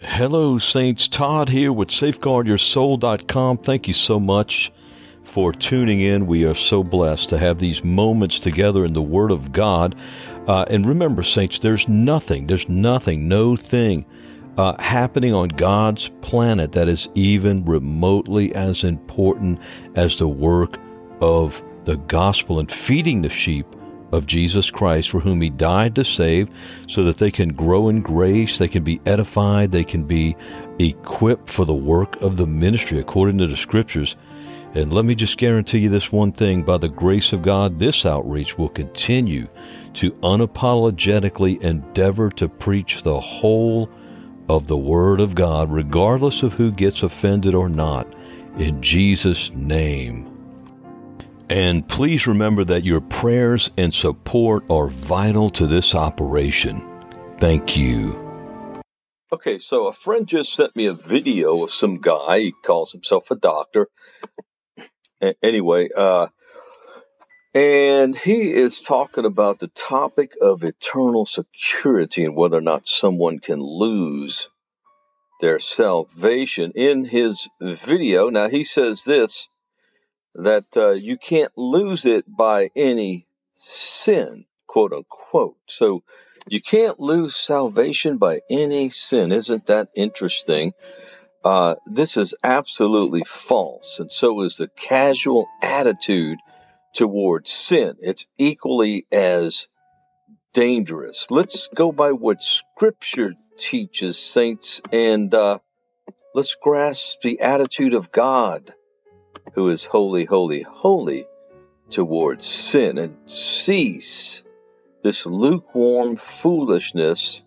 Hello, 0.00 0.58
Saints. 0.58 1.06
Todd 1.06 1.50
here 1.50 1.70
with 1.70 1.90
SafeguardYourSoul.com. 1.90 3.58
Thank 3.58 3.86
you 3.86 3.92
so 3.92 4.18
much 4.18 4.72
for 5.22 5.52
tuning 5.52 6.00
in. 6.00 6.26
We 6.26 6.44
are 6.46 6.54
so 6.54 6.82
blessed 6.82 7.28
to 7.28 7.36
have 7.36 7.58
these 7.58 7.84
moments 7.84 8.38
together 8.38 8.86
in 8.86 8.94
the 8.94 9.02
Word 9.02 9.30
of 9.30 9.52
God. 9.52 9.94
Uh, 10.46 10.64
and 10.70 10.86
remember, 10.86 11.22
Saints, 11.22 11.58
there's 11.58 11.88
nothing, 11.88 12.46
there's 12.46 12.70
nothing, 12.70 13.28
no 13.28 13.54
thing 13.54 14.06
uh, 14.56 14.80
happening 14.80 15.34
on 15.34 15.48
God's 15.48 16.08
planet 16.22 16.72
that 16.72 16.88
is 16.88 17.10
even 17.12 17.62
remotely 17.66 18.54
as 18.54 18.84
important 18.84 19.60
as 19.94 20.16
the 20.16 20.26
work 20.26 20.78
of 21.20 21.62
the 21.84 21.98
gospel 21.98 22.58
and 22.58 22.72
feeding 22.72 23.20
the 23.20 23.28
sheep 23.28 23.66
of 24.12 24.26
Jesus 24.26 24.70
Christ, 24.70 25.10
for 25.10 25.20
whom 25.20 25.40
He 25.40 25.50
died 25.50 25.96
to 25.96 26.04
save, 26.04 26.48
so 26.86 27.02
that 27.04 27.18
they 27.18 27.30
can 27.30 27.54
grow 27.54 27.88
in 27.88 28.02
grace, 28.02 28.58
they 28.58 28.68
can 28.68 28.84
be 28.84 29.00
edified, 29.06 29.72
they 29.72 29.84
can 29.84 30.04
be 30.04 30.36
equipped 30.78 31.50
for 31.50 31.64
the 31.64 31.74
work 31.74 32.20
of 32.20 32.36
the 32.36 32.46
ministry 32.46 32.98
according 32.98 33.38
to 33.38 33.46
the 33.46 33.56
Scriptures. 33.56 34.14
And 34.74 34.92
let 34.92 35.04
me 35.04 35.14
just 35.14 35.36
guarantee 35.36 35.80
you 35.80 35.88
this 35.90 36.10
one 36.10 36.32
thing 36.32 36.62
by 36.62 36.78
the 36.78 36.88
grace 36.88 37.32
of 37.32 37.42
God, 37.42 37.78
this 37.78 38.06
outreach 38.06 38.56
will 38.56 38.70
continue 38.70 39.48
to 39.94 40.12
unapologetically 40.12 41.60
endeavor 41.62 42.30
to 42.30 42.48
preach 42.48 43.02
the 43.02 43.20
whole 43.20 43.90
of 44.48 44.66
the 44.66 44.76
Word 44.76 45.20
of 45.20 45.34
God, 45.34 45.70
regardless 45.70 46.42
of 46.42 46.54
who 46.54 46.70
gets 46.70 47.02
offended 47.02 47.54
or 47.54 47.68
not, 47.68 48.06
in 48.56 48.82
Jesus' 48.82 49.50
name. 49.52 50.31
And 51.52 51.86
please 51.86 52.26
remember 52.26 52.64
that 52.64 52.82
your 52.82 53.02
prayers 53.02 53.70
and 53.76 53.92
support 53.92 54.64
are 54.70 54.86
vital 54.86 55.50
to 55.50 55.66
this 55.66 55.94
operation. 55.94 56.82
Thank 57.40 57.76
you. 57.76 58.80
Okay, 59.30 59.58
so 59.58 59.86
a 59.86 59.92
friend 59.92 60.26
just 60.26 60.54
sent 60.54 60.74
me 60.74 60.86
a 60.86 60.94
video 60.94 61.62
of 61.62 61.70
some 61.70 61.98
guy. 61.98 62.38
He 62.38 62.52
calls 62.52 62.90
himself 62.92 63.30
a 63.30 63.34
doctor. 63.34 63.88
Anyway, 65.42 65.90
uh, 65.94 66.28
and 67.52 68.16
he 68.16 68.50
is 68.50 68.80
talking 68.80 69.26
about 69.26 69.58
the 69.58 69.68
topic 69.68 70.32
of 70.40 70.64
eternal 70.64 71.26
security 71.26 72.24
and 72.24 72.34
whether 72.34 72.56
or 72.56 72.62
not 72.62 72.88
someone 72.88 73.40
can 73.40 73.58
lose 73.60 74.48
their 75.42 75.58
salvation. 75.58 76.72
In 76.74 77.04
his 77.04 77.46
video, 77.60 78.30
now 78.30 78.48
he 78.48 78.64
says 78.64 79.04
this 79.04 79.48
that 80.34 80.76
uh, 80.76 80.90
you 80.90 81.16
can't 81.16 81.52
lose 81.56 82.06
it 82.06 82.24
by 82.26 82.70
any 82.74 83.26
sin, 83.56 84.44
quote 84.66 84.92
unquote. 84.92 85.56
So 85.66 86.02
you 86.48 86.60
can't 86.60 86.98
lose 86.98 87.36
salvation 87.36 88.18
by 88.18 88.40
any 88.50 88.90
sin. 88.90 89.32
Isn't 89.32 89.66
that 89.66 89.88
interesting? 89.94 90.72
Uh, 91.44 91.74
this 91.86 92.16
is 92.16 92.34
absolutely 92.42 93.24
false, 93.24 93.98
and 93.98 94.12
so 94.12 94.42
is 94.42 94.58
the 94.58 94.68
casual 94.68 95.48
attitude 95.60 96.38
towards 96.94 97.50
sin. 97.50 97.96
It's 98.00 98.26
equally 98.38 99.06
as 99.10 99.66
dangerous. 100.52 101.30
Let's 101.30 101.68
go 101.74 101.90
by 101.90 102.12
what 102.12 102.42
Scripture 102.42 103.34
teaches, 103.58 104.18
saints, 104.18 104.82
and 104.92 105.32
uh, 105.34 105.58
let's 106.34 106.54
grasp 106.54 107.22
the 107.22 107.40
attitude 107.40 107.94
of 107.94 108.12
God, 108.12 108.72
who 109.54 109.68
is 109.68 109.84
holy, 109.84 110.24
holy, 110.24 110.62
holy 110.62 111.26
towards 111.90 112.46
sin, 112.46 112.98
and 112.98 113.16
cease 113.30 114.42
this 115.02 115.26
lukewarm 115.26 116.16
foolishness 116.16 117.42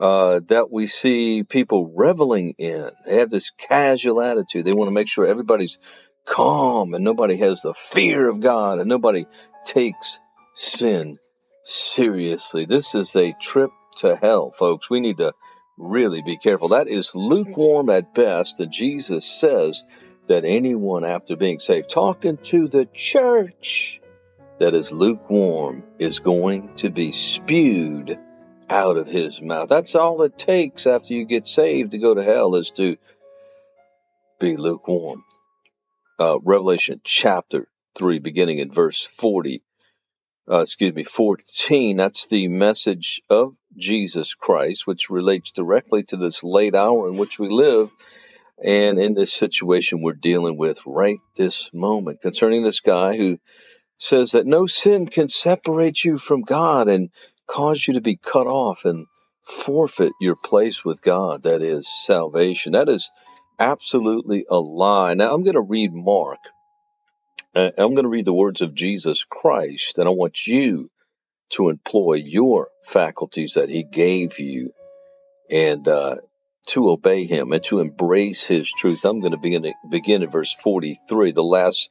uh, 0.00 0.40
that 0.48 0.70
we 0.70 0.86
see 0.86 1.42
people 1.42 1.92
reveling 1.94 2.54
in. 2.58 2.90
They 3.06 3.16
have 3.16 3.30
this 3.30 3.50
casual 3.50 4.20
attitude. 4.20 4.64
They 4.64 4.72
want 4.72 4.88
to 4.88 4.94
make 4.94 5.08
sure 5.08 5.26
everybody's 5.26 5.78
calm 6.24 6.94
and 6.94 7.04
nobody 7.04 7.36
has 7.36 7.62
the 7.62 7.74
fear 7.74 8.28
of 8.28 8.40
God 8.40 8.78
and 8.78 8.88
nobody 8.88 9.26
takes 9.64 10.20
sin 10.54 11.18
seriously. 11.64 12.64
This 12.64 12.94
is 12.94 13.14
a 13.16 13.34
trip 13.40 13.70
to 13.98 14.16
hell, 14.16 14.50
folks. 14.50 14.90
We 14.90 15.00
need 15.00 15.18
to 15.18 15.32
really 15.78 16.22
be 16.22 16.36
careful. 16.36 16.68
That 16.68 16.88
is 16.88 17.14
lukewarm 17.14 17.90
at 17.90 18.14
best, 18.14 18.60
and 18.60 18.72
Jesus 18.72 19.24
says 19.24 19.84
that 20.28 20.44
anyone 20.44 21.04
after 21.04 21.36
being 21.36 21.58
saved, 21.58 21.90
talking 21.90 22.36
to 22.38 22.68
the 22.68 22.86
church 22.86 24.00
that 24.58 24.74
is 24.74 24.92
lukewarm, 24.92 25.84
is 25.98 26.18
going 26.18 26.74
to 26.76 26.90
be 26.90 27.12
spewed 27.12 28.18
out 28.68 28.96
of 28.96 29.06
his 29.06 29.40
mouth. 29.40 29.68
That's 29.68 29.94
all 29.94 30.22
it 30.22 30.38
takes 30.38 30.86
after 30.86 31.14
you 31.14 31.24
get 31.24 31.46
saved 31.46 31.92
to 31.92 31.98
go 31.98 32.14
to 32.14 32.22
hell 32.22 32.54
is 32.56 32.70
to 32.72 32.96
be 34.40 34.56
lukewarm 34.56 35.24
uh, 36.18 36.38
Revelation 36.42 37.00
chapter 37.04 37.68
3, 37.96 38.18
beginning 38.18 38.58
in 38.58 38.70
verse 38.70 39.04
40, 39.04 39.62
uh, 40.50 40.60
excuse 40.60 40.94
me, 40.94 41.04
14. 41.04 41.96
That's 41.96 42.26
the 42.28 42.48
message 42.48 43.22
of 43.28 43.54
Jesus 43.76 44.34
Christ, 44.34 44.86
which 44.86 45.10
relates 45.10 45.50
directly 45.50 46.04
to 46.04 46.16
this 46.16 46.42
late 46.42 46.74
hour 46.74 47.08
in 47.08 47.16
which 47.16 47.38
we 47.38 47.48
live. 47.48 47.90
And 48.62 48.98
in 48.98 49.14
this 49.14 49.32
situation 49.32 50.02
we're 50.02 50.14
dealing 50.14 50.56
with 50.56 50.80
right 50.86 51.18
this 51.36 51.70
moment 51.72 52.22
concerning 52.22 52.62
this 52.62 52.80
guy 52.80 53.16
who 53.16 53.38
says 53.98 54.32
that 54.32 54.46
no 54.46 54.66
sin 54.66 55.06
can 55.06 55.28
separate 55.28 56.04
you 56.04 56.18
from 56.18 56.42
God 56.42 56.88
and 56.88 57.10
cause 57.46 57.86
you 57.86 57.94
to 57.94 58.00
be 58.00 58.16
cut 58.16 58.46
off 58.46 58.84
and 58.84 59.06
forfeit 59.42 60.12
your 60.20 60.36
place 60.36 60.84
with 60.84 61.02
God. 61.02 61.44
That 61.44 61.62
is 61.62 61.88
salvation. 61.88 62.72
That 62.72 62.88
is 62.88 63.10
absolutely 63.58 64.44
a 64.48 64.58
lie. 64.58 65.14
Now, 65.14 65.32
I'm 65.32 65.42
going 65.42 65.54
to 65.54 65.60
read 65.60 65.92
Mark. 65.92 66.40
Uh, 67.54 67.70
I'm 67.78 67.94
going 67.94 68.04
to 68.04 68.10
read 68.10 68.26
the 68.26 68.34
words 68.34 68.60
of 68.60 68.74
Jesus 68.74 69.24
Christ, 69.24 69.98
and 69.98 70.06
I 70.06 70.10
want 70.10 70.46
you 70.46 70.90
to 71.50 71.70
employ 71.70 72.14
your 72.14 72.68
faculties 72.84 73.54
that 73.54 73.70
He 73.70 73.82
gave 73.82 74.38
you 74.38 74.72
and 75.50 75.86
uh, 75.86 76.16
to 76.66 76.90
obey 76.90 77.24
Him 77.24 77.52
and 77.52 77.62
to 77.64 77.80
embrace 77.80 78.46
His 78.46 78.70
truth. 78.70 79.04
I'm 79.04 79.20
going 79.20 79.32
to 79.32 79.38
begin, 79.38 79.72
begin 79.88 80.22
at 80.22 80.32
verse 80.32 80.52
43, 80.52 81.32
the 81.32 81.42
last 81.42 81.90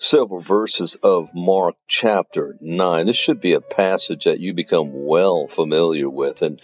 several 0.00 0.40
verses 0.40 0.96
of 1.02 1.34
Mark 1.34 1.76
chapter 1.88 2.56
9. 2.60 3.06
This 3.06 3.16
should 3.16 3.40
be 3.40 3.54
a 3.54 3.60
passage 3.60 4.24
that 4.24 4.40
you 4.40 4.54
become 4.54 4.90
well 4.92 5.46
familiar 5.46 6.08
with. 6.08 6.42
And 6.42 6.60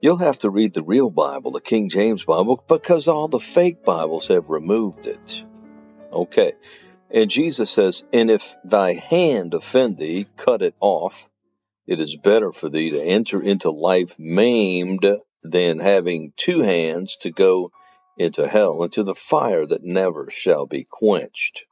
You'll 0.00 0.18
have 0.18 0.38
to 0.40 0.50
read 0.50 0.74
the 0.74 0.82
real 0.82 1.10
Bible, 1.10 1.52
the 1.52 1.60
King 1.60 1.88
James 1.88 2.24
Bible, 2.24 2.62
because 2.68 3.08
all 3.08 3.28
the 3.28 3.40
fake 3.40 3.84
Bibles 3.84 4.28
have 4.28 4.50
removed 4.50 5.06
it. 5.06 5.44
Okay. 6.12 6.52
And 7.10 7.30
Jesus 7.30 7.70
says, 7.70 8.04
And 8.12 8.30
if 8.30 8.56
thy 8.62 8.92
hand 8.92 9.54
offend 9.54 9.96
thee, 9.96 10.26
cut 10.36 10.60
it 10.60 10.74
off. 10.80 11.30
It 11.86 12.00
is 12.00 12.16
better 12.16 12.52
for 12.52 12.68
thee 12.68 12.90
to 12.90 13.02
enter 13.02 13.40
into 13.40 13.70
life 13.70 14.18
maimed 14.18 15.06
than 15.42 15.78
having 15.78 16.32
two 16.36 16.62
hands 16.62 17.16
to 17.20 17.30
go 17.30 17.70
into 18.18 18.46
hell, 18.46 18.82
into 18.82 19.02
the 19.02 19.14
fire 19.14 19.66
that 19.66 19.84
never 19.84 20.30
shall 20.30 20.66
be 20.66 20.86
quenched. 20.88 21.66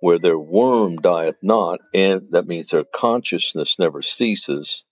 Where 0.00 0.18
their 0.18 0.38
worm 0.38 0.96
dieth 0.96 1.38
not, 1.42 1.80
and 1.94 2.28
that 2.30 2.46
means 2.46 2.68
their 2.68 2.84
consciousness 2.84 3.78
never 3.78 4.02
ceases, 4.02 4.84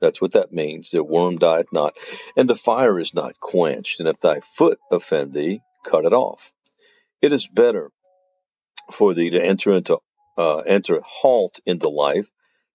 that's 0.00 0.20
what 0.20 0.32
that 0.32 0.52
means. 0.52 0.90
The 0.90 1.02
worm 1.02 1.36
dieth 1.36 1.72
not, 1.72 1.96
and 2.36 2.48
the 2.48 2.54
fire 2.54 2.98
is 2.98 3.14
not 3.14 3.40
quenched. 3.40 4.00
And 4.00 4.08
if 4.08 4.18
thy 4.18 4.40
foot 4.40 4.78
offend 4.90 5.32
thee, 5.32 5.60
cut 5.84 6.04
it 6.04 6.12
off. 6.12 6.52
It 7.22 7.32
is 7.32 7.46
better 7.46 7.90
for 8.92 9.14
thee 9.14 9.30
to 9.30 9.42
enter 9.42 9.72
into 9.72 9.98
uh, 10.36 10.58
enter 10.58 11.00
halt 11.02 11.60
into 11.64 11.88
life 11.88 12.28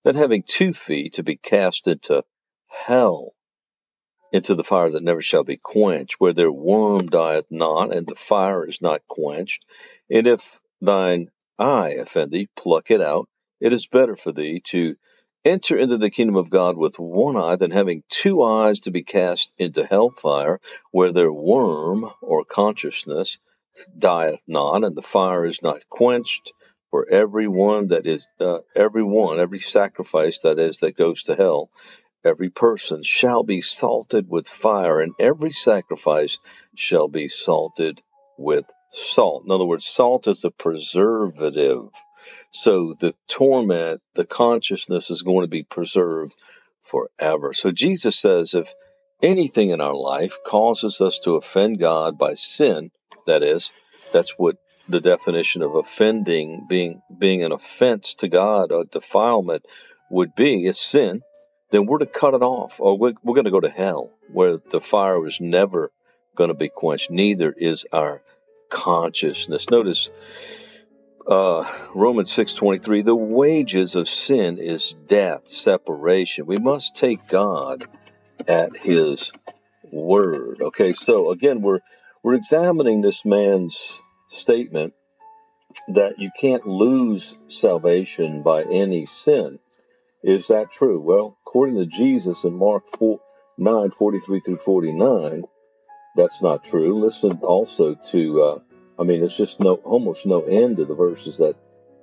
than 0.04 0.16
having 0.16 0.44
two 0.44 0.74
feet 0.74 1.14
to 1.14 1.24
be 1.24 1.36
cast 1.36 1.88
into 1.88 2.24
hell, 2.68 3.34
into 4.32 4.56
the 4.56 4.64
fire 4.64 4.90
that 4.92 5.04
never 5.04 5.22
shall 5.22 5.44
be 5.44 5.58
quenched, 5.58 6.20
where 6.20 6.34
their 6.34 6.52
worm 6.52 7.08
dieth 7.08 7.48
not, 7.50 7.94
and 7.94 8.06
the 8.08 8.16
fire 8.16 8.68
is 8.68 8.82
not 8.82 9.08
quenched. 9.08 9.66
And 10.10 10.28
if 10.28 10.60
thine 10.82 11.30
eye 11.58 11.96
offend 12.00 12.32
thee, 12.32 12.50
pluck 12.56 12.92
it 12.92 13.02
out. 13.02 13.28
It 13.60 13.74
is 13.74 13.88
better 13.88 14.16
for 14.16 14.32
thee 14.32 14.62
to 14.68 14.96
enter 15.44 15.78
into 15.78 15.98
the 15.98 16.10
kingdom 16.10 16.36
of 16.36 16.50
God 16.50 16.78
with 16.78 17.00
one 17.00 17.38
eye 17.38 17.56
than 17.56 17.72
having 17.72 18.04
two 18.10 18.44
eyes 18.44 18.82
to 18.82 18.92
be 18.92 19.04
cast 19.04 19.54
into 19.58 19.86
hellfire, 19.86 20.60
where 20.92 21.12
their 21.12 21.32
worm 21.32 22.10
or 22.22 22.46
consciousness 22.46 23.40
dieth 23.98 24.42
not, 24.48 24.84
and 24.84 24.96
the 24.96 25.02
fire 25.02 25.46
is 25.46 25.62
not 25.62 25.88
quenched. 25.90 26.54
For 26.92 27.08
every 27.08 27.48
one 27.48 27.88
that 27.88 28.08
is, 28.08 28.28
uh, 28.40 28.60
every 28.76 29.04
one, 29.04 29.40
every 29.40 29.60
sacrifice 29.60 30.40
that 30.40 30.58
is 30.58 30.80
that 30.80 30.98
goes 30.98 31.24
to 31.24 31.36
hell, 31.36 31.70
every 32.24 32.50
person 32.50 33.04
shall 33.04 33.44
be 33.44 33.62
salted 33.62 34.30
with 34.30 34.48
fire, 34.48 35.00
and 35.00 35.14
every 35.20 35.52
sacrifice 35.52 36.38
shall 36.76 37.08
be 37.08 37.28
salted 37.28 38.02
with 38.38 38.66
salt. 38.92 39.44
In 39.46 39.52
other 39.52 39.66
words, 39.66 39.86
salt 39.86 40.28
is 40.28 40.44
a 40.44 40.52
preservative 40.52 41.90
so 42.52 42.94
the 42.94 43.14
torment, 43.28 44.02
the 44.16 44.26
consciousness 44.26 45.12
is 45.12 45.22
going 45.22 45.42
to 45.42 45.50
be 45.50 45.64
preserved 45.64 46.36
forever. 46.82 47.54
So 47.54 47.72
Jesus 47.72 48.18
says, 48.18 48.54
if 48.56 48.74
anything 49.22 49.70
in 49.70 49.82
our 49.82 49.96
life 49.96 50.38
causes 50.46 51.02
us 51.02 51.20
to 51.22 51.36
offend 51.36 51.80
God 51.80 52.18
by 52.18 52.34
sin, 52.34 52.92
that 53.28 53.44
is, 53.44 53.72
that's 54.12 54.32
what 54.32 54.56
the 54.88 55.02
definition 55.02 55.62
of 55.62 55.76
offending, 55.76 56.66
being 56.68 57.02
being 57.16 57.44
an 57.44 57.52
offense 57.52 58.16
to 58.16 58.28
God, 58.28 58.72
a 58.72 58.86
defilement 58.86 59.66
would 60.10 60.34
be, 60.34 60.66
is 60.66 60.80
sin, 60.80 61.22
then 61.72 61.86
we're 61.86 62.00
to 62.00 62.06
cut 62.06 62.34
it 62.34 62.42
off, 62.42 62.80
or 62.80 62.98
we're, 62.98 63.14
we're 63.24 63.36
going 63.36 63.46
to 63.46 63.52
go 63.52 63.60
to 63.60 63.70
hell, 63.70 64.12
where 64.32 64.58
the 64.58 64.82
fire 64.82 65.26
is 65.26 65.40
never 65.40 65.92
going 66.36 66.50
to 66.50 66.54
be 66.56 66.70
quenched. 66.70 67.12
Neither 67.12 67.52
is 67.52 67.86
our 67.92 68.22
consciousness. 68.70 69.70
Notice 69.70 70.10
uh, 71.28 71.64
Romans 71.94 72.32
6:23, 72.32 73.04
the 73.04 73.16
wages 73.16 73.96
of 73.96 74.10
sin 74.10 74.58
is 74.58 74.96
death, 75.08 75.48
separation. 75.48 76.46
We 76.46 76.58
must 76.58 76.96
take 76.96 77.28
God 77.28 77.86
at 78.48 78.76
his 78.76 79.32
word. 79.92 80.62
Okay, 80.62 80.92
so 80.94 81.32
again 81.32 81.62
we're 81.62 81.80
we're 82.24 82.34
examining 82.34 83.02
this 83.02 83.26
man's 83.26 84.00
statement 84.32 84.94
that 85.90 86.16
you 86.18 86.32
can't 86.40 86.66
lose 86.66 87.36
salvation 87.50 88.42
by 88.42 88.64
any 88.64 89.06
sin. 89.06 89.60
Is 90.24 90.48
that 90.48 90.72
true? 90.72 91.00
Well, 91.00 91.38
according 91.46 91.76
to 91.76 91.86
Jesus 91.86 92.44
in 92.44 92.54
Mark 92.54 92.84
4, 92.98 93.20
9, 93.58 93.92
43 93.92 94.40
through 94.42 94.58
49, 94.58 95.44
that's 96.16 96.42
not 96.42 96.64
true. 96.64 97.00
Listen 97.00 97.40
also 97.42 97.96
to 98.12 98.42
uh, 98.42 98.60
I 99.00 99.04
mean, 99.04 99.24
it's 99.24 99.38
just 99.38 99.62
no 99.62 99.76
almost 99.76 100.26
no 100.26 100.42
end 100.42 100.78
to 100.78 100.86
the 100.86 100.94
verses 100.94 101.38
that 101.38 101.56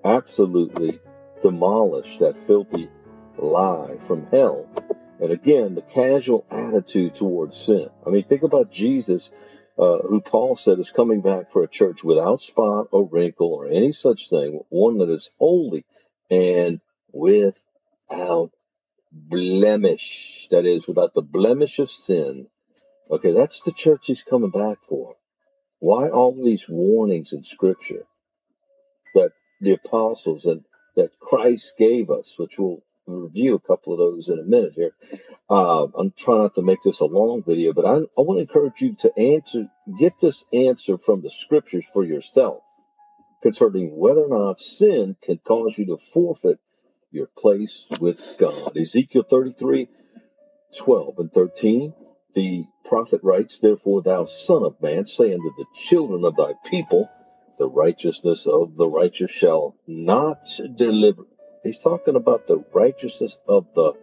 absolutely 0.02 0.98
demolish 1.42 2.16
that 2.18 2.38
filthy 2.38 2.88
lie 3.36 3.98
from 3.98 4.26
hell. 4.26 4.66
And 5.20 5.30
again, 5.30 5.74
the 5.74 5.82
casual 5.82 6.46
attitude 6.50 7.14
towards 7.14 7.56
sin. 7.56 7.88
I 8.06 8.10
mean, 8.10 8.24
think 8.24 8.42
about 8.42 8.72
Jesus, 8.72 9.30
uh, 9.78 9.98
who 9.98 10.22
Paul 10.22 10.56
said 10.56 10.78
is 10.78 10.90
coming 10.90 11.20
back 11.20 11.50
for 11.50 11.62
a 11.62 11.68
church 11.68 12.02
without 12.02 12.40
spot 12.40 12.88
or 12.92 13.06
wrinkle 13.06 13.52
or 13.52 13.66
any 13.66 13.92
such 13.92 14.30
thing, 14.30 14.60
one 14.70 14.98
that 14.98 15.10
is 15.10 15.30
holy 15.38 15.84
and 16.30 16.80
without 18.08 18.50
blemish. 19.12 20.48
That 20.50 20.66
is, 20.66 20.86
without 20.86 21.14
the 21.14 21.22
blemish 21.22 21.78
of 21.78 21.90
sin. 21.90 22.48
Okay, 23.10 23.32
that's 23.32 23.62
the 23.62 23.72
church 23.72 24.06
he's 24.06 24.22
coming 24.22 24.50
back 24.50 24.78
for. 24.88 25.16
Why 25.78 26.08
all 26.08 26.34
these 26.34 26.66
warnings 26.68 27.32
in 27.32 27.44
Scripture 27.44 28.06
that 29.14 29.32
the 29.60 29.72
apostles 29.72 30.46
and 30.46 30.64
that 30.96 31.18
Christ 31.20 31.74
gave 31.78 32.10
us, 32.10 32.34
which 32.38 32.58
we'll 32.58 32.82
review 33.06 33.54
a 33.54 33.60
couple 33.60 33.92
of 33.92 33.98
those 33.98 34.28
in 34.28 34.38
a 34.38 34.42
minute 34.42 34.72
here. 34.74 34.92
Uh, 35.48 35.86
I'm 35.94 36.12
trying 36.16 36.42
not 36.42 36.54
to 36.56 36.62
make 36.62 36.82
this 36.82 37.00
a 37.00 37.04
long 37.04 37.42
video, 37.46 37.72
but 37.72 37.86
I, 37.86 37.96
I 37.98 38.22
want 38.22 38.38
to 38.38 38.40
encourage 38.40 38.80
you 38.80 38.96
to 39.00 39.18
answer, 39.18 39.68
get 39.98 40.18
this 40.18 40.44
answer 40.52 40.98
from 40.98 41.22
the 41.22 41.30
Scriptures 41.30 41.88
for 41.92 42.04
yourself 42.04 42.62
concerning 43.42 43.96
whether 43.96 44.22
or 44.22 44.28
not 44.28 44.58
sin 44.58 45.16
can 45.22 45.38
cause 45.38 45.76
you 45.78 45.86
to 45.86 45.98
forfeit 45.98 46.58
your 47.10 47.28
place 47.38 47.86
with 48.00 48.36
God. 48.38 48.76
Ezekiel 48.76 49.22
33, 49.22 49.88
12 50.78 51.14
and 51.18 51.32
13. 51.32 51.94
The 52.34 52.64
prophet 52.84 53.20
writes, 53.22 53.60
Therefore, 53.60 54.02
thou 54.02 54.24
son 54.24 54.64
of 54.64 54.80
man, 54.82 55.06
say 55.06 55.32
unto 55.32 55.50
the 55.56 55.66
children 55.74 56.24
of 56.24 56.36
thy 56.36 56.52
people, 56.64 57.08
the 57.58 57.68
righteousness 57.68 58.46
of 58.46 58.76
the 58.76 58.88
righteous 58.88 59.30
shall 59.30 59.74
not 59.86 60.44
deliver. 60.76 61.24
He's 61.62 61.82
talking 61.82 62.16
about 62.16 62.46
the 62.46 62.62
righteousness 62.74 63.38
of 63.48 63.66
the 63.74 63.94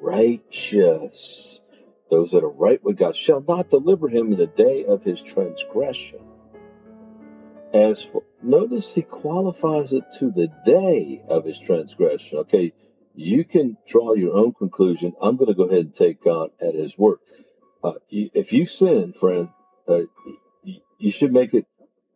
righteous. 0.00 1.60
Those 2.10 2.30
that 2.30 2.44
are 2.44 2.48
right 2.48 2.82
with 2.82 2.96
God 2.96 3.16
shall 3.16 3.42
not 3.42 3.70
deliver 3.70 4.08
him 4.08 4.32
in 4.32 4.38
the 4.38 4.46
day 4.46 4.84
of 4.84 5.02
his 5.02 5.20
transgression. 5.20 6.20
As 7.74 8.02
for, 8.02 8.22
notice 8.46 8.94
he 8.94 9.02
qualifies 9.02 9.92
it 9.92 10.04
to 10.18 10.30
the 10.30 10.48
day 10.64 11.22
of 11.28 11.44
his 11.44 11.58
transgression. 11.58 12.38
Okay, 12.38 12.72
you 13.14 13.44
can 13.44 13.76
draw 13.86 14.14
your 14.14 14.36
own 14.36 14.52
conclusion. 14.52 15.14
I'm 15.20 15.36
going 15.36 15.48
to 15.48 15.54
go 15.54 15.64
ahead 15.64 15.86
and 15.86 15.94
take 15.94 16.22
God 16.22 16.50
at 16.60 16.74
his 16.74 16.96
word. 16.96 17.18
Uh, 17.82 17.94
if 18.10 18.52
you 18.52 18.66
sin, 18.66 19.12
friend, 19.12 19.48
uh, 19.88 20.02
you 20.98 21.10
should 21.10 21.32
make 21.32 21.54
it 21.54 21.66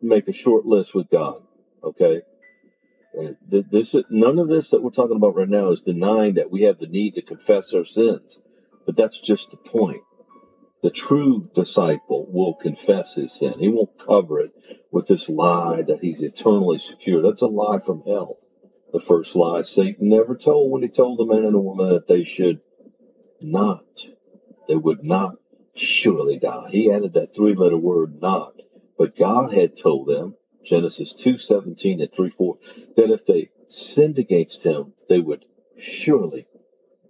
make 0.01 0.27
a 0.27 0.33
short 0.33 0.65
list 0.65 0.95
with 0.95 1.09
God. 1.09 1.41
Okay. 1.83 2.21
Uh, 3.17 3.33
this 3.49 3.95
none 4.09 4.39
of 4.39 4.47
this 4.47 4.71
that 4.71 4.81
we're 4.81 4.89
talking 4.89 5.17
about 5.17 5.35
right 5.35 5.49
now 5.49 5.69
is 5.69 5.81
denying 5.81 6.35
that 6.35 6.49
we 6.49 6.63
have 6.63 6.79
the 6.79 6.87
need 6.87 7.15
to 7.15 7.21
confess 7.21 7.73
our 7.73 7.83
sins, 7.83 8.39
but 8.85 8.95
that's 8.95 9.19
just 9.19 9.51
the 9.51 9.57
point. 9.57 10.01
The 10.81 10.89
true 10.89 11.47
disciple 11.53 12.25
will 12.31 12.55
confess 12.55 13.13
his 13.13 13.33
sin. 13.33 13.53
He 13.59 13.69
won't 13.69 13.99
cover 13.99 14.39
it 14.39 14.51
with 14.91 15.05
this 15.05 15.29
lie 15.29 15.83
that 15.83 15.99
he's 16.01 16.23
eternally 16.23 16.79
secure. 16.79 17.21
That's 17.21 17.43
a 17.43 17.47
lie 17.47 17.79
from 17.79 18.01
hell. 18.01 18.39
The 18.91 18.99
first 18.99 19.35
lie 19.35 19.61
Satan 19.61 20.09
never 20.09 20.35
told 20.35 20.71
when 20.71 20.81
he 20.81 20.89
told 20.89 21.19
the 21.19 21.25
man 21.25 21.45
and 21.45 21.53
the 21.53 21.59
woman 21.59 21.89
that 21.89 22.07
they 22.07 22.23
should 22.23 22.61
not, 23.39 24.07
they 24.67 24.75
would 24.75 25.05
not 25.05 25.35
surely 25.75 26.39
die. 26.39 26.69
He 26.69 26.91
added 26.91 27.13
that 27.13 27.35
three 27.35 27.53
letter 27.53 27.77
word 27.77 28.19
not. 28.19 28.53
But 28.97 29.15
God 29.15 29.53
had 29.53 29.77
told 29.77 30.07
them, 30.07 30.35
Genesis 30.63 31.13
2:17 31.13 32.01
and 32.01 32.11
3 32.11 32.29
4, 32.29 32.57
that 32.97 33.11
if 33.11 33.25
they 33.25 33.49
sinned 33.67 34.19
against 34.19 34.63
him, 34.63 34.93
they 35.07 35.19
would 35.19 35.45
surely 35.77 36.47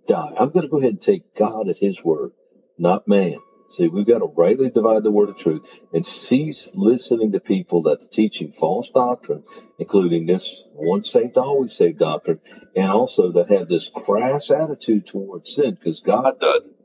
die. 0.08 0.34
I'm 0.38 0.52
going 0.52 0.64
to 0.64 0.70
go 0.70 0.78
ahead 0.78 0.92
and 0.92 1.02
take 1.02 1.36
God 1.36 1.70
at 1.70 1.78
his 1.78 2.04
word, 2.04 2.32
not 2.78 3.08
man. 3.08 3.40
See, 3.72 3.88
we've 3.88 4.06
got 4.06 4.20
to 4.20 4.26
rightly 4.26 4.70
divide 4.70 5.04
the 5.04 5.12
word 5.12 5.30
of 5.30 5.38
truth 5.38 5.80
and 5.94 6.06
cease 6.06 6.72
listening 6.76 7.32
to 7.32 7.40
people 7.40 7.84
that 7.84 8.04
are 8.04 8.08
teaching 8.08 8.52
false 8.52 8.90
doctrine, 8.90 9.44
including 9.80 10.26
this 10.26 10.64
once 10.74 11.10
saved, 11.10 11.38
always 11.38 11.74
saved 11.74 12.00
doctrine, 12.00 12.42
and 12.76 12.92
also 12.92 13.32
that 13.32 13.50
have 13.50 13.70
this 13.70 13.90
crass 13.90 14.52
attitude 14.52 15.08
towards 15.08 15.56
sin, 15.56 15.76
because 15.76 16.02
God 16.02 16.40
doesn't. 16.40 16.76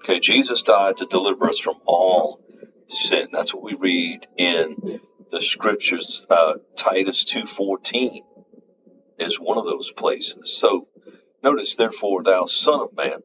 Okay, 0.00 0.20
Jesus 0.20 0.62
died 0.62 0.98
to 0.98 1.06
deliver 1.06 1.48
us 1.48 1.58
from 1.58 1.76
all 1.86 2.44
sin. 2.88 3.28
That's 3.32 3.54
what 3.54 3.62
we 3.62 3.74
read 3.78 4.26
in 4.36 5.00
the 5.30 5.40
scriptures. 5.40 6.26
Uh, 6.28 6.54
Titus 6.76 7.24
2.14 7.24 8.20
is 9.18 9.40
one 9.40 9.56
of 9.56 9.64
those 9.64 9.92
places. 9.92 10.58
So 10.58 10.88
notice, 11.42 11.76
therefore, 11.76 12.22
thou 12.22 12.44
son 12.44 12.80
of 12.80 12.94
man, 12.94 13.22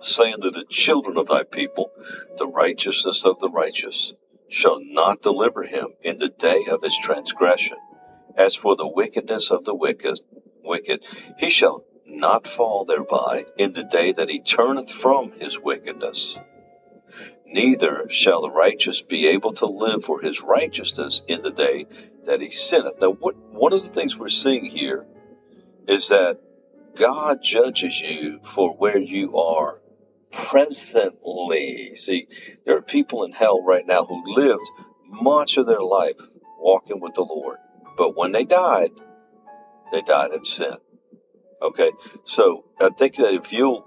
say 0.00 0.32
unto 0.32 0.50
the 0.50 0.64
children 0.64 1.16
of 1.16 1.28
thy 1.28 1.42
people, 1.42 1.90
the 2.36 2.46
righteousness 2.46 3.24
of 3.24 3.38
the 3.38 3.50
righteous 3.50 4.14
shall 4.48 4.80
not 4.82 5.22
deliver 5.22 5.62
him 5.62 5.88
in 6.02 6.18
the 6.18 6.28
day 6.28 6.66
of 6.70 6.82
his 6.82 6.96
transgression. 6.96 7.78
As 8.36 8.54
for 8.54 8.76
the 8.76 8.88
wickedness 8.88 9.50
of 9.50 9.64
the 9.64 9.74
wicked, 9.74 10.20
wicked, 10.62 11.06
he 11.38 11.50
shall 11.50 11.84
not 12.06 12.46
fall 12.46 12.84
thereby 12.84 13.44
in 13.56 13.72
the 13.72 13.84
day 13.84 14.12
that 14.12 14.28
he 14.28 14.40
turneth 14.40 14.90
from 14.90 15.32
his 15.32 15.58
wickedness. 15.58 16.38
Neither 17.46 18.08
shall 18.08 18.42
the 18.42 18.50
righteous 18.50 19.02
be 19.02 19.28
able 19.28 19.52
to 19.54 19.66
live 19.66 20.04
for 20.04 20.20
his 20.20 20.42
righteousness 20.42 21.22
in 21.26 21.42
the 21.42 21.50
day 21.50 21.86
that 22.24 22.40
he 22.40 22.50
sinneth. 22.50 23.00
Now, 23.00 23.10
what, 23.10 23.36
one 23.36 23.72
of 23.72 23.82
the 23.82 23.88
things 23.88 24.16
we're 24.16 24.28
seeing 24.28 24.64
here 24.64 25.06
is 25.86 26.08
that 26.08 26.38
God 26.96 27.38
judges 27.42 28.00
you 28.00 28.40
for 28.42 28.74
where 28.74 28.98
you 28.98 29.36
are 29.36 29.80
presently. 30.32 31.94
See, 31.96 32.28
there 32.64 32.76
are 32.76 32.82
people 32.82 33.24
in 33.24 33.32
hell 33.32 33.62
right 33.62 33.86
now 33.86 34.04
who 34.04 34.34
lived 34.34 34.70
much 35.06 35.56
of 35.56 35.66
their 35.66 35.80
life 35.80 36.20
walking 36.58 37.00
with 37.00 37.14
the 37.14 37.22
Lord, 37.22 37.58
but 37.96 38.16
when 38.16 38.32
they 38.32 38.44
died, 38.44 38.90
they 39.92 40.02
died 40.02 40.32
in 40.32 40.44
sin. 40.44 40.74
Okay, 41.62 41.92
so 42.24 42.64
I 42.80 42.90
think 42.90 43.16
that 43.16 43.34
if 43.34 43.52
you'll 43.52 43.86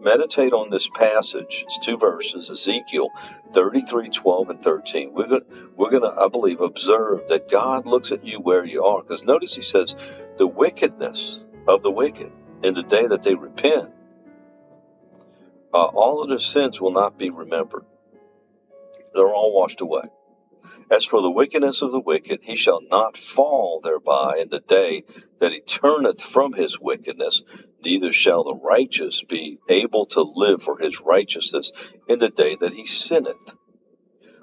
meditate 0.00 0.52
on 0.52 0.70
this 0.70 0.88
passage, 0.88 1.62
it's 1.64 1.78
two 1.78 1.96
verses, 1.96 2.50
Ezekiel 2.50 3.10
33, 3.52 4.08
12, 4.08 4.50
and 4.50 4.62
13. 4.62 5.12
We're 5.12 5.26
going 5.26 5.42
we're 5.76 5.90
to, 5.90 6.14
I 6.18 6.28
believe, 6.28 6.60
observe 6.60 7.28
that 7.28 7.50
God 7.50 7.86
looks 7.86 8.12
at 8.12 8.24
you 8.24 8.40
where 8.40 8.64
you 8.64 8.84
are. 8.84 9.02
Because 9.02 9.24
notice 9.24 9.54
he 9.54 9.62
says, 9.62 9.94
the 10.38 10.46
wickedness 10.46 11.44
of 11.68 11.82
the 11.82 11.90
wicked 11.90 12.32
in 12.62 12.74
the 12.74 12.82
day 12.82 13.06
that 13.06 13.22
they 13.22 13.34
repent, 13.34 13.90
uh, 15.72 15.84
all 15.84 16.22
of 16.22 16.28
their 16.28 16.38
sins 16.38 16.80
will 16.80 16.92
not 16.92 17.18
be 17.18 17.30
remembered. 17.30 17.84
They're 19.14 19.34
all 19.34 19.58
washed 19.58 19.80
away. 19.80 20.02
As 20.90 21.06
for 21.06 21.22
the 21.22 21.30
wickedness 21.30 21.80
of 21.80 21.90
the 21.90 22.00
wicked, 22.00 22.40
he 22.42 22.56
shall 22.56 22.80
not 22.82 23.16
fall 23.16 23.80
thereby 23.80 24.38
in 24.42 24.50
the 24.50 24.60
day 24.60 25.04
that 25.38 25.52
he 25.52 25.60
turneth 25.60 26.20
from 26.20 26.52
his 26.52 26.78
wickedness, 26.78 27.42
neither 27.82 28.12
shall 28.12 28.44
the 28.44 28.54
righteous 28.54 29.22
be 29.22 29.58
able 29.68 30.04
to 30.06 30.22
live 30.22 30.62
for 30.62 30.78
his 30.78 31.00
righteousness 31.00 31.72
in 32.08 32.18
the 32.18 32.28
day 32.28 32.56
that 32.56 32.74
he 32.74 32.86
sinneth. 32.86 33.54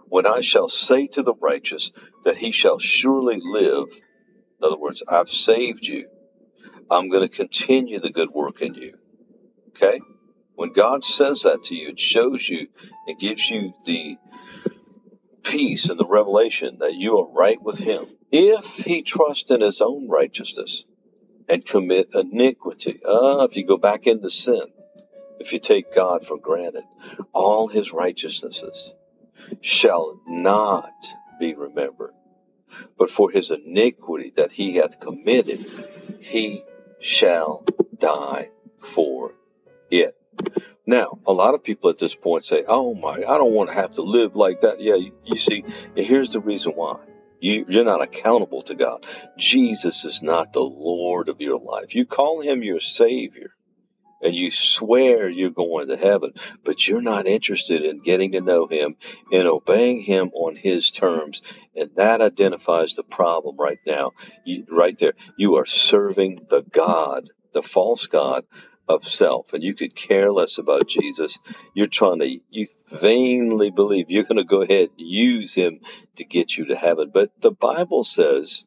When 0.07 0.25
I 0.25 0.41
shall 0.41 0.67
say 0.67 1.05
to 1.07 1.21
the 1.21 1.35
righteous 1.35 1.91
that 2.23 2.37
he 2.37 2.49
shall 2.51 2.79
surely 2.79 3.37
live, 3.39 3.87
in 4.59 4.65
other 4.65 4.77
words, 4.77 5.03
I've 5.07 5.29
saved 5.29 5.85
you, 5.85 6.09
I'm 6.89 7.09
going 7.09 7.27
to 7.27 7.35
continue 7.35 7.99
the 7.99 8.11
good 8.11 8.31
work 8.31 8.61
in 8.61 8.73
you. 8.73 8.97
Okay? 9.69 10.01
When 10.59 10.73
God 10.73 11.05
says 11.05 11.43
that 11.43 11.63
to 11.67 11.75
you, 11.75 11.91
it 11.91 12.01
shows 12.01 12.49
you 12.49 12.67
it 13.07 13.17
gives 13.17 13.49
you 13.49 13.73
the 13.85 14.17
peace 15.41 15.87
and 15.87 15.97
the 15.97 16.05
revelation 16.05 16.79
that 16.79 16.95
you 16.95 17.17
are 17.19 17.31
right 17.31 17.61
with 17.61 17.77
Him. 17.77 18.07
If 18.29 18.75
he 18.75 19.01
trusts 19.01 19.51
in 19.51 19.61
his 19.61 19.79
own 19.79 20.09
righteousness 20.09 20.83
and 21.47 21.65
commit 21.65 22.13
iniquity, 22.13 22.99
ah, 23.07 23.45
if 23.45 23.55
you 23.55 23.65
go 23.65 23.77
back 23.77 24.05
into 24.05 24.29
sin, 24.29 24.63
if 25.39 25.53
you 25.53 25.59
take 25.59 25.93
God 25.93 26.25
for 26.25 26.37
granted, 26.37 26.83
all 27.31 27.69
his 27.69 27.93
righteousnesses 27.93 28.93
shall 29.61 30.19
not 30.27 30.91
be 31.39 31.53
remembered. 31.53 32.11
But 32.97 33.09
for 33.09 33.31
his 33.31 33.51
iniquity 33.51 34.33
that 34.35 34.51
he 34.51 34.75
hath 34.75 34.99
committed, 34.99 35.65
he 36.19 36.65
shall 36.99 37.63
die 37.97 38.49
for 38.77 39.35
it. 39.89 40.18
Now, 40.85 41.19
a 41.27 41.33
lot 41.33 41.53
of 41.53 41.63
people 41.63 41.89
at 41.89 41.97
this 41.97 42.15
point 42.15 42.43
say, 42.43 42.63
Oh 42.67 42.93
my, 42.95 43.17
I 43.17 43.37
don't 43.37 43.53
want 43.53 43.69
to 43.69 43.75
have 43.75 43.93
to 43.95 44.01
live 44.01 44.35
like 44.35 44.61
that. 44.61 44.81
Yeah, 44.81 44.95
you, 44.95 45.13
you 45.23 45.37
see, 45.37 45.63
here's 45.95 46.33
the 46.33 46.39
reason 46.39 46.73
why. 46.73 46.99
You, 47.41 47.65
you're 47.69 47.85
not 47.85 48.01
accountable 48.01 48.63
to 48.63 48.75
God. 48.75 49.05
Jesus 49.37 50.03
is 50.03 50.21
not 50.21 50.51
the 50.51 50.61
Lord 50.61 51.29
of 51.29 51.39
your 51.39 51.59
life. 51.59 51.95
You 51.95 52.05
call 52.05 52.41
him 52.41 52.63
your 52.63 52.79
Savior 52.79 53.51
and 54.21 54.35
you 54.35 54.51
swear 54.51 55.29
you're 55.29 55.49
going 55.49 55.87
to 55.87 55.97
heaven, 55.97 56.33
but 56.63 56.87
you're 56.87 57.01
not 57.01 57.27
interested 57.27 57.83
in 57.83 58.01
getting 58.01 58.33
to 58.33 58.41
know 58.41 58.67
him 58.67 58.95
and 59.31 59.47
obeying 59.47 60.01
him 60.01 60.29
on 60.33 60.55
his 60.55 60.91
terms. 60.91 61.41
And 61.75 61.91
that 61.95 62.21
identifies 62.21 62.95
the 62.95 63.03
problem 63.03 63.55
right 63.57 63.79
now. 63.85 64.11
You, 64.43 64.65
right 64.69 64.97
there. 64.97 65.13
You 65.37 65.55
are 65.57 65.65
serving 65.65 66.47
the 66.49 66.61
God, 66.61 67.29
the 67.53 67.61
false 67.61 68.07
God 68.07 68.43
of 68.89 69.07
self 69.07 69.53
and 69.53 69.63
you 69.63 69.75
could 69.75 69.95
care 69.95 70.31
less 70.31 70.57
about 70.57 70.87
Jesus, 70.87 71.39
you're 71.75 71.87
trying 71.87 72.19
to, 72.19 72.39
you 72.49 72.65
vainly 72.89 73.69
believe 73.69 74.09
you're 74.09 74.23
going 74.23 74.37
to 74.37 74.43
go 74.43 74.63
ahead 74.63 74.89
and 74.97 75.07
use 75.07 75.53
him 75.53 75.79
to 76.15 76.25
get 76.25 76.57
you 76.57 76.65
to 76.65 76.75
heaven. 76.75 77.11
But 77.13 77.31
the 77.39 77.51
Bible 77.51 78.03
says, 78.03 78.65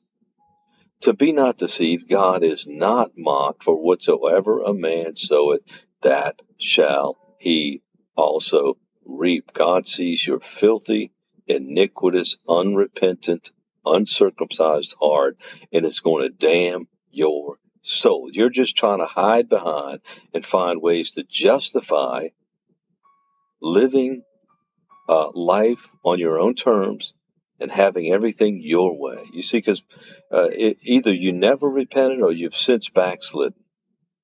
to 1.00 1.12
be 1.12 1.32
not 1.32 1.56
deceived, 1.56 2.08
God 2.08 2.44
is 2.44 2.68
not 2.68 3.10
mocked, 3.16 3.64
for 3.64 3.74
whatsoever 3.74 4.62
a 4.62 4.72
man 4.72 5.16
soweth, 5.16 5.62
that 6.02 6.40
shall 6.58 7.18
he 7.38 7.82
also 8.16 8.78
reap. 9.04 9.52
God 9.52 9.88
sees 9.88 10.24
your 10.24 10.38
filthy, 10.38 11.10
iniquitous, 11.48 12.36
unrepentant, 12.48 13.50
uncircumcised 13.84 14.94
heart, 15.00 15.42
and 15.72 15.84
is 15.84 15.98
going 15.98 16.22
to 16.22 16.30
damn 16.30 16.86
your 17.10 17.56
soul. 17.82 18.30
You're 18.32 18.50
just 18.50 18.76
trying 18.76 18.98
to 18.98 19.04
hide 19.04 19.48
behind 19.48 20.00
and 20.32 20.44
find 20.44 20.80
ways 20.80 21.14
to 21.14 21.24
justify 21.24 22.28
living 23.60 24.22
uh, 25.08 25.30
life 25.34 25.90
on 26.04 26.18
your 26.18 26.38
own 26.40 26.54
terms 26.54 27.14
and 27.60 27.70
having 27.70 28.10
everything 28.12 28.60
your 28.60 28.98
way. 28.98 29.22
You 29.32 29.42
see, 29.42 29.58
because 29.58 29.84
uh, 30.30 30.48
either 30.82 31.12
you 31.12 31.32
never 31.32 31.68
repented 31.68 32.22
or 32.22 32.32
you've 32.32 32.56
since 32.56 32.88
backslidden. 32.88 33.61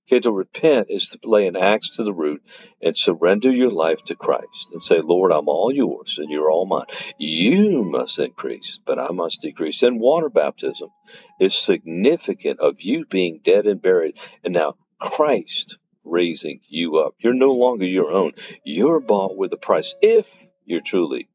Okay, 0.08 0.20
to 0.20 0.32
repent 0.32 0.86
is 0.88 1.10
to 1.10 1.18
lay 1.28 1.46
an 1.48 1.56
axe 1.56 1.96
to 1.96 2.02
the 2.02 2.14
root 2.14 2.42
and 2.80 2.96
surrender 2.96 3.50
your 3.50 3.68
life 3.68 4.02
to 4.04 4.14
Christ 4.14 4.70
and 4.72 4.80
say, 4.82 5.02
Lord, 5.02 5.32
I'm 5.32 5.48
all 5.48 5.70
yours 5.70 6.18
and 6.18 6.30
you're 6.30 6.50
all 6.50 6.64
mine. 6.64 6.86
You 7.18 7.84
must 7.84 8.18
increase, 8.18 8.80
but 8.86 8.98
I 8.98 9.08
must 9.12 9.42
decrease. 9.42 9.82
And 9.82 10.00
water 10.00 10.30
baptism 10.30 10.88
is 11.38 11.54
significant 11.54 12.60
of 12.60 12.80
you 12.80 13.04
being 13.04 13.40
dead 13.44 13.66
and 13.66 13.82
buried, 13.82 14.16
and 14.42 14.54
now 14.54 14.76
Christ 14.98 15.76
raising 16.04 16.60
you 16.70 17.00
up. 17.00 17.12
You're 17.18 17.34
no 17.34 17.52
longer 17.52 17.84
your 17.84 18.10
own. 18.10 18.32
You're 18.64 19.00
bought 19.00 19.36
with 19.36 19.52
a 19.52 19.58
price 19.58 19.94
if 20.00 20.48
you're 20.64 20.80
truly 20.80 21.28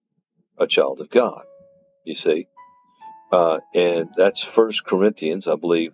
a 0.58 0.66
child 0.66 1.00
of 1.00 1.12
God. 1.12 1.44
You 2.06 2.16
see? 2.16 2.48
Uh, 3.32 3.60
and 3.76 4.10
that's 4.18 4.44
First 4.44 4.84
Corinthians, 4.84 5.48
I 5.48 5.58
believe, 5.58 5.94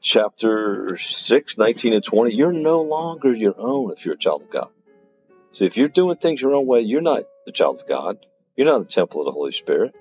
chapter 0.00 0.96
6, 0.96 1.58
19 1.58 1.92
and 1.92 2.04
20, 2.04 2.34
you're 2.34 2.52
no 2.52 2.82
longer 2.82 3.34
your 3.34 3.54
own 3.58 3.92
if 3.92 4.04
you're 4.04 4.14
a 4.14 4.18
child 4.18 4.42
of 4.42 4.50
God. 4.50 4.70
So 5.52 5.64
if 5.64 5.76
you're 5.76 5.88
doing 5.88 6.16
things 6.16 6.40
your 6.40 6.54
own 6.54 6.66
way, 6.66 6.80
you're 6.80 7.00
not 7.00 7.24
the 7.44 7.52
child 7.52 7.80
of 7.80 7.88
God. 7.88 8.24
You're 8.56 8.66
not 8.66 8.82
a 8.82 8.84
temple 8.84 9.20
of 9.20 9.26
the 9.26 9.32
Holy 9.32 9.52
Spirit. 9.52 9.94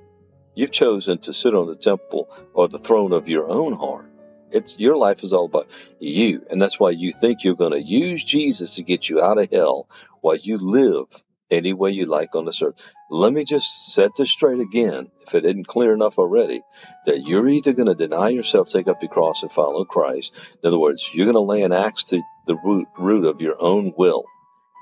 You've 0.55 0.71
chosen 0.71 1.19
to 1.19 1.33
sit 1.33 1.55
on 1.55 1.67
the 1.67 1.75
temple 1.75 2.29
or 2.53 2.67
the 2.67 2.77
throne 2.77 3.13
of 3.13 3.29
your 3.29 3.49
own 3.49 3.73
heart. 3.73 4.05
It's 4.51 4.79
your 4.79 4.97
life 4.97 5.23
is 5.23 5.31
all 5.31 5.45
about 5.45 5.67
you, 5.99 6.45
and 6.49 6.61
that's 6.61 6.79
why 6.79 6.89
you 6.89 7.11
think 7.11 7.43
you're 7.43 7.55
going 7.55 7.73
to 7.73 7.81
use 7.81 8.23
Jesus 8.23 8.75
to 8.75 8.83
get 8.83 9.07
you 9.07 9.21
out 9.21 9.37
of 9.37 9.51
hell 9.51 9.87
while 10.21 10.35
you 10.35 10.57
live 10.57 11.05
any 11.51 11.73
way 11.73 11.91
you 11.91 12.05
like 12.05 12.35
on 12.35 12.45
this 12.45 12.61
earth. 12.61 12.81
Let 13.09 13.33
me 13.33 13.43
just 13.43 13.93
set 13.93 14.11
this 14.15 14.31
straight 14.31 14.59
again, 14.59 15.09
if 15.21 15.35
it 15.35 15.45
isn't 15.45 15.67
clear 15.67 15.93
enough 15.93 16.19
already, 16.19 16.61
that 17.05 17.25
you're 17.25 17.47
either 17.47 17.73
going 17.73 17.87
to 17.87 17.95
deny 17.95 18.29
yourself, 18.29 18.69
take 18.69 18.87
up 18.87 19.01
your 19.01 19.11
cross, 19.11 19.43
and 19.43 19.51
follow 19.51 19.85
Christ. 19.85 20.35
In 20.61 20.67
other 20.67 20.79
words, 20.79 21.09
you're 21.13 21.25
going 21.25 21.35
to 21.35 21.41
lay 21.41 21.63
an 21.63 21.71
axe 21.71 22.05
to 22.05 22.21
the 22.45 22.55
root, 22.55 22.87
root 22.97 23.25
of 23.25 23.41
your 23.41 23.55
own 23.59 23.93
will, 23.97 24.25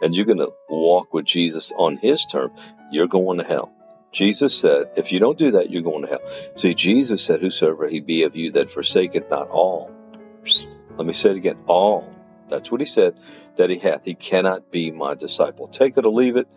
and 0.02 0.16
you're 0.16 0.26
going 0.26 0.38
to 0.40 0.54
walk 0.70 1.14
with 1.14 1.26
Jesus 1.26 1.72
on 1.76 1.98
His 1.98 2.26
term. 2.26 2.52
You're 2.92 3.08
going 3.08 3.40
to 3.40 3.46
hell. 3.46 3.74
Jesus 4.12 4.56
said, 4.56 4.92
if 4.98 5.12
you 5.12 5.20
don't 5.20 5.38
do 5.38 5.52
that, 5.52 5.70
you're 5.70 5.84
going 5.84 6.04
to 6.04 6.10
hell. 6.10 6.26
See, 6.56 6.74
Jesus 6.74 7.22
said, 7.24 7.42
Whosoever 7.42 7.88
he 7.88 8.00
be 8.00 8.24
of 8.24 8.36
you 8.36 8.54
that 8.54 8.70
forsaketh 8.70 9.30
not 9.30 9.50
all. 9.50 9.94
Let 10.96 11.06
me 11.06 11.14
say 11.14 11.32
it 11.32 11.38
again, 11.38 11.58
all 11.68 12.17
that's 12.50 12.72
what 12.72 12.82
he 12.82 12.88
said 12.88 13.16
that 13.58 13.70
he 13.70 13.78
hath. 13.78 14.06
He 14.06 14.16
cannot 14.16 14.72
be 14.72 14.92
my 14.92 15.16
disciple. 15.16 15.68
Take 15.68 15.98
it 15.98 16.06
or 16.06 16.12
leave 16.12 16.38
it. 16.38 16.48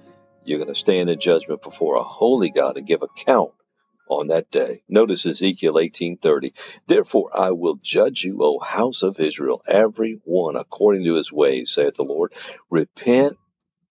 You're 0.45 0.59
going 0.59 0.69
to 0.69 0.75
stand 0.75 1.11
in 1.11 1.21
judgment 1.21 1.63
before 1.63 1.97
a 1.97 2.03
holy 2.03 2.51
God 2.51 2.77
and 2.77 2.87
give 2.87 3.03
account 3.03 3.53
on 4.09 4.29
that 4.29 4.51
day. 4.51 4.83
Notice 4.89 5.27
Ezekiel 5.27 5.75
18:30. 5.75 6.53
Therefore 6.87 7.31
I 7.35 7.53
will 7.53 7.79
judge 7.81 8.25
you, 8.25 8.39
O 8.43 8.59
house 8.59 9.03
of 9.03 9.21
Israel, 9.21 9.63
every 9.67 10.21
one 10.25 10.57
according 10.57 11.05
to 11.05 11.15
his 11.15 11.33
ways, 11.33 11.73
saith 11.73 11.97
the 11.97 12.05
Lord. 12.05 12.33
Repent. 12.71 13.37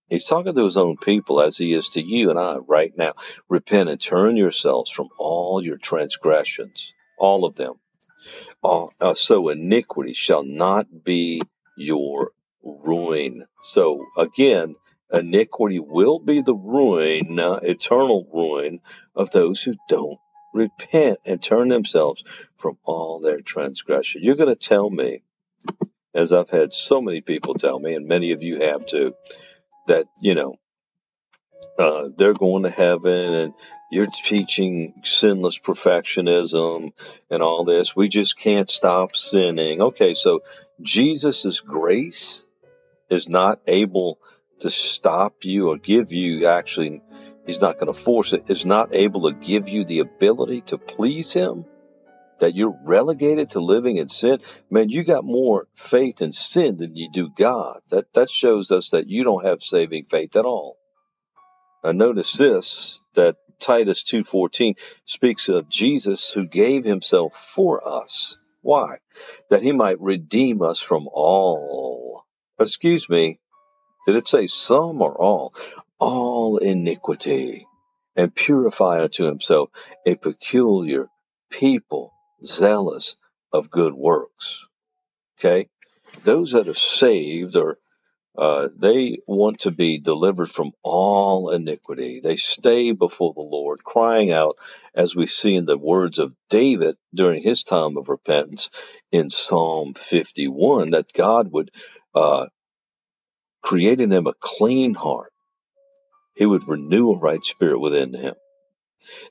He's 0.10 0.25
talking 0.25 0.56
to 0.56 0.65
his 0.65 0.77
own 0.77 0.98
people 0.98 1.39
as 1.39 1.58
he 1.58 1.74
is 1.74 1.89
to 1.89 2.01
you 2.01 2.32
and 2.32 2.39
I 2.39 2.58
right 2.58 2.91
now. 2.98 3.13
Repent 3.48 3.89
and 3.89 4.01
turn 4.01 4.38
yourselves 4.38 4.89
from 4.89 5.10
all 5.18 5.63
your 5.63 5.77
transgressions, 5.77 6.94
all 7.18 7.46
of 7.46 7.56
them. 7.56 7.75
All, 8.62 8.91
uh, 9.00 9.13
so 9.13 9.50
iniquity 9.50 10.13
shall 10.13 10.44
not 10.44 10.88
be 11.03 11.41
your 11.79 12.31
ruin. 12.63 13.45
So 13.62 14.05
again, 14.17 14.75
iniquity 15.12 15.79
will 15.79 16.19
be 16.19 16.41
the 16.41 16.55
ruin, 16.55 17.39
uh, 17.39 17.59
eternal 17.63 18.27
ruin 18.31 18.79
of 19.15 19.31
those 19.31 19.62
who 19.62 19.75
don't 19.88 20.19
repent 20.53 21.19
and 21.25 21.41
turn 21.41 21.67
themselves 21.67 22.24
from 22.57 22.77
all 22.83 23.19
their 23.19 23.41
transgression. 23.41 24.24
You're 24.24 24.36
going 24.36 24.50
to 24.50 24.55
tell 24.55 24.89
me, 24.89 25.21
as 26.13 26.33
I've 26.33 26.50
had 26.50 26.74
so 26.74 27.01
many 27.01 27.21
people 27.21 27.53
tell 27.53 27.79
me, 27.79 27.93
and 27.93 28.07
many 28.07 28.31
of 28.31 28.43
you 28.43 28.59
have 28.62 28.86
too, 28.86 29.15
that, 29.88 30.05
you 30.21 30.36
know, 30.36 30.55
uh, 31.77 32.09
they're 32.15 32.33
going 32.33 32.63
to 32.63 32.69
heaven 32.69 33.33
and 33.33 33.53
you're 33.89 34.07
teaching 34.07 35.01
sinless 35.03 35.57
perfectionism 35.59 36.91
and 37.29 37.41
all 37.41 37.63
this. 37.63 37.95
We 37.95 38.09
just 38.09 38.37
can't 38.37 38.69
stop 38.69 39.15
sinning. 39.15 39.81
Okay, 39.81 40.13
so 40.13 40.41
Jesus' 40.81 41.61
grace 41.61 42.43
is 43.09 43.29
not 43.29 43.59
able 43.67 44.19
to 44.59 44.69
stop 44.69 45.43
you 45.43 45.69
or 45.69 45.77
give 45.77 46.11
you 46.11 46.47
actually 46.47 47.01
he's 47.45 47.61
not 47.61 47.77
going 47.77 47.91
to 47.91 47.99
force 47.99 48.33
it 48.33 48.49
is 48.49 48.65
not 48.65 48.93
able 48.93 49.29
to 49.29 49.35
give 49.35 49.69
you 49.69 49.85
the 49.85 49.99
ability 49.99 50.61
to 50.61 50.77
please 50.77 51.33
him 51.33 51.65
that 52.39 52.55
you're 52.55 52.77
relegated 52.83 53.49
to 53.49 53.59
living 53.61 53.97
in 53.97 54.09
sin 54.09 54.39
man 54.69 54.89
you 54.89 55.03
got 55.03 55.23
more 55.23 55.67
faith 55.75 56.21
in 56.21 56.31
sin 56.31 56.77
than 56.77 56.95
you 56.95 57.09
do 57.09 57.29
god 57.29 57.79
that 57.89 58.11
that 58.13 58.29
shows 58.29 58.71
us 58.71 58.91
that 58.91 59.09
you 59.09 59.23
don't 59.23 59.45
have 59.45 59.61
saving 59.61 60.03
faith 60.03 60.35
at 60.35 60.45
all 60.45 60.77
uh, 61.83 61.91
notice 61.91 62.33
this 62.33 63.01
that 63.15 63.38
Titus 63.59 64.03
2:14 64.03 64.75
speaks 65.05 65.50
of 65.50 65.69
Jesus 65.69 66.31
who 66.31 66.45
gave 66.45 66.86
himself 66.86 67.33
for 67.33 67.88
us. 67.88 68.38
Why? 68.62 68.98
That 69.50 69.62
he 69.62 69.71
might 69.71 70.01
redeem 70.01 70.62
us 70.62 70.79
from 70.79 71.07
all. 71.12 72.25
Excuse 72.59 73.09
me. 73.09 73.39
Did 74.05 74.15
it 74.15 74.27
say 74.27 74.48
some 74.48 75.01
or 75.01 75.19
all? 75.19 75.53
All 76.00 76.57
iniquity 76.57 77.67
and 78.15 78.33
purify 78.33 79.03
unto 79.03 79.24
himself 79.25 79.69
a 80.05 80.15
peculiar 80.15 81.07
people 81.50 82.13
zealous 82.43 83.17
of 83.51 83.69
good 83.69 83.93
works. 83.93 84.67
Okay? 85.38 85.69
Those 86.24 86.51
that 86.51 86.67
are 86.67 86.74
saved 86.74 87.55
are 87.55 87.77
uh, 88.39 88.69
they 88.74 89.17
want 89.27 89.60
to 89.60 89.72
be 89.72 90.00
delivered 90.00 90.50
from 90.50 90.72
all 90.81 91.50
iniquity. 91.50 92.22
They 92.22 92.38
stay 92.38 92.93
before 92.93 93.34
the 93.34 93.41
Lord, 93.41 93.84
crying 93.84 94.31
out, 94.31 94.55
as 94.96 95.13
we 95.13 95.27
see 95.27 95.55
in 95.55 95.65
the 95.65 95.77
words 95.77 96.19
of 96.19 96.34
David 96.50 96.96
during 97.13 97.43
his 97.43 97.65
time 97.65 97.98
of 97.98 98.08
repentance 98.08 98.69
in 99.12 99.29
Psalm 99.29 99.93
51, 99.93 100.91
that 100.91 101.12
God 101.12 101.51
would 101.51 101.69
uh, 102.15 102.48
in 103.74 104.10
them 104.10 104.25
a 104.25 104.34
clean 104.39 104.93
heart. 104.93 105.34
He 106.34 106.46
would 106.46 106.65
renew 106.65 107.12
a 107.12 107.19
right 107.19 107.43
spirit 107.43 107.79
within 107.79 108.13
him. 108.13 108.36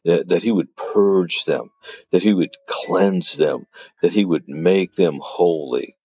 That, 0.05 0.29
that 0.29 0.43
he 0.43 0.53
would 0.53 0.77
purge 0.77 1.47
them, 1.47 1.71
that 2.11 2.23
he 2.23 2.35
would 2.35 2.55
cleanse 2.67 3.39
them, 3.39 3.67
that 4.03 4.13
he 4.13 4.25
would 4.25 4.49
make 4.49 4.93
them 4.93 5.19
holy. 5.23 5.97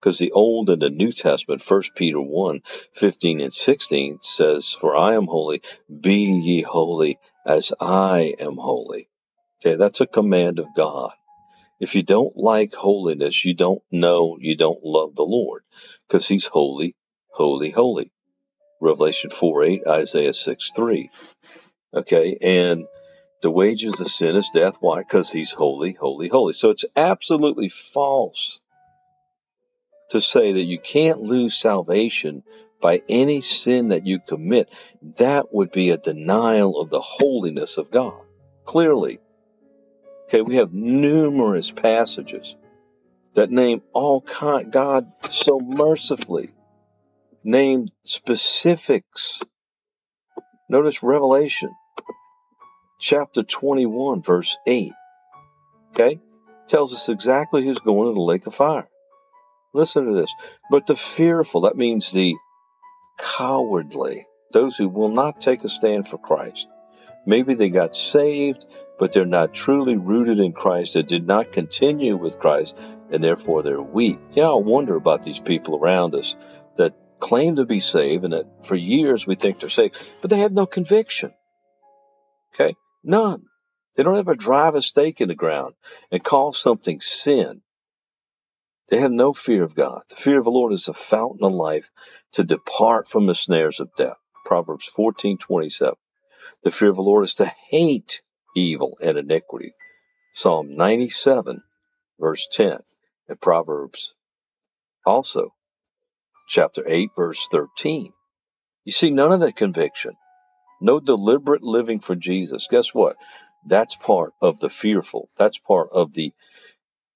Because 0.00 0.18
the 0.18 0.32
Old 0.32 0.70
and 0.70 0.80
the 0.80 0.88
New 0.88 1.12
Testament, 1.12 1.62
1 1.66 1.82
Peter 1.94 2.20
1 2.20 2.62
15 2.94 3.40
and 3.40 3.52
16 3.52 4.18
says, 4.22 4.72
For 4.72 4.96
I 4.96 5.14
am 5.14 5.26
holy, 5.26 5.62
be 5.88 6.22
ye 6.22 6.62
holy 6.62 7.18
as 7.44 7.72
I 7.78 8.34
am 8.38 8.56
holy. 8.56 9.08
Okay, 9.60 9.76
that's 9.76 10.00
a 10.00 10.06
command 10.06 10.58
of 10.58 10.74
God. 10.74 11.12
If 11.80 11.94
you 11.94 12.02
don't 12.02 12.36
like 12.36 12.74
holiness, 12.74 13.44
you 13.44 13.54
don't 13.54 13.82
know, 13.90 14.38
you 14.40 14.56
don't 14.56 14.84
love 14.84 15.16
the 15.16 15.22
Lord 15.24 15.62
because 16.08 16.26
he's 16.26 16.46
holy, 16.46 16.94
holy, 17.28 17.70
holy. 17.70 18.10
Revelation 18.80 19.28
4 19.28 19.64
8, 19.64 19.86
Isaiah 19.86 20.32
6 20.32 20.70
3. 20.70 21.10
Okay, 21.92 22.38
and 22.40 22.86
the 23.42 23.50
wages 23.50 24.00
of 24.00 24.08
sin 24.08 24.36
is 24.36 24.50
death. 24.50 24.76
Why? 24.80 25.00
Because 25.00 25.30
he's 25.30 25.52
holy, 25.52 25.92
holy, 25.92 26.28
holy. 26.28 26.54
So 26.54 26.70
it's 26.70 26.84
absolutely 26.96 27.68
false 27.68 28.60
to 30.10 30.20
say 30.20 30.52
that 30.52 30.64
you 30.64 30.78
can't 30.78 31.22
lose 31.22 31.54
salvation 31.54 32.42
by 32.80 33.02
any 33.08 33.40
sin 33.40 33.88
that 33.88 34.06
you 34.06 34.20
commit. 34.20 34.72
That 35.18 35.52
would 35.52 35.70
be 35.70 35.90
a 35.90 35.98
denial 35.98 36.80
of 36.80 36.90
the 36.90 37.00
holiness 37.00 37.78
of 37.78 37.90
God. 37.90 38.20
Clearly. 38.64 39.20
Okay, 40.26 40.42
we 40.42 40.56
have 40.56 40.72
numerous 40.72 41.70
passages 41.70 42.56
that 43.34 43.50
name 43.50 43.82
all 43.92 44.20
kind 44.20 44.70
God 44.72 45.10
so 45.28 45.60
mercifully, 45.60 46.50
name 47.44 47.88
specifics. 48.04 49.42
Notice 50.68 51.02
Revelation 51.02 51.70
chapter 53.00 53.42
21, 53.42 54.22
verse 54.22 54.56
8. 54.66 54.92
Okay? 55.90 56.20
Tells 56.68 56.92
us 56.92 57.08
exactly 57.08 57.64
who's 57.64 57.80
going 57.80 58.08
to 58.08 58.14
the 58.14 58.20
lake 58.20 58.46
of 58.46 58.54
fire. 58.54 58.88
Listen 59.72 60.06
to 60.06 60.12
this. 60.12 60.34
But 60.70 60.86
the 60.86 60.96
fearful, 60.96 61.62
that 61.62 61.76
means 61.76 62.10
the 62.10 62.34
cowardly, 63.18 64.26
those 64.52 64.76
who 64.76 64.88
will 64.88 65.10
not 65.10 65.40
take 65.40 65.64
a 65.64 65.68
stand 65.68 66.08
for 66.08 66.18
Christ. 66.18 66.66
Maybe 67.26 67.54
they 67.54 67.68
got 67.68 67.94
saved, 67.94 68.66
but 68.98 69.12
they're 69.12 69.26
not 69.26 69.54
truly 69.54 69.96
rooted 69.96 70.40
in 70.40 70.52
Christ. 70.52 70.94
They 70.94 71.02
did 71.02 71.26
not 71.26 71.52
continue 71.52 72.16
with 72.16 72.38
Christ, 72.38 72.76
and 73.10 73.22
therefore 73.22 73.62
they're 73.62 73.82
weak. 73.82 74.18
Yeah, 74.32 74.50
I 74.50 74.54
wonder 74.54 74.96
about 74.96 75.22
these 75.22 75.40
people 75.40 75.76
around 75.76 76.14
us 76.14 76.34
that 76.76 76.96
claim 77.20 77.56
to 77.56 77.66
be 77.66 77.80
saved 77.80 78.24
and 78.24 78.32
that 78.32 78.64
for 78.64 78.74
years 78.74 79.26
we 79.26 79.34
think 79.34 79.60
they're 79.60 79.68
saved, 79.68 79.96
but 80.20 80.30
they 80.30 80.38
have 80.38 80.52
no 80.52 80.66
conviction. 80.66 81.32
Okay? 82.54 82.74
None. 83.04 83.44
They 83.94 84.02
don't 84.02 84.16
ever 84.16 84.34
drive 84.34 84.74
a 84.74 84.82
stake 84.82 85.20
in 85.20 85.28
the 85.28 85.34
ground 85.34 85.74
and 86.10 86.24
call 86.24 86.52
something 86.52 87.00
sin. 87.00 87.60
They 88.90 88.98
have 88.98 89.12
no 89.12 89.32
fear 89.32 89.62
of 89.62 89.74
God. 89.74 90.02
The 90.08 90.16
fear 90.16 90.38
of 90.38 90.44
the 90.44 90.50
Lord 90.50 90.72
is 90.72 90.88
a 90.88 90.94
fountain 90.94 91.44
of 91.44 91.52
life 91.52 91.90
to 92.32 92.44
depart 92.44 93.08
from 93.08 93.26
the 93.26 93.34
snares 93.34 93.80
of 93.80 93.94
death. 93.96 94.16
Proverbs 94.44 94.86
14, 94.86 95.38
27. 95.38 95.94
The 96.64 96.70
fear 96.70 96.90
of 96.90 96.96
the 96.96 97.02
Lord 97.02 97.24
is 97.24 97.34
to 97.34 97.52
hate 97.70 98.20
evil 98.56 98.98
and 99.00 99.16
iniquity. 99.16 99.72
Psalm 100.34 100.76
97, 100.76 101.62
verse 102.18 102.48
10, 102.52 102.78
and 103.28 103.40
Proverbs 103.40 104.14
also, 105.06 105.54
chapter 106.48 106.82
8, 106.86 107.10
verse 107.16 107.48
13. 107.50 108.12
You 108.84 108.92
see, 108.92 109.10
none 109.10 109.32
of 109.32 109.40
that 109.40 109.56
conviction, 109.56 110.14
no 110.80 111.00
deliberate 111.00 111.62
living 111.62 112.00
for 112.00 112.16
Jesus. 112.16 112.66
Guess 112.70 112.92
what? 112.94 113.16
That's 113.66 113.96
part 113.96 114.32
of 114.42 114.58
the 114.58 114.70
fearful. 114.70 115.28
That's 115.36 115.58
part 115.58 115.88
of 115.92 116.12
the 116.12 116.32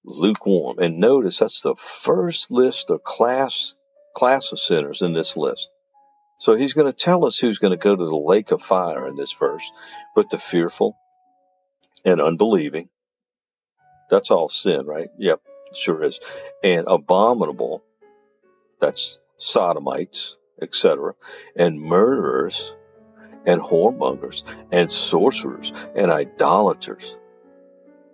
lukewarm. 0.04 0.78
And 0.78 0.98
notice 0.98 1.38
that's 1.38 1.62
the 1.62 1.76
first 1.76 2.50
list 2.50 2.90
of 2.90 3.02
class 3.02 3.74
class 4.14 4.52
of 4.52 4.60
sinners 4.60 5.02
in 5.02 5.12
this 5.12 5.36
list. 5.36 5.68
So 6.38 6.54
he's 6.54 6.72
going 6.72 6.90
to 6.90 6.96
tell 6.96 7.24
us 7.24 7.38
who's 7.38 7.58
going 7.58 7.72
to 7.72 7.76
go 7.76 7.96
to 7.96 8.04
the 8.04 8.14
lake 8.14 8.52
of 8.52 8.62
fire 8.62 9.08
in 9.08 9.16
this 9.16 9.32
verse. 9.32 9.70
But 10.14 10.30
the 10.30 10.38
fearful, 10.38 10.96
and 12.04 12.20
unbelieving. 12.20 12.88
That's 14.10 14.30
all 14.30 14.48
sin, 14.48 14.86
right? 14.86 15.08
Yep, 15.18 15.40
sure 15.74 16.02
is. 16.02 16.20
And 16.62 16.86
abominable, 16.86 17.82
that's 18.78 19.18
sodomites, 19.38 20.36
etc., 20.60 21.14
and 21.56 21.80
murderers, 21.80 22.74
and 23.46 23.60
whoremongers, 23.60 24.44
and 24.70 24.90
sorcerers, 24.90 25.72
and 25.94 26.10
idolaters, 26.10 27.16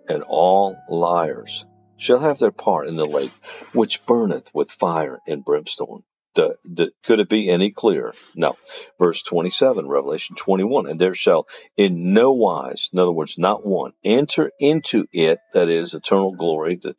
and 0.07 0.23
all 0.23 0.77
liars 0.89 1.65
shall 2.01 2.19
have 2.19 2.39
their 2.39 2.51
part 2.51 2.87
in 2.87 2.95
the 2.95 3.05
lake, 3.05 3.31
which 3.73 4.03
burneth 4.05 4.53
with 4.53 4.71
fire 4.71 5.19
and 5.27 5.45
brimstone. 5.45 6.03
The, 6.33 6.55
the, 6.63 6.91
could 7.03 7.19
it 7.19 7.29
be 7.29 7.49
any 7.49 7.71
clearer? 7.71 8.13
No. 8.35 8.55
Verse 8.97 9.21
27, 9.21 9.87
Revelation 9.87 10.35
21. 10.35 10.87
And 10.87 10.99
there 10.99 11.13
shall 11.13 11.47
in 11.77 12.13
no 12.13 12.31
wise, 12.31 12.89
in 12.91 12.99
other 12.99 13.11
words, 13.11 13.37
not 13.37 13.65
one, 13.65 13.91
enter 14.03 14.51
into 14.59 15.05
it, 15.11 15.39
that 15.53 15.69
is 15.69 15.93
eternal 15.93 16.31
glory, 16.33 16.79
the, 16.81 16.95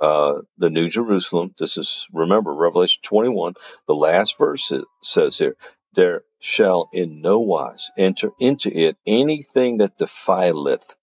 uh, 0.00 0.42
the 0.58 0.70
New 0.70 0.88
Jerusalem. 0.88 1.54
This 1.58 1.78
is, 1.78 2.06
remember, 2.12 2.54
Revelation 2.54 3.00
21, 3.02 3.54
the 3.88 3.94
last 3.94 4.38
verse 4.38 4.70
says 5.02 5.38
here, 5.38 5.56
there 5.94 6.22
shall 6.38 6.88
in 6.92 7.22
no 7.22 7.40
wise 7.40 7.90
enter 7.96 8.30
into 8.38 8.70
it 8.70 8.96
anything 9.06 9.78
that 9.78 9.96
defileth. 9.96 10.94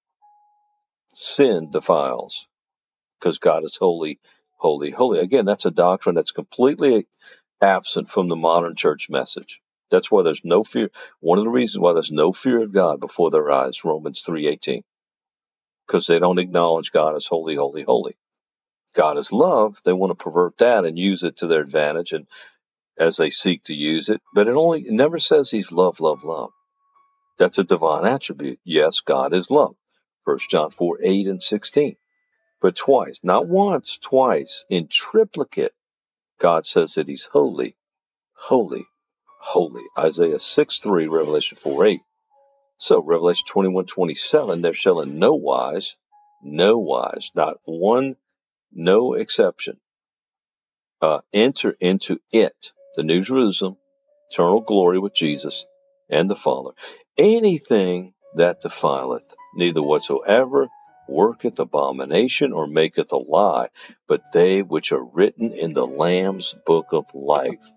Sin 1.13 1.71
defiles, 1.71 2.47
because 3.21 3.39
God 3.39 3.65
is 3.65 3.77
holy, 3.77 4.19
holy, 4.57 4.91
holy. 4.91 5.21
Again, 5.21 5.45
that's 5.45 5.67
a 5.67 5.71
doctrine 5.71 6.15
that's 6.15 6.33
completely 6.33 7.07
absent 7.61 8.09
from 8.09 8.29
the 8.29 8.37
modern 8.37 8.75
church 8.77 9.09
message. 9.11 9.61
That's 9.91 10.11
why 10.11 10.23
there's 10.23 10.45
no 10.45 10.63
fear. 10.65 10.91
One 11.21 11.39
of 11.39 11.45
the 11.45 11.51
reasons 11.51 11.81
why 11.81 11.93
there's 11.93 12.13
no 12.13 12.33
fear 12.33 12.63
of 12.63 12.73
God 12.73 13.01
before 13.01 13.31
their 13.31 13.51
eyes, 13.51 13.85
Romans 13.85 14.23
3:18. 14.27 14.83
Because 15.87 16.07
they 16.07 16.19
don't 16.19 16.39
acknowledge 16.39 16.91
God 16.93 17.15
as 17.15 17.27
holy, 17.27 17.55
holy, 17.55 17.83
holy. 17.83 18.15
God 18.95 19.17
is 19.17 19.33
love. 19.33 19.79
They 19.85 19.93
want 19.93 20.11
to 20.17 20.23
pervert 20.23 20.57
that 20.59 20.85
and 20.85 20.99
use 20.99 21.23
it 21.23 21.37
to 21.39 21.47
their 21.47 21.61
advantage 21.61 22.13
and 22.13 22.27
as 22.97 23.17
they 23.17 23.31
seek 23.31 23.63
to 23.65 23.75
use 23.75 24.09
it. 24.09 24.21
But 24.35 24.49
it 24.49 24.55
only 24.57 24.83
it 24.83 24.91
never 24.91 25.19
says 25.19 25.51
he's 25.51 25.71
love, 25.73 26.01
love, 26.01 26.23
love. 26.23 26.51
That's 27.39 27.59
a 27.59 27.65
divine 27.65 28.05
attribute. 28.05 28.59
Yes, 28.65 29.01
God 29.01 29.33
is 29.33 29.51
love. 29.51 29.75
1 30.25 30.39
John 30.49 30.71
4, 30.71 30.99
8 31.03 31.27
and 31.27 31.43
16. 31.43 31.95
But 32.61 32.75
twice, 32.75 33.19
not 33.23 33.47
once, 33.47 33.97
twice, 33.97 34.65
in 34.69 34.87
triplicate, 34.87 35.73
God 36.39 36.65
says 36.65 36.95
that 36.95 37.07
He's 37.07 37.25
holy, 37.25 37.75
holy, 38.35 38.85
holy. 39.39 39.83
Isaiah 39.97 40.39
6 40.39 40.79
3, 40.79 41.07
Revelation 41.07 41.57
4 41.57 41.85
8. 41.85 42.01
So, 42.79 43.03
Revelation 43.03 43.45
21 43.47 43.85
27, 43.87 44.61
there 44.61 44.73
shall 44.73 45.01
in 45.01 45.19
no 45.19 45.33
wise, 45.33 45.97
no 46.43 46.77
wise, 46.77 47.31
not 47.35 47.57
one, 47.65 48.15
no 48.73 49.13
exception, 49.13 49.79
uh, 51.01 51.21
enter 51.33 51.75
into 51.79 52.19
it, 52.31 52.73
the 52.95 53.03
New 53.03 53.21
Jerusalem, 53.21 53.77
eternal 54.31 54.61
glory 54.61 54.99
with 54.99 55.15
Jesus 55.15 55.65
and 56.09 56.29
the 56.29 56.35
Father, 56.35 56.71
anything 57.17 58.13
that 58.35 58.61
defileth, 58.61 59.35
neither 59.55 59.83
whatsoever 59.83 60.69
worketh 61.11 61.59
abomination 61.59 62.53
or 62.53 62.65
maketh 62.65 63.11
a 63.11 63.17
lie, 63.17 63.67
but 64.07 64.23
they 64.33 64.61
which 64.61 64.91
are 64.93 65.03
written 65.03 65.51
in 65.51 65.73
the 65.73 65.85
Lamb's 65.85 66.55
book 66.65 66.93
of 66.93 67.13
life. 67.13 67.71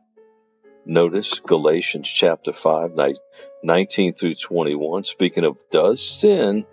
Notice 0.86 1.40
Galatians 1.40 2.08
chapter 2.08 2.52
5, 2.52 2.92
19 3.62 4.12
through 4.12 4.34
21, 4.34 5.04
speaking 5.04 5.44
of 5.44 5.58
does 5.70 6.06
sin 6.06 6.64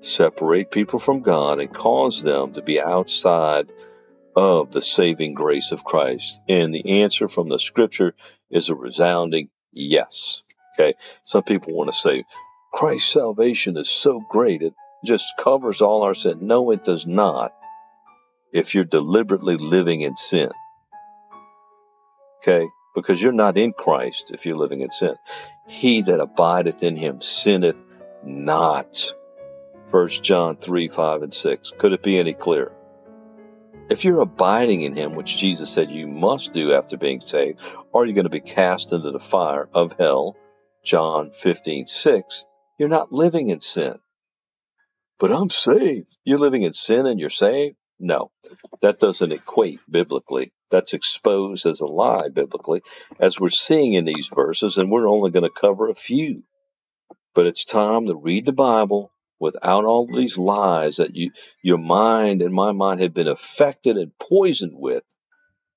separate 0.00 0.70
people 0.70 0.98
from 0.98 1.20
God 1.20 1.60
and 1.60 1.72
cause 1.72 2.22
them 2.22 2.54
to 2.54 2.62
be 2.62 2.80
outside 2.80 3.70
of 4.34 4.70
the 4.70 4.80
saving 4.80 5.34
grace 5.34 5.72
of 5.72 5.84
Christ? 5.84 6.40
And 6.48 6.74
the 6.74 7.02
answer 7.02 7.28
from 7.28 7.48
the 7.48 7.58
scripture 7.58 8.14
is 8.50 8.70
a 8.70 8.74
resounding 8.74 9.50
yes. 9.72 10.42
Okay, 10.74 10.94
some 11.24 11.42
people 11.42 11.74
want 11.74 11.90
to 11.92 11.96
say, 11.96 12.24
Christ's 12.72 13.12
salvation 13.12 13.76
is 13.76 13.90
so 13.90 14.20
great, 14.20 14.62
it 14.62 14.74
just 15.04 15.36
covers 15.38 15.82
all 15.82 16.02
our 16.02 16.14
sin. 16.14 16.38
No, 16.42 16.70
it 16.70 16.84
does 16.84 17.06
not. 17.06 17.52
If 18.52 18.74
you're 18.74 18.84
deliberately 18.84 19.56
living 19.56 20.02
in 20.02 20.16
sin. 20.16 20.50
Okay? 22.38 22.66
Because 22.94 23.20
you're 23.20 23.32
not 23.32 23.56
in 23.56 23.72
Christ 23.72 24.30
if 24.32 24.44
you're 24.44 24.56
living 24.56 24.80
in 24.80 24.90
sin. 24.90 25.14
He 25.66 26.02
that 26.02 26.20
abideth 26.20 26.82
in 26.82 26.96
him 26.96 27.20
sinneth 27.20 27.78
not. 28.24 29.12
1 29.90 30.08
John 30.08 30.56
3, 30.56 30.88
5, 30.88 31.22
and 31.22 31.34
6. 31.34 31.72
Could 31.78 31.92
it 31.92 32.02
be 32.02 32.18
any 32.18 32.34
clearer? 32.34 32.72
If 33.90 34.04
you're 34.04 34.20
abiding 34.20 34.82
in 34.82 34.94
him, 34.94 35.14
which 35.14 35.36
Jesus 35.36 35.70
said 35.70 35.90
you 35.90 36.06
must 36.06 36.52
do 36.52 36.72
after 36.72 36.96
being 36.96 37.20
saved, 37.20 37.60
or 37.92 38.06
you're 38.06 38.14
going 38.14 38.24
to 38.24 38.30
be 38.30 38.40
cast 38.40 38.92
into 38.92 39.10
the 39.10 39.18
fire 39.18 39.68
of 39.74 39.96
hell, 39.98 40.36
John 40.84 41.30
15, 41.30 41.86
6, 41.86 42.44
you're 42.78 42.88
not 42.88 43.12
living 43.12 43.50
in 43.50 43.60
sin. 43.60 43.98
But 45.22 45.30
I'm 45.30 45.50
saved. 45.50 46.08
You're 46.24 46.40
living 46.40 46.62
in 46.62 46.72
sin 46.72 47.06
and 47.06 47.20
you're 47.20 47.30
saved? 47.30 47.76
No, 48.00 48.32
that 48.80 48.98
doesn't 48.98 49.30
equate 49.30 49.78
biblically. 49.88 50.52
That's 50.68 50.94
exposed 50.94 51.64
as 51.64 51.80
a 51.80 51.86
lie 51.86 52.28
biblically, 52.28 52.82
as 53.20 53.38
we're 53.38 53.50
seeing 53.50 53.92
in 53.92 54.04
these 54.04 54.26
verses, 54.26 54.78
and 54.78 54.90
we're 54.90 55.08
only 55.08 55.30
going 55.30 55.44
to 55.44 55.48
cover 55.48 55.88
a 55.88 55.94
few. 55.94 56.42
But 57.36 57.46
it's 57.46 57.64
time 57.64 58.08
to 58.08 58.16
read 58.16 58.46
the 58.46 58.52
Bible 58.52 59.12
without 59.38 59.84
all 59.84 60.08
these 60.08 60.38
lies 60.38 60.96
that 60.96 61.14
you, 61.14 61.30
your 61.62 61.78
mind 61.78 62.42
and 62.42 62.52
my 62.52 62.72
mind 62.72 62.98
have 62.98 63.14
been 63.14 63.28
affected 63.28 63.98
and 63.98 64.10
poisoned 64.18 64.74
with 64.74 65.04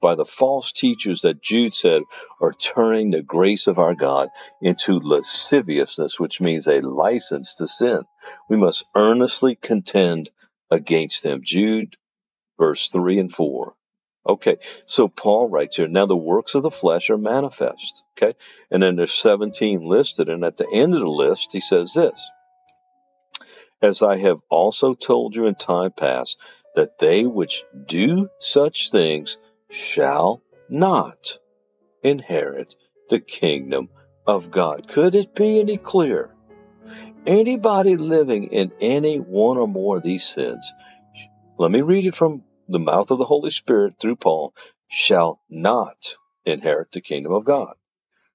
by 0.02 0.16
the 0.16 0.26
false 0.26 0.72
teachers 0.72 1.22
that 1.22 1.42
Jude 1.42 1.74
said 1.74 2.04
are 2.42 2.54
turning 2.54 3.12
the 3.12 3.24
grace 3.24 3.68
of 3.68 3.80
our 3.80 3.96
God 3.96 4.30
into 4.62 5.00
lasciviousness, 5.00 6.20
which 6.20 6.42
means 6.42 6.68
a 6.68 6.82
license 6.82 7.56
to 7.56 7.68
sin. 7.68 8.04
We 8.50 8.58
must 8.58 8.86
earnestly 8.96 9.56
contend 9.56 10.30
against 10.70 11.24
them. 11.24 11.42
Jude, 11.44 11.96
verse 12.58 12.90
3 12.90 13.20
and 13.20 13.34
4. 13.34 13.74
Okay, 14.28 14.58
so 14.88 15.08
Paul 15.08 15.50
writes 15.50 15.78
here, 15.78 15.88
now 15.88 16.08
the 16.08 16.18
works 16.18 16.56
of 16.56 16.64
the 16.64 16.72
flesh 16.72 17.12
are 17.12 17.18
manifest. 17.18 18.04
Okay, 18.18 18.36
and 18.72 18.82
then 18.82 18.96
there's 18.96 19.14
17 19.14 19.82
listed, 19.82 20.30
and 20.30 20.44
at 20.44 20.58
the 20.58 20.68
end 20.72 20.96
of 20.96 21.02
the 21.02 21.08
list, 21.08 21.54
he 21.54 21.60
says 21.60 21.94
this 21.94 22.32
As 23.84 24.02
I 24.02 24.18
have 24.18 24.42
also 24.50 24.96
told 24.96 25.36
you 25.36 25.46
in 25.46 25.54
time 25.54 25.92
past, 25.92 26.40
that 26.76 26.98
they 26.98 27.26
which 27.26 27.64
do 27.86 28.30
such 28.40 28.90
things 28.92 29.38
shall 29.70 30.42
not 30.70 31.38
inherit 32.04 32.76
the 33.10 33.20
kingdom 33.20 33.90
of 34.26 34.52
God. 34.52 34.88
Could 34.88 35.16
it 35.16 35.36
be 35.36 35.60
any 35.60 35.78
clearer? 35.78 36.36
Anybody 37.26 37.98
living 37.98 38.46
in 38.46 38.72
any 38.80 39.18
one 39.20 39.58
or 39.58 39.68
more 39.68 39.98
of 39.98 40.04
these 40.04 40.26
sins, 40.26 40.72
let 41.58 41.72
me 41.72 41.82
read 41.82 42.06
it 42.06 42.16
from 42.16 42.44
the 42.68 42.80
mouth 42.80 43.12
of 43.12 43.18
the 43.18 43.26
Holy 43.26 43.52
Spirit 43.52 43.96
through 44.00 44.18
Paul, 44.18 44.54
shall 44.88 45.40
not 45.50 46.16
inherit 46.46 46.92
the 46.92 47.02
kingdom 47.02 47.34
of 47.34 47.46
God. 47.46 47.74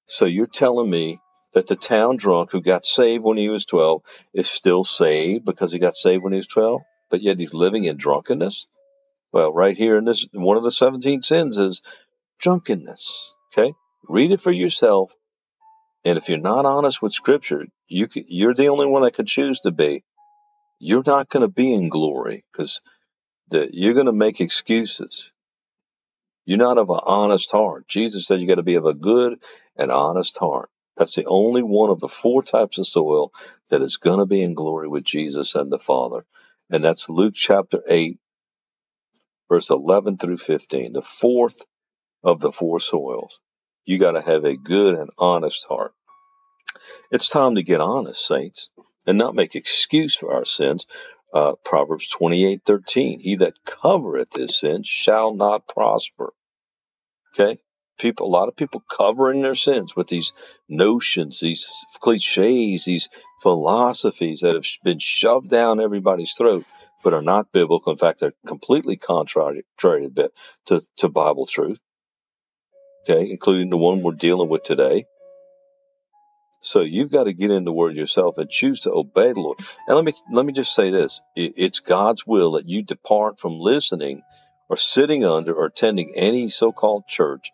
So 0.07 0.25
you're 0.25 0.47
telling 0.47 0.91
me 0.91 1.21
that 1.53 1.67
the 1.67 1.77
town 1.77 2.17
drunk 2.17 2.51
who 2.51 2.61
got 2.61 2.85
saved 2.85 3.23
when 3.23 3.37
he 3.37 3.49
was 3.49 3.65
12 3.67 4.03
is 4.35 4.49
still 4.49 4.85
saved 4.85 5.45
because 5.45 5.73
he 5.73 5.79
got 5.79 5.95
saved 5.95 6.23
when 6.23 6.33
he 6.33 6.39
was 6.39 6.47
12, 6.49 6.81
but 7.11 7.23
yet 7.23 7.39
he's 7.39 7.55
living 7.55 7.85
in 7.85 7.97
drunkenness? 7.97 8.67
Well, 9.33 9.53
right 9.53 9.77
here 9.77 9.97
in 9.97 10.05
this, 10.05 10.27
one 10.33 10.57
of 10.57 10.65
the 10.65 10.71
17 10.71 11.23
sins 11.23 11.57
is 11.57 11.83
drunkenness. 12.41 13.33
Okay? 13.53 13.75
Read 14.09 14.33
it 14.33 14.41
for 14.41 14.53
yourself. 14.53 15.13
And 16.05 16.17
if 16.17 16.29
you're 16.29 16.39
not 16.39 16.65
honest 16.65 17.03
with 17.03 17.13
Scripture, 17.13 17.67
you 17.87 18.09
can, 18.09 18.25
you're 18.29 18.55
the 18.55 18.69
only 18.69 18.87
one 18.87 19.03
that 19.03 19.15
could 19.15 19.27
choose 19.27 19.61
to 19.61 19.71
be. 19.71 20.03
You're 20.79 21.03
not 21.05 21.29
going 21.29 21.43
to 21.43 21.49
be 21.49 21.75
in 21.75 21.91
glory 21.91 22.45
because 22.53 22.81
you're 23.51 23.95
going 23.95 24.07
to 24.07 24.13
make 24.13 24.41
excuses. 24.41 25.31
You're 26.47 26.59
not 26.59 26.79
of 26.79 26.91
an 26.91 27.01
honest 27.07 27.51
heart. 27.53 27.87
Jesus 27.87 28.27
said 28.27 28.41
you 28.41 28.49
got 28.49 28.55
to 28.55 28.63
be 28.63 28.77
of 28.77 28.87
a 28.87 28.95
good 28.95 29.43
and 29.77 29.93
honest 29.93 30.39
heart. 30.39 30.71
That's 30.97 31.15
the 31.15 31.27
only 31.27 31.63
one 31.63 31.91
of 31.91 32.01
the 32.01 32.09
four 32.09 32.43
types 32.43 32.79
of 32.79 32.87
soil 32.87 33.33
that 33.69 33.83
is 33.83 33.99
going 33.99 34.19
to 34.19 34.27
be 34.27 34.43
in 34.43 34.55
glory 34.55 34.89
with 34.89 35.05
Jesus 35.05 35.55
and 35.55 35.71
the 35.71 35.79
Father. 35.79 36.25
And 36.71 36.85
that's 36.85 37.09
Luke 37.09 37.35
chapter 37.35 37.83
8, 37.89 38.19
verse 39.51 39.69
11 39.69 40.17
through 40.17 40.39
15, 40.39 40.95
the 40.95 41.03
fourth 41.03 41.67
of 42.23 42.41
the 42.41 42.53
four 42.53 42.81
soils. 42.81 43.41
You 43.85 43.99
got 43.99 44.13
to 44.13 44.23
have 44.23 44.45
a 44.45 44.57
good 44.57 44.95
and 44.95 45.11
honest 45.19 45.67
heart. 45.69 45.93
It's 47.11 47.29
time 47.29 47.57
to 47.57 47.63
get 47.63 47.81
honest, 47.81 48.25
saints, 48.25 48.71
and 49.07 49.19
not 49.19 49.35
make 49.35 49.57
excuse 49.57 50.15
for 50.15 50.33
our 50.33 50.45
sins. 50.45 50.87
Uh, 51.35 51.55
Proverbs 51.65 52.09
28:13, 52.09 53.21
he 53.21 53.37
that 53.37 53.55
covereth 53.65 54.35
his 54.35 54.59
sins 54.59 54.87
shall 54.87 55.35
not 55.35 55.67
prosper. 55.67 56.33
Okay? 57.35 57.59
People, 57.99 58.27
a 58.27 58.31
lot 58.31 58.49
of 58.49 58.57
people 58.57 58.83
covering 58.89 59.43
their 59.43 59.55
sins 59.55 59.95
with 59.95 60.07
these 60.07 60.33
notions, 60.69 61.41
these 61.41 61.69
cliches, 62.01 62.85
these 62.85 63.09
philosophies 63.43 64.41
that 64.41 64.55
have 64.55 64.67
been 64.85 65.01
shoved 65.01 65.51
down 65.51 65.81
everybody's 65.81 66.33
throat 66.33 66.65
but 67.03 67.15
are 67.15 67.23
not 67.23 67.53
biblical. 67.53 67.93
In 67.93 67.99
fact, 67.99 68.21
they're 68.21 68.35
completely 68.47 68.97
contrary 68.97 69.65
to, 69.81 70.83
to, 70.99 71.09
Bible 71.09 71.47
truth. 71.47 71.79
Okay, 73.03 73.31
including 73.31 73.71
the 73.71 73.79
one 73.79 74.03
we're 74.03 74.13
dealing 74.13 74.49
with 74.49 74.63
today. 74.63 75.07
So 76.61 76.83
you've 76.83 77.11
got 77.11 77.25
to 77.25 77.33
get 77.33 77.51
in 77.51 77.65
the 77.65 77.73
Word 77.73 77.97
yourself 77.97 78.37
and 78.37 78.51
choose 78.51 78.81
to 78.81 78.93
obey 78.93 79.33
the 79.33 79.41
Lord. 79.41 79.59
And 79.89 79.97
let 79.97 80.05
me 80.05 80.13
let 80.31 80.45
me 80.45 80.53
just 80.53 80.75
say 80.75 80.91
this: 80.91 81.23
it's 81.35 81.81
God's 81.81 82.27
will 82.27 82.53
that 82.53 82.69
you 82.69 82.83
depart 82.83 83.41
from 83.41 83.59
listening 83.59 84.23
or 84.69 84.77
sitting 84.77 85.25
under 85.25 85.55
or 85.55 85.67
attending 85.67 86.13
any 86.15 86.51
so-called 86.51 87.05
church 87.09 87.51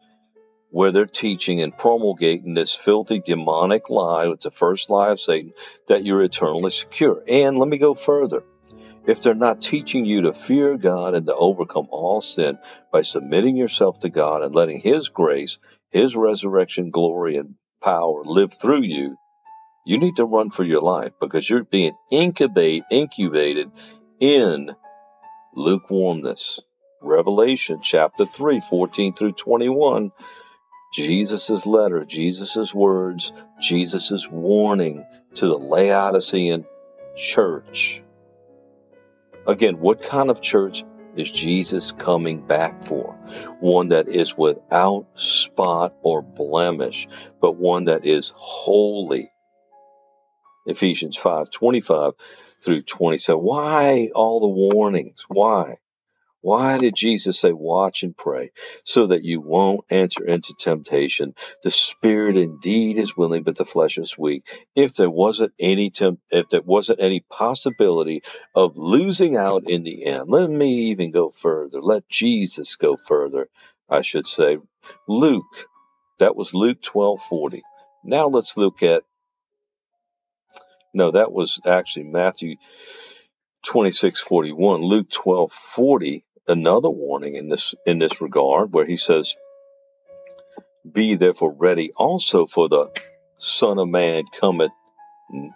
where 0.70 0.90
they're 0.90 1.06
teaching 1.06 1.62
and 1.62 1.76
promulgating 1.76 2.54
this 2.54 2.74
filthy 2.74 3.20
demonic 3.20 3.88
lie, 3.88 4.26
it's 4.26 4.44
the 4.44 4.50
first 4.50 4.90
lie 4.90 5.10
of 5.10 5.20
Satan, 5.20 5.52
that 5.86 6.04
you're 6.04 6.22
eternally 6.22 6.70
secure. 6.70 7.22
And 7.26 7.56
let 7.58 7.68
me 7.68 7.78
go 7.78 7.94
further 7.94 8.42
if 9.06 9.22
they're 9.22 9.34
not 9.34 9.62
teaching 9.62 10.04
you 10.04 10.22
to 10.22 10.32
fear 10.32 10.76
God 10.76 11.14
and 11.14 11.26
to 11.26 11.34
overcome 11.34 11.88
all 11.90 12.20
sin 12.20 12.58
by 12.92 13.02
submitting 13.02 13.56
yourself 13.56 14.00
to 14.00 14.08
God 14.08 14.42
and 14.42 14.54
letting 14.54 14.80
His 14.80 15.08
grace, 15.08 15.58
His 15.90 16.16
resurrection 16.16 16.90
glory 16.90 17.36
and 17.36 17.54
power 17.82 18.22
live 18.24 18.52
through 18.52 18.82
you, 18.82 19.16
you 19.84 19.98
need 19.98 20.16
to 20.16 20.24
run 20.24 20.50
for 20.50 20.64
your 20.64 20.80
life 20.80 21.12
because 21.20 21.48
you're 21.48 21.64
being 21.64 21.96
incubate, 22.10 22.82
incubated 22.90 23.70
in 24.18 24.74
lukewarmness. 25.54 26.60
Revelation 27.00 27.80
chapter 27.82 28.26
3, 28.26 28.60
14 28.60 29.14
through 29.14 29.32
21. 29.32 30.10
Jesus' 30.92 31.66
letter, 31.66 32.04
Jesus' 32.04 32.74
words, 32.74 33.32
Jesus' 33.60 34.28
warning 34.28 35.04
to 35.34 35.46
the 35.46 35.58
Laodicean 35.58 36.64
church 37.16 38.02
Again, 39.46 39.80
what 39.80 40.02
kind 40.02 40.30
of 40.30 40.40
church 40.40 40.84
is 41.16 41.30
Jesus 41.30 41.92
coming 41.92 42.40
back 42.46 42.84
for? 42.86 43.14
One 43.60 43.88
that 43.90 44.08
is 44.08 44.36
without 44.36 45.06
spot 45.16 45.94
or 46.02 46.22
blemish, 46.22 47.08
but 47.40 47.56
one 47.56 47.84
that 47.86 48.04
is 48.06 48.32
holy. 48.34 49.30
Ephesians 50.66 51.16
5 51.16 51.50
25 51.50 52.14
through 52.62 52.82
27. 52.82 53.40
Why 53.40 54.10
all 54.14 54.40
the 54.40 54.76
warnings? 54.76 55.24
Why? 55.28 55.76
Why 56.46 56.78
did 56.78 56.94
Jesus 56.96 57.40
say, 57.40 57.52
watch 57.52 58.04
and 58.04 58.16
pray 58.16 58.52
so 58.84 59.08
that 59.08 59.24
you 59.24 59.40
won't 59.40 59.84
enter 59.90 60.24
into 60.24 60.54
temptation? 60.58 61.34
The 61.64 61.70
spirit 61.70 62.36
indeed 62.36 62.98
is 62.98 63.16
willing, 63.16 63.42
but 63.42 63.56
the 63.56 63.64
flesh 63.66 63.98
is 63.98 64.16
weak. 64.18 64.44
If 64.76 64.94
there 64.96 65.10
wasn't 65.10 65.54
any 65.60 65.90
temp- 65.90 66.20
if 66.30 66.48
there 66.50 66.62
wasn't 66.62 67.00
any 67.02 67.20
possibility 67.30 68.22
of 68.54 68.76
losing 68.76 69.36
out 69.36 69.64
in 69.68 69.84
the 69.84 70.06
end, 70.06 70.30
let 70.30 70.50
me 70.50 70.90
even 70.92 71.10
go 71.12 71.30
further. 71.30 71.82
Let 71.82 72.08
Jesus 72.08 72.76
go 72.76 72.96
further, 72.96 73.48
I 73.90 74.02
should 74.02 74.26
say. 74.28 74.58
Luke, 75.08 75.66
that 76.20 76.36
was 76.36 76.54
Luke 76.54 76.82
twelve 76.82 77.22
forty. 77.22 77.62
Now 78.04 78.28
let's 78.28 78.56
look 78.56 78.82
at 78.84 79.02
no, 80.94 81.12
that 81.12 81.32
was 81.32 81.60
actually 81.66 82.06
Matthew 82.06 82.56
26:41, 83.66 84.82
Luke 84.84 85.10
12:40 85.10 86.22
another 86.48 86.90
warning 86.90 87.34
in 87.34 87.48
this 87.48 87.74
in 87.84 87.98
this 87.98 88.20
regard 88.20 88.72
where 88.72 88.86
he 88.86 88.96
says 88.96 89.36
be 90.90 91.16
therefore 91.16 91.52
ready 91.52 91.90
also 91.96 92.46
for 92.46 92.68
the 92.68 92.90
son 93.38 93.78
of 93.78 93.88
man 93.88 94.24
cometh 94.40 94.70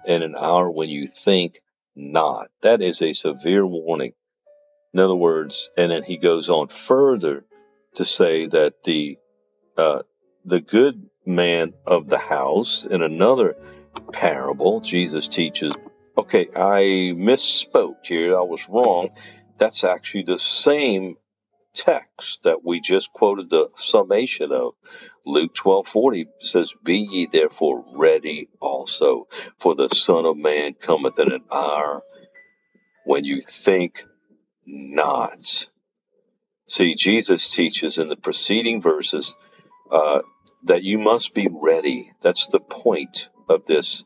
in 0.04 0.22
an 0.22 0.34
hour 0.36 0.70
when 0.70 0.88
you 0.88 1.06
think 1.06 1.60
not. 1.94 2.48
That 2.62 2.82
is 2.82 3.00
a 3.02 3.12
severe 3.12 3.64
warning. 3.64 4.12
In 4.92 5.00
other 5.00 5.14
words 5.14 5.70
and 5.76 5.92
then 5.92 6.02
he 6.02 6.16
goes 6.16 6.50
on 6.50 6.68
further 6.68 7.44
to 7.94 8.04
say 8.04 8.46
that 8.46 8.82
the 8.84 9.18
uh, 9.76 10.02
the 10.44 10.60
good 10.60 11.08
man 11.24 11.74
of 11.86 12.08
the 12.08 12.18
house 12.18 12.86
in 12.86 13.02
another 13.02 13.56
parable 14.12 14.80
jesus 14.80 15.28
teaches 15.28 15.74
okay 16.16 16.48
i 16.56 17.12
misspoke 17.14 18.04
here. 18.04 18.36
I 18.36 18.42
was 18.42 18.68
wrong 18.68 19.10
that's 19.60 19.84
actually 19.84 20.22
the 20.22 20.38
same 20.38 21.16
text 21.74 22.44
that 22.44 22.64
we 22.64 22.80
just 22.80 23.12
quoted 23.12 23.50
the 23.50 23.68
summation 23.76 24.52
of. 24.52 24.72
Luke 25.26 25.54
12:40 25.54 26.26
says, 26.40 26.72
"Be 26.82 26.98
ye 26.98 27.26
therefore 27.26 27.84
ready 27.92 28.48
also, 28.58 29.28
for 29.58 29.74
the 29.74 29.90
Son 29.90 30.24
of 30.24 30.38
Man 30.38 30.72
cometh 30.72 31.18
in 31.20 31.30
an 31.30 31.44
hour 31.52 32.02
when 33.04 33.24
you 33.24 33.42
think 33.42 34.04
not." 34.66 35.68
See, 36.66 36.94
Jesus 36.94 37.50
teaches 37.50 37.98
in 37.98 38.08
the 38.08 38.16
preceding 38.16 38.80
verses 38.80 39.36
uh, 39.90 40.22
that 40.64 40.84
you 40.84 40.98
must 40.98 41.34
be 41.34 41.48
ready. 41.50 42.12
That's 42.22 42.46
the 42.46 42.60
point 42.60 43.28
of 43.48 43.66
this 43.66 44.04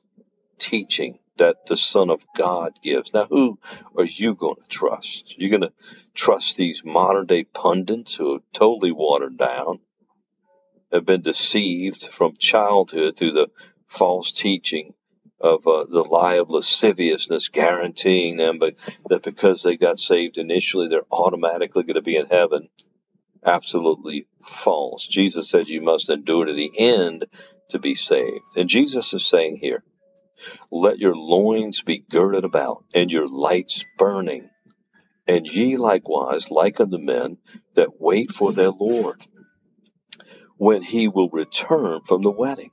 teaching 0.59 1.21
that 1.37 1.67
the 1.67 1.77
Son 1.77 2.11
of 2.11 2.25
God 2.37 2.79
gives. 2.83 3.13
Now, 3.13 3.27
who 3.27 3.59
are 3.97 4.05
you 4.05 4.35
going 4.35 4.57
to 4.61 4.69
trust? 4.69 5.39
You're 5.39 5.51
going 5.51 5.63
to 5.63 5.73
trust 6.15 6.57
these 6.57 6.85
modern 6.85 7.27
day 7.27 7.45
pundits 7.45 8.15
who 8.15 8.37
are 8.37 8.43
totally 8.53 8.93
watered 8.93 9.37
down, 9.37 9.81
have 10.93 11.05
been 11.05 11.23
deceived 11.23 12.07
from 12.07 12.37
childhood 12.39 13.17
through 13.17 13.33
the 13.33 13.51
false 13.89 14.33
teaching 14.33 14.95
of 15.41 15.67
uh, 15.67 15.85
the 15.85 16.03
lie 16.03 16.35
of 16.35 16.51
lasciviousness, 16.51 17.49
guaranteeing 17.49 18.37
them 18.37 18.59
but 18.59 18.77
that 19.09 19.23
because 19.23 19.63
they 19.63 19.77
got 19.77 19.99
saved 19.99 20.39
initially, 20.39 20.89
they're 20.89 21.03
automatically 21.11 21.83
going 21.83 21.97
to 21.97 22.03
be 22.03 22.17
in 22.17 22.27
heaven. 22.27 22.69
Absolutely 23.45 24.27
false. 24.41 25.07
Jesus 25.07 25.51
said 25.51 25.69
you 25.69 25.83
must 25.83 26.09
endure 26.09 26.47
to 26.47 26.53
the 26.53 26.73
end 26.79 27.27
to 27.71 27.79
be 27.79 27.95
saved. 27.95 28.41
And 28.57 28.69
Jesus 28.69 29.13
is 29.13 29.27
saying 29.27 29.59
here, 29.61 29.83
let 30.71 30.99
your 30.99 31.15
loins 31.15 31.83
be 31.83 31.99
girded 31.99 32.45
about, 32.45 32.85
and 32.95 33.11
your 33.11 33.29
lights 33.29 33.85
burning. 33.99 34.51
And 35.27 35.47
ye 35.47 35.77
likewise, 35.77 36.51
liken 36.51 36.91
the 36.91 36.99
men 36.99 37.39
that 37.75 38.01
wait 38.01 38.31
for 38.31 38.53
their 38.53 38.71
Lord, 38.71 39.27
when 40.57 40.83
he 40.83 41.09
will 41.09 41.29
return 41.31 42.03
from 42.07 42.23
the 42.23 42.31
wedding, 42.31 42.71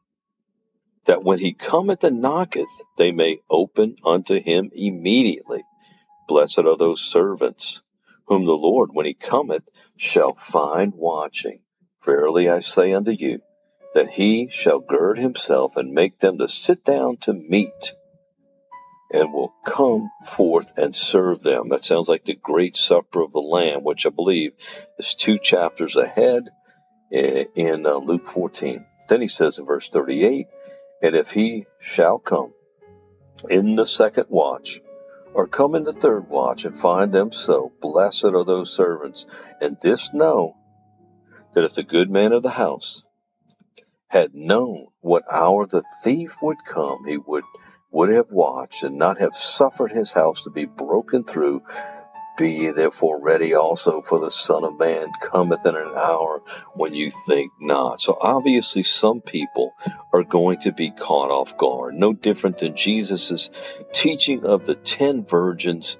that 1.05 1.23
when 1.23 1.39
he 1.39 1.53
cometh 1.53 2.03
and 2.03 2.21
knocketh, 2.21 2.69
they 2.97 3.11
may 3.11 3.39
open 3.49 3.95
unto 4.05 4.39
him 4.39 4.69
immediately. 4.73 5.63
Blessed 6.27 6.59
are 6.59 6.77
those 6.77 7.01
servants, 7.01 7.81
whom 8.25 8.45
the 8.45 8.57
Lord, 8.57 8.91
when 8.93 9.05
he 9.05 9.13
cometh, 9.13 9.67
shall 9.97 10.33
find 10.33 10.93
watching. 10.95 11.61
Verily 12.05 12.49
I 12.49 12.59
say 12.59 12.93
unto 12.93 13.11
you, 13.11 13.41
that 13.93 14.09
he 14.09 14.47
shall 14.49 14.79
gird 14.79 15.17
himself 15.17 15.77
and 15.77 15.93
make 15.93 16.19
them 16.19 16.37
to 16.37 16.47
sit 16.47 16.83
down 16.83 17.17
to 17.17 17.33
meat 17.33 17.93
and 19.11 19.33
will 19.33 19.53
come 19.65 20.09
forth 20.25 20.71
and 20.77 20.95
serve 20.95 21.41
them. 21.41 21.69
That 21.69 21.83
sounds 21.83 22.07
like 22.07 22.23
the 22.23 22.35
great 22.35 22.75
supper 22.75 23.21
of 23.21 23.33
the 23.33 23.39
Lamb, 23.39 23.83
which 23.83 24.05
I 24.05 24.09
believe 24.09 24.53
is 24.97 25.15
two 25.15 25.37
chapters 25.37 25.97
ahead 25.97 26.49
in 27.11 27.85
uh, 27.85 27.95
Luke 27.95 28.27
14. 28.27 28.85
Then 29.09 29.21
he 29.21 29.27
says 29.27 29.59
in 29.59 29.65
verse 29.65 29.89
38 29.89 30.47
And 31.01 31.15
if 31.15 31.31
he 31.31 31.65
shall 31.79 32.19
come 32.19 32.53
in 33.49 33.75
the 33.75 33.85
second 33.85 34.27
watch, 34.29 34.79
or 35.33 35.47
come 35.47 35.75
in 35.75 35.83
the 35.83 35.93
third 35.93 36.29
watch 36.29 36.65
and 36.65 36.77
find 36.77 37.11
them 37.11 37.31
so, 37.31 37.71
blessed 37.81 38.25
are 38.25 38.43
those 38.43 38.71
servants. 38.71 39.25
And 39.59 39.77
this 39.81 40.13
know 40.13 40.55
that 41.53 41.63
if 41.63 41.73
the 41.73 41.83
good 41.83 42.09
man 42.09 42.33
of 42.33 42.43
the 42.43 42.49
house 42.49 43.03
had 44.11 44.35
known 44.35 44.87
what 44.99 45.23
hour 45.31 45.65
the 45.65 45.83
thief 46.03 46.35
would 46.41 46.57
come, 46.65 47.05
he 47.07 47.17
would 47.17 47.45
would 47.91 48.09
have 48.09 48.29
watched 48.29 48.83
and 48.83 48.97
not 48.97 49.17
have 49.19 49.33
suffered 49.35 49.91
his 49.91 50.11
house 50.11 50.43
to 50.43 50.49
be 50.49 50.65
broken 50.65 51.23
through. 51.23 51.61
Be 52.37 52.51
ye 52.51 52.71
therefore 52.71 53.21
ready 53.21 53.53
also, 53.53 54.01
for 54.01 54.19
the 54.19 54.31
Son 54.31 54.63
of 54.63 54.79
Man 54.79 55.07
cometh 55.21 55.65
in 55.65 55.75
an 55.75 55.93
hour 55.95 56.41
when 56.73 56.93
you 56.93 57.11
think 57.27 57.51
not. 57.59 57.99
So 57.99 58.17
obviously, 58.21 58.83
some 58.83 59.21
people 59.21 59.73
are 60.13 60.23
going 60.23 60.59
to 60.61 60.71
be 60.71 60.91
caught 60.91 61.31
off 61.31 61.57
guard, 61.57 61.95
no 61.95 62.13
different 62.13 62.59
than 62.59 62.75
Jesus' 62.75 63.49
teaching 63.93 64.45
of 64.45 64.65
the 64.65 64.75
ten 64.75 65.25
virgins 65.25 65.97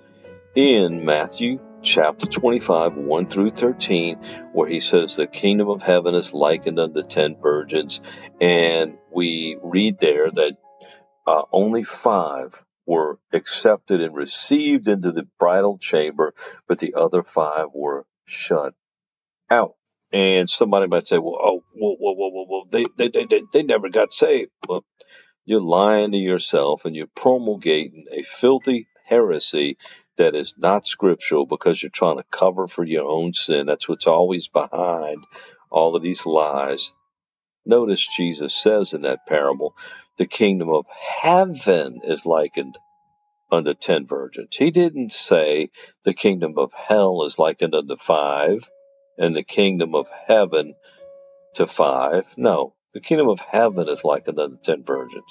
in 0.55 1.05
Matthew 1.05 1.59
chapter 1.83 2.27
25, 2.27 2.97
1 2.97 3.25
through 3.25 3.51
13, 3.51 4.17
where 4.53 4.69
he 4.69 4.79
says 4.79 5.15
the 5.15 5.27
kingdom 5.27 5.69
of 5.69 5.81
heaven 5.81 6.15
is 6.15 6.33
likened 6.33 6.79
unto 6.79 7.01
ten 7.01 7.35
virgins. 7.41 8.01
And 8.39 8.97
we 9.11 9.57
read 9.61 9.99
there 9.99 10.29
that 10.29 10.57
uh, 11.27 11.43
only 11.51 11.83
five 11.83 12.63
were 12.85 13.19
accepted 13.31 14.01
and 14.01 14.15
received 14.15 14.87
into 14.87 15.11
the 15.11 15.27
bridal 15.39 15.77
chamber, 15.77 16.33
but 16.67 16.79
the 16.79 16.95
other 16.95 17.23
five 17.23 17.67
were 17.73 18.05
shut 18.25 18.73
out. 19.49 19.75
And 20.11 20.49
somebody 20.49 20.87
might 20.87 21.07
say, 21.07 21.17
well, 21.17 21.37
oh, 21.39 21.63
whoa, 21.73 21.95
whoa, 21.95 22.13
whoa, 22.13 22.29
whoa, 22.29 22.45
whoa. 22.45 22.67
They, 22.69 22.85
they, 22.97 23.07
they, 23.07 23.41
they, 23.53 23.63
never 23.63 23.87
got 23.87 24.11
saved. 24.11 24.51
Well, 24.67 24.83
you're 25.45 25.61
lying 25.61 26.11
to 26.11 26.17
yourself 26.17 26.83
and 26.83 26.95
you're 26.95 27.07
promulgating 27.15 28.05
a 28.11 28.23
filthy 28.23 28.87
heresy 29.05 29.77
that 30.17 30.35
is 30.35 30.55
not 30.57 30.85
scriptural 30.85 31.45
because 31.45 31.81
you're 31.81 31.89
trying 31.89 32.17
to 32.17 32.25
cover 32.31 32.67
for 32.67 32.83
your 32.83 33.09
own 33.09 33.33
sin. 33.33 33.67
That's 33.67 33.89
what's 33.89 34.07
always 34.07 34.47
behind 34.47 35.25
all 35.69 35.95
of 35.95 36.03
these 36.03 36.25
lies. 36.25 36.93
Notice 37.65 38.07
Jesus 38.07 38.53
says 38.53 38.93
in 38.93 39.03
that 39.03 39.27
parable, 39.27 39.75
the 40.17 40.25
kingdom 40.25 40.69
of 40.69 40.85
heaven 40.89 42.01
is 42.03 42.25
likened 42.25 42.77
unto 43.51 43.73
ten 43.73 44.07
virgins. 44.07 44.55
He 44.55 44.71
didn't 44.71 45.11
say 45.11 45.69
the 46.03 46.13
kingdom 46.13 46.55
of 46.57 46.73
hell 46.73 47.23
is 47.23 47.39
likened 47.39 47.75
unto 47.75 47.97
five 47.97 48.69
and 49.17 49.35
the 49.35 49.43
kingdom 49.43 49.95
of 49.95 50.09
heaven 50.27 50.75
to 51.55 51.67
five. 51.67 52.25
No, 52.37 52.73
the 52.93 53.01
kingdom 53.01 53.29
of 53.29 53.39
heaven 53.39 53.87
is 53.89 54.03
likened 54.03 54.39
unto 54.39 54.57
ten 54.57 54.83
virgins. 54.83 55.25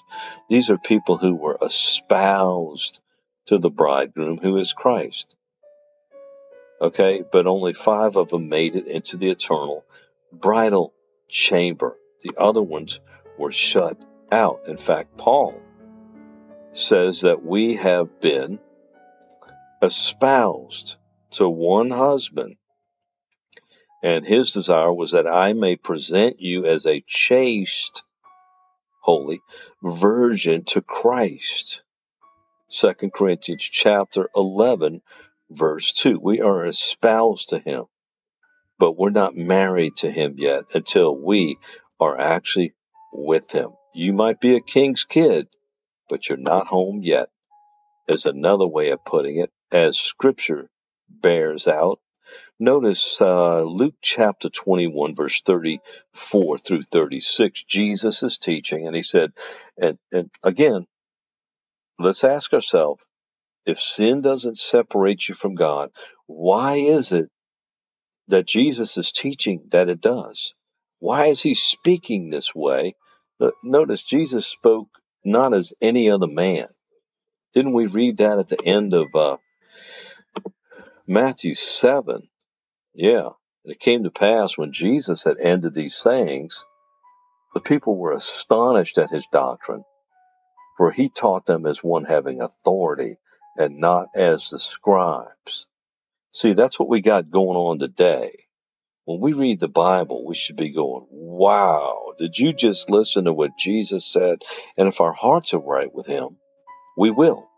These 0.48 0.70
are 0.70 0.78
people 0.78 1.16
who 1.16 1.34
were 1.34 1.58
espoused 1.62 3.00
to 3.46 3.58
the 3.58 3.70
bridegroom 3.70 4.38
who 4.38 4.56
is 4.56 4.72
Christ. 4.72 5.36
Okay, 6.80 7.22
but 7.30 7.46
only 7.46 7.74
five 7.74 8.16
of 8.16 8.30
them 8.30 8.48
made 8.48 8.76
it 8.76 8.86
into 8.86 9.16
the 9.16 9.30
eternal 9.30 9.84
bridal 10.32 10.94
chamber. 11.28 11.96
The 12.22 12.38
other 12.38 12.62
ones 12.62 13.00
were 13.38 13.52
shut 13.52 13.98
out. 14.32 14.62
In 14.66 14.76
fact, 14.76 15.16
Paul 15.18 15.60
says 16.72 17.22
that 17.22 17.44
we 17.44 17.76
have 17.76 18.20
been 18.20 18.58
espoused 19.82 20.96
to 21.32 21.48
one 21.48 21.90
husband, 21.90 22.56
and 24.02 24.26
his 24.26 24.52
desire 24.52 24.92
was 24.92 25.12
that 25.12 25.26
I 25.26 25.52
may 25.52 25.76
present 25.76 26.40
you 26.40 26.64
as 26.64 26.86
a 26.86 27.04
chaste, 27.06 28.02
holy 29.00 29.40
virgin 29.82 30.64
to 30.66 30.80
Christ. 30.80 31.82
2 32.70 33.10
Corinthians 33.14 33.62
chapter 33.64 34.28
11 34.36 35.02
verse 35.50 35.92
2. 35.94 36.18
We 36.22 36.40
are 36.40 36.64
espoused 36.64 37.50
to 37.50 37.58
him, 37.58 37.84
but 38.78 38.96
we're 38.96 39.10
not 39.10 39.36
married 39.36 39.96
to 39.96 40.10
him 40.10 40.36
yet 40.38 40.64
until 40.74 41.16
we 41.16 41.58
are 41.98 42.18
actually 42.18 42.74
with 43.12 43.50
him. 43.50 43.70
You 43.94 44.12
might 44.12 44.40
be 44.40 44.54
a 44.54 44.60
king's 44.60 45.04
kid, 45.04 45.48
but 46.08 46.28
you're 46.28 46.38
not 46.38 46.68
home 46.68 47.00
yet, 47.02 47.28
is 48.08 48.26
another 48.26 48.66
way 48.66 48.90
of 48.90 49.04
putting 49.04 49.38
it, 49.38 49.50
as 49.72 49.98
scripture 49.98 50.70
bears 51.08 51.66
out. 51.66 52.00
Notice 52.60 53.20
uh, 53.20 53.62
Luke 53.62 53.96
chapter 54.02 54.48
21, 54.48 55.14
verse 55.14 55.42
34 55.42 56.58
through 56.58 56.82
36. 56.82 57.64
Jesus 57.64 58.22
is 58.22 58.38
teaching, 58.38 58.86
and 58.86 58.94
he 58.94 59.02
said, 59.02 59.32
and, 59.76 59.98
and 60.12 60.30
again, 60.44 60.86
let's 62.00 62.24
ask 62.24 62.52
ourselves 62.52 63.02
if 63.66 63.80
sin 63.80 64.20
doesn't 64.20 64.58
separate 64.58 65.28
you 65.28 65.34
from 65.34 65.54
God, 65.54 65.90
why 66.26 66.74
is 66.74 67.12
it 67.12 67.30
that 68.28 68.46
Jesus 68.46 68.96
is 68.96 69.12
teaching 69.12 69.68
that 69.70 69.88
it 69.88 70.00
does? 70.00 70.54
Why 70.98 71.26
is 71.26 71.42
he 71.42 71.54
speaking 71.54 72.30
this 72.30 72.54
way? 72.54 72.94
Notice 73.62 74.04
Jesus 74.04 74.46
spoke 74.46 74.88
not 75.24 75.54
as 75.54 75.72
any 75.80 76.10
other 76.10 76.26
man. 76.26 76.68
Didn't 77.54 77.72
we 77.72 77.86
read 77.86 78.18
that 78.18 78.38
at 78.38 78.48
the 78.48 78.62
end 78.64 78.94
of 78.94 79.06
uh, 79.14 79.36
Matthew 81.06 81.54
7? 81.54 82.22
Yeah. 82.94 83.30
And 83.64 83.72
it 83.72 83.80
came 83.80 84.04
to 84.04 84.10
pass 84.10 84.56
when 84.56 84.72
Jesus 84.72 85.24
had 85.24 85.38
ended 85.38 85.74
these 85.74 85.96
sayings, 85.96 86.62
the 87.54 87.60
people 87.60 87.96
were 87.96 88.12
astonished 88.12 88.98
at 88.98 89.10
his 89.10 89.26
doctrine 89.32 89.84
for 90.80 90.90
he 90.90 91.10
taught 91.10 91.44
them 91.44 91.66
as 91.66 91.84
one 91.84 92.06
having 92.06 92.40
authority 92.40 93.18
and 93.54 93.80
not 93.80 94.06
as 94.16 94.48
the 94.48 94.58
scribes. 94.58 95.66
See, 96.32 96.54
that's 96.54 96.78
what 96.78 96.88
we 96.88 97.02
got 97.02 97.28
going 97.28 97.58
on 97.58 97.78
today. 97.78 98.46
When 99.04 99.20
we 99.20 99.34
read 99.34 99.60
the 99.60 99.68
Bible, 99.68 100.24
we 100.24 100.34
should 100.34 100.56
be 100.56 100.72
going, 100.72 101.04
wow, 101.10 102.14
did 102.18 102.38
you 102.38 102.54
just 102.54 102.88
listen 102.88 103.26
to 103.26 103.32
what 103.34 103.58
Jesus 103.58 104.10
said? 104.10 104.40
And 104.78 104.88
if 104.88 105.02
our 105.02 105.12
hearts 105.12 105.52
are 105.52 105.60
right 105.60 105.94
with 105.94 106.06
him, 106.06 106.38
we 106.96 107.10
will. 107.10 107.50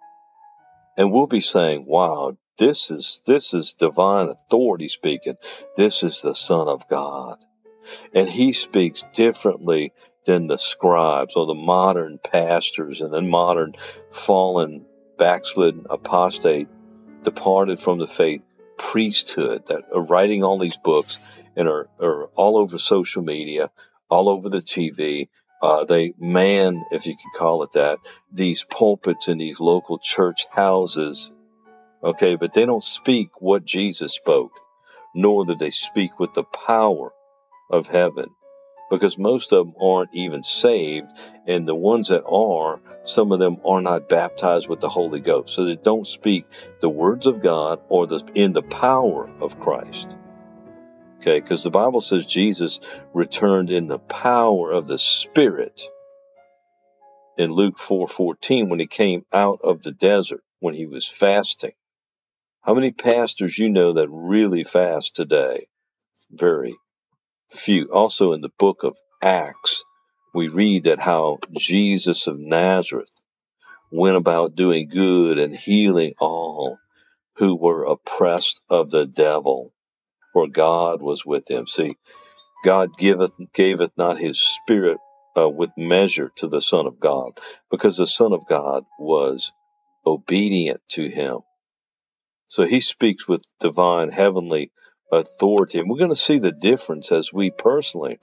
And 0.99 1.13
we'll 1.13 1.29
be 1.29 1.43
saying, 1.43 1.85
wow, 1.87 2.37
this 2.59 2.91
is, 2.91 3.23
this 3.25 3.55
is 3.55 3.75
divine 3.75 4.31
authority 4.31 4.89
speaking. 4.89 5.37
This 5.77 6.03
is 6.03 6.23
the 6.23 6.35
Son 6.35 6.67
of 6.67 6.89
God. 6.89 7.39
And 8.13 8.29
he 8.29 8.53
speaks 8.53 9.05
differently 9.13 9.93
than 10.25 10.47
the 10.47 10.59
scribes 10.59 11.37
or 11.37 11.47
the 11.47 11.55
modern 11.55 12.19
pastors 12.19 13.01
and 13.01 13.13
the 13.13 13.23
modern 13.23 13.75
fallen, 14.11 14.87
backslidden 15.19 15.87
apostate 15.91 16.69
departed 17.23 17.79
from 17.79 17.99
the 17.99 18.07
faith 18.07 18.43
priesthood 18.77 19.67
that 19.69 19.85
are 19.95 20.03
writing 20.03 20.43
all 20.43 20.59
these 20.59 20.77
books 20.77 21.19
and 21.57 21.69
are, 21.69 21.89
are 22.01 22.27
all 22.35 22.59
over 22.59 22.79
social 22.79 23.23
media, 23.23 23.71
all 24.09 24.29
over 24.29 24.49
the 24.49 24.59
TV. 24.59 25.29
Uh, 25.61 25.85
they 25.85 26.13
man, 26.19 26.83
if 26.91 27.07
you 27.07 27.15
could 27.15 27.39
call 27.39 27.63
it 27.63 27.73
that, 27.73 27.99
these 28.33 28.65
pulpits 28.65 29.29
in 29.29 29.39
these 29.39 29.61
local 29.61 29.99
church 29.99 30.47
houses. 30.51 31.31
Okay, 32.03 32.35
but 32.35 32.53
they 32.53 32.67
don't 32.67 32.83
speak 32.83 33.41
what 33.41 33.65
Jesus 33.65 34.13
spoke, 34.13 34.59
nor 35.15 35.45
do 35.45 35.55
they 35.55 35.71
speak 35.71 36.19
with 36.19 36.35
the 36.35 36.43
power 36.43 37.13
of 37.71 37.87
heaven 37.87 38.27
because 38.93 39.17
most 39.17 39.55
of 39.55 39.65
them 39.65 39.75
aren't 39.81 40.15
even 40.15 40.43
saved. 40.43 41.11
And 41.47 41.67
the 41.67 41.75
ones 41.75 42.09
that 42.09 42.25
are, 42.25 42.79
some 43.05 43.33
of 43.33 43.39
them 43.39 43.57
are 43.65 43.81
not 43.81 44.07
baptized 44.07 44.69
with 44.69 44.81
the 44.81 44.89
Holy 44.91 45.19
Ghost. 45.19 45.55
So 45.55 45.65
they 45.65 45.77
don't 45.77 46.07
speak 46.07 46.45
the 46.83 46.91
words 46.91 47.27
of 47.27 47.41
God 47.41 47.81
or 47.89 48.07
the, 48.07 48.23
in 48.35 48.53
the 48.53 48.63
power 48.63 49.31
of 49.41 49.59
Christ. 49.59 50.15
Okay, 51.21 51.41
because 51.41 51.65
the 51.65 51.71
Bible 51.71 52.03
says 52.03 52.27
Jesus 52.27 52.81
returned 53.15 53.71
in 53.71 53.89
the 53.89 53.99
power 53.99 54.71
of 54.73 54.87
the 54.87 54.99
Spirit 54.99 55.89
in 57.39 57.51
Luke 57.51 57.79
4:14 57.79 58.69
when 58.69 58.79
he 58.79 58.87
came 58.87 59.25
out 59.33 59.61
of 59.65 59.83
the 59.83 59.93
desert 59.93 60.43
when 60.61 60.75
he 60.75 60.85
was 60.85 61.09
fasting. 61.09 61.73
How 62.61 62.75
many 62.75 62.91
pastors 62.91 63.57
you 63.57 63.71
know 63.71 63.95
that 63.95 64.11
really 64.11 64.65
fast 64.65 65.17
today? 65.17 65.69
Very 66.31 66.77
few. 67.53 67.87
Also 67.93 68.33
in 68.33 68.41
the 68.41 68.53
book 68.59 68.85
of 68.85 68.97
Acts, 69.23 69.85
we 70.35 70.49
read 70.49 70.85
that 70.85 71.01
how 71.01 71.39
Jesus 71.57 72.27
of 72.27 72.39
Nazareth 72.39 73.13
went 73.91 74.17
about 74.17 74.55
doing 74.55 74.89
good 74.89 75.39
and 75.39 75.55
healing 75.55 76.15
all 76.21 76.79
who 77.37 77.57
were 77.57 77.85
oppressed 77.85 78.61
of 78.71 78.91
the 78.91 79.07
devil, 79.07 79.73
for 80.33 80.49
God 80.49 81.03
was 81.03 81.25
with 81.25 81.51
him. 81.51 81.67
See, 81.67 81.97
God 82.65 82.97
giveth 82.97 83.33
gaveth 83.55 83.93
not 83.97 84.19
his 84.19 84.41
spirit 84.41 84.99
uh, 85.37 85.49
with 85.49 85.71
measure 85.77 86.31
to 86.37 86.49
the 86.49 86.61
Son 86.61 86.87
of 86.87 87.01
God, 87.01 87.39
because 87.71 87.97
the 87.97 88.07
Son 88.07 88.33
of 88.33 88.47
God 88.47 88.85
was 88.99 89.53
obedient 90.07 90.81
to 90.91 91.09
him. 91.09 91.39
So 92.49 92.65
he 92.65 92.81
speaks 92.81 93.27
with 93.27 93.43
divine 93.61 94.11
heavenly 94.11 94.71
authority. 95.13 95.79
And 95.79 95.89
we're 95.89 95.99
going 95.99 96.11
to 96.11 96.17
see 96.17 96.39
the 96.39 96.53
difference 96.53 97.13
as 97.13 97.33
we 97.33 97.51
personally 97.51 98.19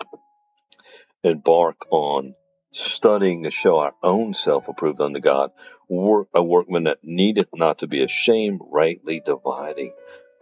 embark 1.24 1.86
on 1.92 2.34
studying 2.72 3.44
to 3.44 3.52
show 3.52 3.80
our 3.80 3.94
own 4.04 4.34
self 4.34 4.68
approved 4.68 5.02
unto 5.02 5.20
God, 5.20 5.52
work, 5.88 6.28
a 6.34 6.44
workman 6.44 6.86
that 6.86 7.00
needeth 7.04 7.50
not 7.54 7.80
to 7.80 7.88
be 7.88 8.04
ashamed, 8.04 8.62
rightly 8.72 9.22
dividing 9.24 9.94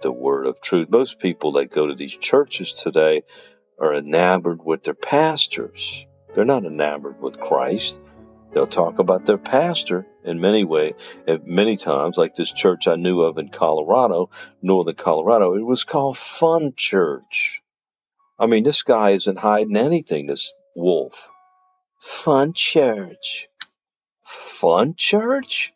the 0.02 0.12
word 0.12 0.48
of 0.48 0.62
truth. 0.62 0.90
Most 0.90 1.20
people 1.20 1.54
that 1.54 1.72
go 1.72 1.88
to 1.88 1.96
these 1.96 2.16
churches 2.16 2.74
today 2.74 3.24
are 3.80 3.94
enamored 3.94 4.64
with 4.64 4.84
their 4.84 4.94
pastors. 4.94 6.06
They're 6.34 6.46
not 6.46 6.66
enamored 6.66 7.20
with 7.20 7.40
Christ. 7.40 8.02
They'll 8.54 8.68
talk 8.68 9.00
about 9.00 9.26
their 9.26 9.38
pastor 9.38 10.06
in 10.24 10.40
many 10.40 10.64
ways, 10.64 10.94
and 11.28 11.46
many 11.46 11.76
times, 11.76 12.18
like 12.18 12.36
this 12.36 12.52
church 12.52 12.88
I 12.88 12.96
knew 12.96 13.22
of 13.22 13.38
in 13.38 13.50
Colorado, 13.50 14.30
northern 14.62 14.96
Colorado, 14.96 15.56
it 15.56 15.66
was 15.66 15.84
called 15.84 16.18
Fun 16.18 16.74
Church. 16.76 17.62
I 18.40 18.48
mean, 18.48 18.64
this 18.64 18.84
guy 18.84 19.12
isn't 19.12 19.40
hiding 19.40 19.78
anything, 19.78 20.28
this 20.28 20.54
wolf. 20.76 21.30
Fun 22.00 22.54
Church. 22.54 23.48
Fun 24.24 24.96
Church? 24.96 25.74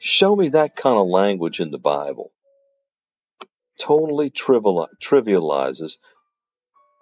Show 0.00 0.34
me 0.36 0.50
that 0.50 0.76
kind 0.76 0.96
of 0.96 1.06
language 1.06 1.60
in 1.60 1.70
the 1.70 1.78
Bible. 1.78 2.32
Totally 3.80 4.30
trivializes 4.30 5.98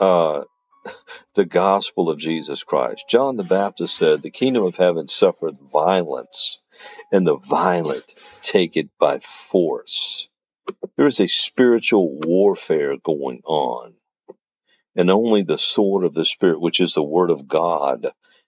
uh, 0.01 0.45
the 1.35 1.45
gospel 1.45 2.11
of 2.11 2.19
Jesus 2.19 2.65
Christ. 2.65 3.07
John 3.09 3.37
the 3.37 3.45
Baptist 3.45 3.97
said, 3.97 4.23
The 4.23 4.31
kingdom 4.31 4.65
of 4.65 4.77
heaven 4.77 5.09
suffereth 5.09 5.59
violence, 5.61 6.59
and 7.13 7.27
the 7.27 7.37
violent 7.37 8.15
take 8.43 8.77
it 8.77 8.91
by 8.99 9.19
force. 9.19 10.29
There 10.97 11.07
is 11.07 11.21
a 11.21 11.27
spiritual 11.27 12.19
warfare 12.21 12.97
going 12.97 13.43
on, 13.45 13.95
and 14.95 15.11
only 15.11 15.43
the 15.43 15.59
sword 15.59 16.05
of 16.05 16.15
the 16.15 16.25
Spirit, 16.25 16.61
which 16.61 16.81
is 16.81 16.95
the 16.95 17.03
word 17.03 17.31
of 17.31 17.47
God, 17.47 18.07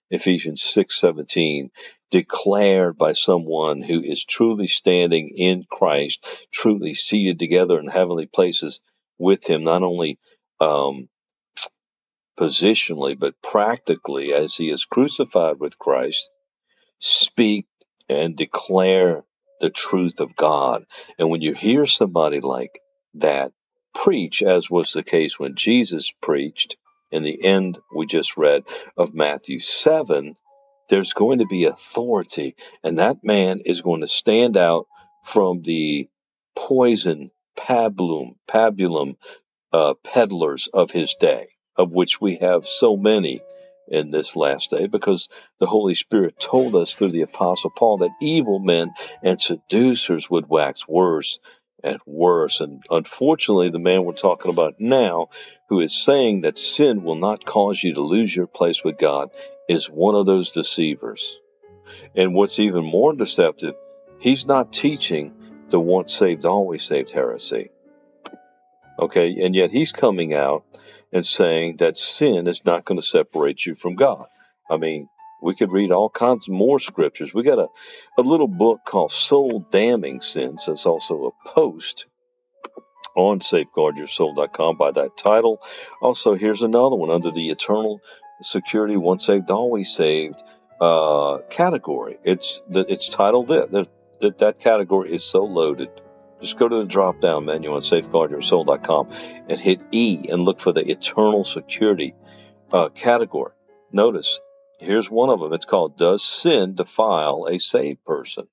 Ephesians 0.09 0.61
6:17, 0.63 1.69
declared 2.09 2.97
by 2.97 3.13
someone 3.13 3.83
who 3.83 4.01
is 4.01 4.25
truly 4.25 4.67
standing 4.67 5.29
in 5.29 5.65
Christ, 5.69 6.25
truly 6.51 6.95
seated 6.95 7.37
together 7.37 7.79
in 7.79 7.87
heavenly 7.87 8.25
places 8.25 8.81
with 9.19 9.47
him, 9.47 9.63
not 9.63 9.83
only 9.83 10.17
um, 10.59 11.07
positionally, 12.39 13.19
but 13.19 13.35
practically, 13.41 14.33
as 14.33 14.55
he 14.55 14.69
is 14.69 14.85
crucified 14.85 15.59
with 15.59 15.77
Christ, 15.77 16.29
speak 16.99 17.65
and 18.07 18.37
declare 18.37 19.25
the 19.59 19.69
truth 19.69 20.21
of 20.21 20.37
God. 20.37 20.85
And 21.17 21.29
when 21.29 21.41
you 21.41 21.53
hear 21.53 21.85
somebody 21.85 22.39
like 22.39 22.79
that 23.15 23.51
preach, 23.93 24.41
as 24.41 24.69
was 24.69 24.93
the 24.93 25.03
case 25.03 25.37
when 25.37 25.55
Jesus 25.55 26.13
preached 26.21 26.77
in 27.11 27.23
the 27.23 27.43
end 27.43 27.77
we 27.93 28.05
just 28.05 28.37
read 28.37 28.63
of 28.95 29.13
Matthew 29.13 29.59
7, 29.59 30.35
there's 30.87 31.11
going 31.11 31.39
to 31.39 31.45
be 31.45 31.65
authority, 31.65 32.55
and 32.85 32.99
that 32.99 33.17
man 33.21 33.59
is 33.65 33.81
going 33.81 33.99
to 33.99 34.07
stand 34.07 34.55
out 34.55 34.87
from 35.25 35.61
the 35.61 36.07
poison 36.55 37.31
pabulum, 37.57 38.35
pabulum 38.47 39.17
uh, 39.73 39.93
peddlers 40.05 40.69
of 40.73 40.89
his 40.89 41.15
day 41.15 41.49
of 41.79 41.93
which 41.93 42.19
we 42.19 42.35
have 42.35 42.67
so 42.67 42.97
many 42.97 43.41
in 43.87 44.11
this 44.11 44.35
last 44.35 44.69
day 44.69 44.85
because 44.85 45.29
the 45.59 45.65
Holy 45.65 45.95
Spirit 45.95 46.37
told 46.37 46.75
us 46.75 46.93
through 46.93 47.11
the 47.11 47.21
Apostle 47.21 47.71
Paul 47.71 47.99
that 47.99 48.11
evil 48.21 48.59
men 48.59 48.91
and 49.23 49.39
seducers 49.39 50.29
would 50.29 50.47
wax 50.49 50.87
worse 50.87 51.39
and 51.81 51.97
worse. 52.05 52.59
And 52.59 52.83
unfortunately, 52.91 53.69
the 53.69 53.79
man 53.79 54.03
we're 54.03 54.11
talking 54.11 54.51
about 54.51 54.75
now, 54.79 55.29
who 55.69 55.79
is 55.79 55.95
saying 55.95 56.41
that 56.41 56.57
sin 56.57 57.01
will 57.03 57.15
not 57.15 57.45
cause 57.45 57.81
you 57.81 57.93
to 57.93 58.01
lose 58.01 58.35
your 58.35 58.47
place 58.47 58.83
with 58.83 58.97
God, 58.97 59.29
is 59.69 59.89
one 59.89 60.15
of 60.15 60.25
those 60.25 60.51
deceivers. 60.51 61.39
And 62.13 62.35
what's 62.35 62.59
even 62.59 62.83
more 62.83 63.13
deceptive, 63.13 63.75
he's 64.19 64.45
not 64.45 64.73
teaching 64.73 65.33
the 65.69 65.79
once 65.79 66.13
saved, 66.13 66.45
always 66.45 66.83
saved 66.83 67.11
heresy. 67.11 67.69
Okay, 68.99 69.37
and 69.43 69.55
yet 69.55 69.71
he's 69.71 69.93
coming 69.93 70.33
out 70.33 70.65
and 71.11 71.25
saying 71.25 71.77
that 71.77 71.97
sin 71.97 72.47
is 72.47 72.65
not 72.65 72.85
going 72.85 72.99
to 72.99 73.05
separate 73.05 73.65
you 73.65 73.75
from 73.75 73.95
God. 73.95 74.27
I 74.69 74.77
mean, 74.77 75.07
we 75.41 75.55
could 75.55 75.71
read 75.71 75.91
all 75.91 76.09
kinds 76.09 76.47
more 76.49 76.79
scriptures. 76.79 77.33
We 77.33 77.43
got 77.43 77.59
a, 77.59 77.67
a 78.17 78.21
little 78.21 78.47
book 78.47 78.81
called 78.85 79.11
Soul 79.11 79.65
Damning 79.71 80.21
Sins. 80.21 80.65
That's 80.67 80.85
also 80.85 81.27
a 81.27 81.49
post 81.49 82.07
on 83.15 83.39
safeguardyoursoul.com 83.39 84.77
by 84.77 84.91
that 84.91 85.17
title. 85.17 85.61
Also, 86.01 86.35
here's 86.35 86.61
another 86.61 86.95
one 86.95 87.11
under 87.11 87.31
the 87.31 87.49
Eternal 87.49 88.01
Security 88.41 88.97
Once 88.97 89.25
Saved, 89.25 89.51
Always 89.51 89.93
Saved 89.93 90.41
uh, 90.79 91.39
category. 91.49 92.17
It's 92.23 92.61
it's 92.69 93.09
titled 93.09 93.47
this. 93.47 93.87
That, 94.21 94.37
that 94.39 94.59
category 94.59 95.13
is 95.13 95.23
so 95.23 95.45
loaded. 95.45 95.89
Just 96.41 96.57
go 96.57 96.67
to 96.67 96.77
the 96.77 96.85
drop 96.85 97.19
down 97.19 97.45
menu 97.45 97.73
on 97.73 97.81
safeguardyoursoul.com 97.81 99.09
and 99.49 99.59
hit 99.59 99.81
E 99.91 100.25
and 100.29 100.43
look 100.43 100.59
for 100.59 100.71
the 100.71 100.89
eternal 100.89 101.43
security 101.43 102.15
uh, 102.71 102.89
category. 102.89 103.53
Notice, 103.91 104.39
here's 104.79 105.09
one 105.09 105.29
of 105.29 105.39
them. 105.39 105.53
It's 105.53 105.65
called 105.65 105.97
Does 105.97 106.23
Sin 106.23 106.75
Defile 106.75 107.47
a 107.49 107.59
Saved 107.59 108.03
Person? 108.05 108.47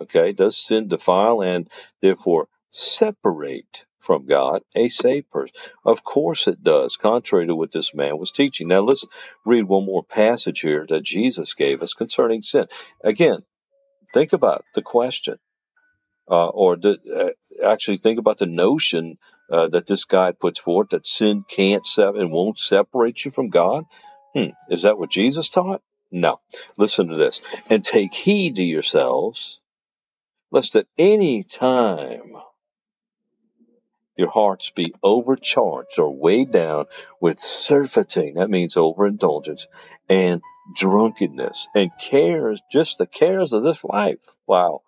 Okay, 0.00 0.32
does 0.32 0.56
sin 0.56 0.88
defile 0.88 1.42
and 1.42 1.70
therefore 2.02 2.48
separate 2.70 3.86
from 3.98 4.26
God 4.26 4.62
a 4.74 4.88
saved 4.88 5.30
person? 5.30 5.54
Of 5.84 6.04
course 6.04 6.48
it 6.48 6.62
does, 6.62 6.96
contrary 6.96 7.46
to 7.46 7.56
what 7.56 7.72
this 7.72 7.94
man 7.94 8.18
was 8.18 8.30
teaching. 8.30 8.68
Now 8.68 8.80
let's 8.80 9.06
read 9.44 9.64
one 9.64 9.86
more 9.86 10.04
passage 10.04 10.60
here 10.60 10.84
that 10.88 11.02
Jesus 11.02 11.54
gave 11.54 11.82
us 11.82 11.94
concerning 11.94 12.42
sin. 12.42 12.66
Again, 13.02 13.42
think 14.12 14.34
about 14.34 14.64
the 14.74 14.82
question 14.82 15.38
uh, 16.28 16.48
or 16.48 16.76
the, 16.76 16.98
uh, 17.62 17.66
actually 17.66 17.96
think 17.98 18.18
about 18.18 18.38
the 18.38 18.46
notion 18.46 19.18
uh, 19.50 19.68
that 19.68 19.86
this 19.86 20.04
guy 20.04 20.32
puts 20.32 20.58
forth 20.58 20.90
that 20.90 21.06
sin 21.06 21.44
can't 21.48 21.86
separate 21.86 22.20
and 22.20 22.32
won't 22.32 22.58
separate 22.58 23.24
you 23.24 23.30
from 23.30 23.48
God. 23.48 23.84
Hmm, 24.34 24.50
is 24.68 24.82
that 24.82 24.98
what 24.98 25.10
Jesus 25.10 25.50
taught? 25.50 25.82
No. 26.10 26.40
Listen 26.76 27.08
to 27.08 27.16
this. 27.16 27.42
And 27.70 27.84
take 27.84 28.14
heed 28.14 28.56
to 28.56 28.62
yourselves, 28.62 29.60
lest 30.50 30.76
at 30.76 30.86
any 30.98 31.42
time 31.42 32.32
your 34.16 34.30
hearts 34.30 34.70
be 34.70 34.94
overcharged 35.02 35.98
or 35.98 36.10
weighed 36.10 36.50
down 36.50 36.86
with 37.20 37.38
surfeiting, 37.38 38.34
that 38.34 38.50
means 38.50 38.76
overindulgence, 38.76 39.66
and 40.08 40.40
drunkenness, 40.74 41.68
and 41.74 41.90
cares, 42.00 42.60
just 42.72 42.98
the 42.98 43.06
cares 43.06 43.52
of 43.52 43.62
this 43.62 43.84
life. 43.84 44.18
Wow. 44.46 44.82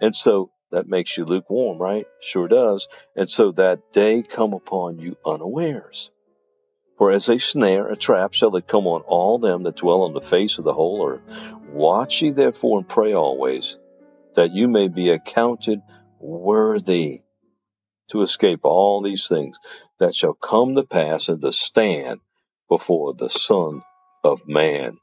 And 0.00 0.14
so 0.14 0.50
that 0.74 0.88
makes 0.88 1.16
you 1.16 1.24
lukewarm, 1.24 1.78
right? 1.78 2.06
Sure 2.20 2.48
does. 2.48 2.88
And 3.16 3.28
so 3.28 3.52
that 3.52 3.92
day 3.92 4.22
come 4.22 4.52
upon 4.52 4.98
you 4.98 5.16
unawares. 5.24 6.10
For 6.96 7.10
as 7.10 7.28
a 7.28 7.38
snare, 7.38 7.88
a 7.88 7.96
trap 7.96 8.34
shall 8.34 8.54
it 8.56 8.68
come 8.68 8.86
on 8.86 9.00
all 9.02 9.38
them 9.38 9.64
that 9.64 9.76
dwell 9.76 10.02
on 10.02 10.14
the 10.14 10.20
face 10.20 10.58
of 10.58 10.64
the 10.64 10.74
whole 10.74 11.08
earth. 11.08 11.22
Watch 11.68 12.22
ye 12.22 12.30
therefore 12.30 12.78
and 12.78 12.88
pray 12.88 13.14
always, 13.14 13.78
that 14.34 14.52
you 14.52 14.68
may 14.68 14.88
be 14.88 15.10
accounted 15.10 15.80
worthy 16.20 17.22
to 18.10 18.22
escape 18.22 18.60
all 18.62 19.02
these 19.02 19.26
things 19.26 19.58
that 19.98 20.14
shall 20.14 20.34
come 20.34 20.76
to 20.76 20.84
pass 20.84 21.28
and 21.28 21.40
to 21.42 21.50
stand 21.50 22.20
before 22.68 23.14
the 23.14 23.30
Son 23.30 23.82
of 24.22 24.46
Man. 24.46 24.98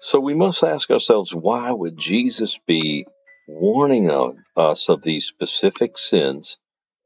So 0.00 0.18
we 0.18 0.34
must 0.34 0.64
ask 0.64 0.90
ourselves, 0.90 1.32
why 1.32 1.70
would 1.70 1.96
Jesus 1.96 2.58
be 2.66 3.06
warning 3.52 4.10
of 4.10 4.34
us 4.56 4.88
of 4.88 5.02
these 5.02 5.26
specific 5.26 5.98
sins, 5.98 6.58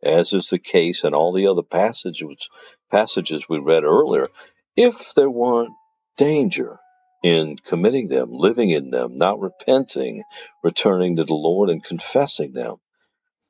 as 0.02 0.32
is 0.32 0.50
the 0.50 0.58
case 0.58 1.04
in 1.04 1.14
all 1.14 1.32
the 1.32 1.48
other 1.48 1.62
passages 1.62 2.48
passages 2.90 3.48
we 3.48 3.58
read 3.58 3.84
earlier, 3.84 4.28
if 4.76 5.14
there 5.14 5.30
weren't 5.30 5.72
danger 6.16 6.78
in 7.22 7.56
committing 7.56 8.08
them, 8.08 8.30
living 8.30 8.70
in 8.70 8.90
them, 8.90 9.18
not 9.18 9.40
repenting, 9.40 10.22
returning 10.62 11.16
to 11.16 11.24
the 11.24 11.34
Lord 11.34 11.70
and 11.70 11.82
confessing 11.82 12.52
them. 12.52 12.76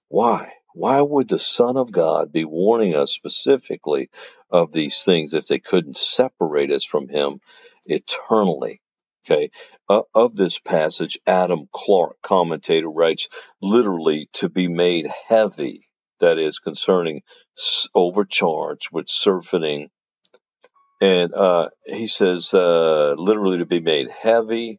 Why? 0.09 0.53
Why 0.75 1.01
would 1.01 1.29
the 1.29 1.39
Son 1.39 1.77
of 1.77 1.93
God 1.93 2.33
be 2.33 2.45
warning 2.45 2.95
us 2.95 3.13
specifically 3.13 4.09
of 4.51 4.73
these 4.73 5.05
things 5.05 5.35
if 5.35 5.47
they 5.47 5.59
couldn't 5.59 5.97
separate 5.97 6.71
us 6.71 6.85
from 6.85 7.09
Him 7.09 7.41
eternally? 7.87 8.81
Okay, 9.29 9.51
uh, 9.89 10.03
of 10.15 10.37
this 10.37 10.61
passage, 10.61 11.19
Adam 11.27 11.69
Clarke, 11.73 12.17
commentator, 12.23 12.89
writes 12.89 13.29
literally 13.61 14.29
to 14.35 14.49
be 14.49 14.69
made 14.69 15.09
heavy, 15.29 15.89
that 16.21 16.39
is, 16.39 16.61
concerning 16.61 17.23
overcharged 17.93 18.91
with 18.93 19.09
surfeiting. 19.09 19.89
And 21.01 21.35
uh, 21.35 21.71
he 21.85 22.07
says, 22.07 22.55
uh, 22.55 23.15
literally 23.19 23.59
to 23.59 23.67
be 23.67 23.81
made 23.81 24.11
heavy, 24.11 24.79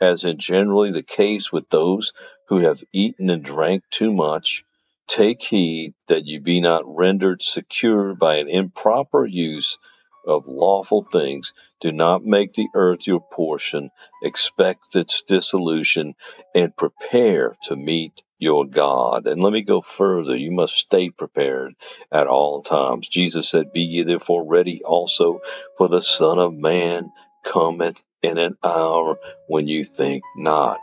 as 0.00 0.24
in 0.24 0.38
generally 0.38 0.90
the 0.90 1.04
case 1.04 1.52
with 1.52 1.68
those 1.68 2.12
who 2.48 2.58
have 2.58 2.82
eaten 2.92 3.30
and 3.30 3.44
drank 3.44 3.84
too 3.90 4.12
much. 4.12 4.64
Take 5.06 5.40
heed 5.40 5.94
that 6.08 6.26
you 6.26 6.40
be 6.40 6.60
not 6.60 6.82
rendered 6.84 7.42
secure 7.42 8.14
by 8.16 8.36
an 8.36 8.48
improper 8.48 9.24
use 9.24 9.78
of 10.26 10.48
lawful 10.48 11.02
things. 11.02 11.52
Do 11.80 11.92
not 11.92 12.24
make 12.24 12.52
the 12.52 12.68
earth 12.74 13.06
your 13.06 13.20
portion. 13.20 13.90
Expect 14.22 14.96
its 14.96 15.22
dissolution 15.22 16.14
and 16.54 16.76
prepare 16.76 17.56
to 17.64 17.76
meet 17.76 18.22
your 18.38 18.66
God. 18.66 19.26
And 19.26 19.42
let 19.42 19.52
me 19.52 19.62
go 19.62 19.80
further. 19.80 20.36
You 20.36 20.50
must 20.50 20.74
stay 20.74 21.10
prepared 21.10 21.74
at 22.10 22.26
all 22.26 22.60
times. 22.60 23.08
Jesus 23.08 23.48
said, 23.48 23.72
Be 23.72 23.82
ye 23.82 24.02
therefore 24.02 24.46
ready 24.46 24.82
also, 24.84 25.40
for 25.78 25.88
the 25.88 26.02
Son 26.02 26.38
of 26.38 26.52
Man 26.54 27.12
cometh 27.44 28.02
in 28.22 28.38
an 28.38 28.56
hour 28.64 29.18
when 29.48 29.68
you 29.68 29.84
think 29.84 30.22
not. 30.36 30.78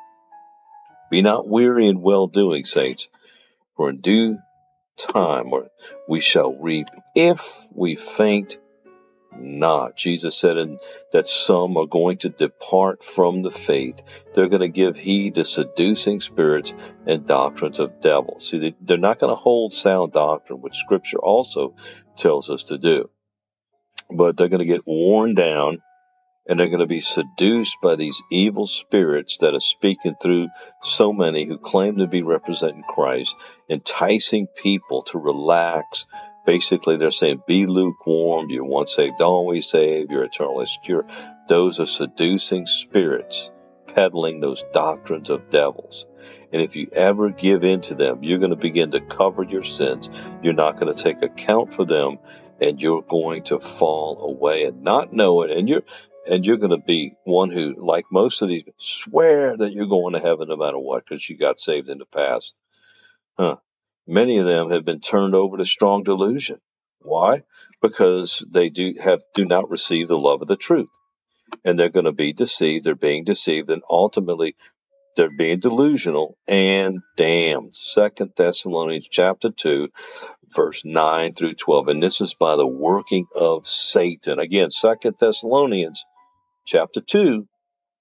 Be 1.10 1.22
not 1.22 1.48
weary 1.48 1.88
in 1.88 2.02
well 2.02 2.28
doing, 2.28 2.66
saints, 2.66 3.08
for 3.76 3.90
in 3.90 4.02
due 4.02 4.38
time 4.98 5.52
we 6.08 6.20
shall 6.20 6.54
reap 6.54 6.88
if 7.16 7.68
we 7.74 7.96
faint 7.96 8.58
not. 9.38 9.96
Jesus 9.96 10.38
said 10.38 10.58
in, 10.58 10.80
that 11.12 11.28
some 11.28 11.78
are 11.78 11.86
going 11.86 12.18
to 12.20 12.30
depart 12.30 13.04
from 13.04 13.42
the 13.42 13.52
faith. 13.52 14.02
They're 14.34 14.50
going 14.50 14.62
to 14.62 14.70
give 14.70 14.98
heed 14.98 15.36
to 15.36 15.46
seducing 15.46 16.22
spirits 16.22 16.74
and 17.06 17.26
doctrines 17.26 17.80
of 17.80 18.02
devils. 18.02 18.48
See, 18.48 18.76
they, 18.86 18.94
are 18.94 18.98
not 18.98 19.20
going 19.20 19.32
to 19.32 19.36
hold 19.36 19.74
sound 19.74 20.14
doctrine, 20.14 20.62
which 20.62 20.78
Scripture 20.78 21.20
also 21.20 21.76
tells 22.18 22.50
us 22.50 22.66
to 22.66 22.78
do. 22.78 23.10
But 24.10 24.38
they're 24.38 24.50
going 24.50 24.60
to 24.60 24.66
get 24.66 24.88
worn 24.88 25.36
down 25.36 25.82
and 26.50 26.60
they're 26.60 26.68
going 26.68 26.80
to 26.80 26.88
be 26.88 27.00
seduced 27.00 27.78
by 27.80 27.96
these 27.96 28.24
evil 28.32 28.66
spirits 28.66 29.38
that 29.38 29.54
are 29.54 29.60
speaking 29.60 30.16
through 30.20 30.50
so 30.82 31.14
many 31.14 31.46
who 31.46 31.60
claim 31.60 31.98
to 31.98 32.08
be 32.08 32.24
representing 32.24 32.82
Christ, 32.82 33.36
enticing 33.70 34.48
people 34.48 35.04
to 35.04 35.20
relax 35.20 36.08
Basically, 36.50 36.98
they're 36.98 37.12
saying, 37.12 37.44
be 37.46 37.68
lukewarm. 37.68 38.50
You're 38.50 38.64
once 38.64 38.96
saved, 38.96 39.22
always 39.22 39.70
saved. 39.70 40.10
You're 40.10 40.24
eternally 40.24 40.66
secure. 40.66 41.06
Those 41.48 41.80
are 41.80 41.86
seducing 41.86 42.66
spirits 42.66 43.52
peddling 43.86 44.40
those 44.40 44.66
doctrines 44.74 45.30
of 45.30 45.52
devils. 45.52 46.08
And 46.52 46.60
if 46.60 46.76
you 46.76 46.90
ever 46.92 47.30
give 47.30 47.64
in 47.64 47.82
to 47.82 47.94
them, 47.94 48.24
you're 48.24 48.40
going 48.40 48.50
to 48.50 48.56
begin 48.56 48.90
to 48.92 49.00
cover 49.00 49.44
your 49.44 49.62
sins. 49.62 50.10
You're 50.42 50.54
not 50.54 50.80
going 50.80 50.92
to 50.92 51.04
take 51.04 51.22
account 51.22 51.76
for 51.76 51.86
them 51.86 52.18
and 52.60 52.82
you're 52.82 53.04
going 53.04 53.44
to 53.44 53.60
fall 53.60 54.32
away 54.32 54.66
and 54.66 54.82
not 54.82 55.14
know 55.14 55.44
it. 55.44 55.52
And 55.52 55.70
you're, 55.70 55.84
and 56.28 56.44
you're 56.44 56.58
going 56.58 56.72
to 56.72 56.84
be 56.84 57.14
one 57.26 57.52
who, 57.52 57.76
like 57.78 58.06
most 58.12 58.42
of 58.42 58.50
these, 58.50 58.64
swear 58.80 59.56
that 59.56 59.72
you're 59.72 59.86
going 59.86 60.14
to 60.14 60.20
heaven 60.20 60.48
no 60.48 60.58
matter 60.58 60.80
what 60.80 61.06
because 61.06 61.30
you 61.30 61.38
got 61.38 61.60
saved 61.60 61.90
in 61.90 62.00
the 62.00 62.08
past. 62.08 62.56
Huh. 63.38 63.58
Many 64.12 64.40
of 64.40 64.48
them 64.48 64.72
have 64.72 64.84
been 64.86 65.02
turned 65.02 65.36
over 65.36 65.58
to 65.58 65.66
strong 65.66 66.02
delusion. 66.02 66.58
Why? 67.02 67.44
Because 67.80 68.44
they 68.52 68.70
do 68.70 68.96
have 69.00 69.22
do 69.36 69.46
not 69.46 69.70
receive 69.70 70.08
the 70.08 70.18
love 70.18 70.42
of 70.42 70.48
the 70.48 70.56
truth. 70.56 70.90
And 71.64 71.78
they're 71.78 71.90
going 71.90 72.06
to 72.06 72.12
be 72.12 72.34
deceived, 72.34 72.86
they're 72.86 72.96
being 72.96 73.24
deceived, 73.24 73.70
and 73.70 73.84
ultimately 73.88 74.56
they're 75.16 75.30
being 75.30 75.60
delusional 75.60 76.38
and 76.48 77.02
damned. 77.18 77.76
Second 77.76 78.32
Thessalonians 78.36 79.08
chapter 79.08 79.52
two, 79.52 79.90
verse 80.56 80.82
nine 80.84 81.34
through 81.34 81.54
twelve. 81.54 81.88
And 81.88 82.02
this 82.02 82.20
is 82.20 82.34
by 82.34 82.56
the 82.56 82.68
working 82.68 83.28
of 83.36 83.68
Satan. 83.68 84.40
Again, 84.40 84.72
Second 84.72 85.18
Thessalonians 85.20 86.04
chapter 86.66 87.02
two, 87.02 87.48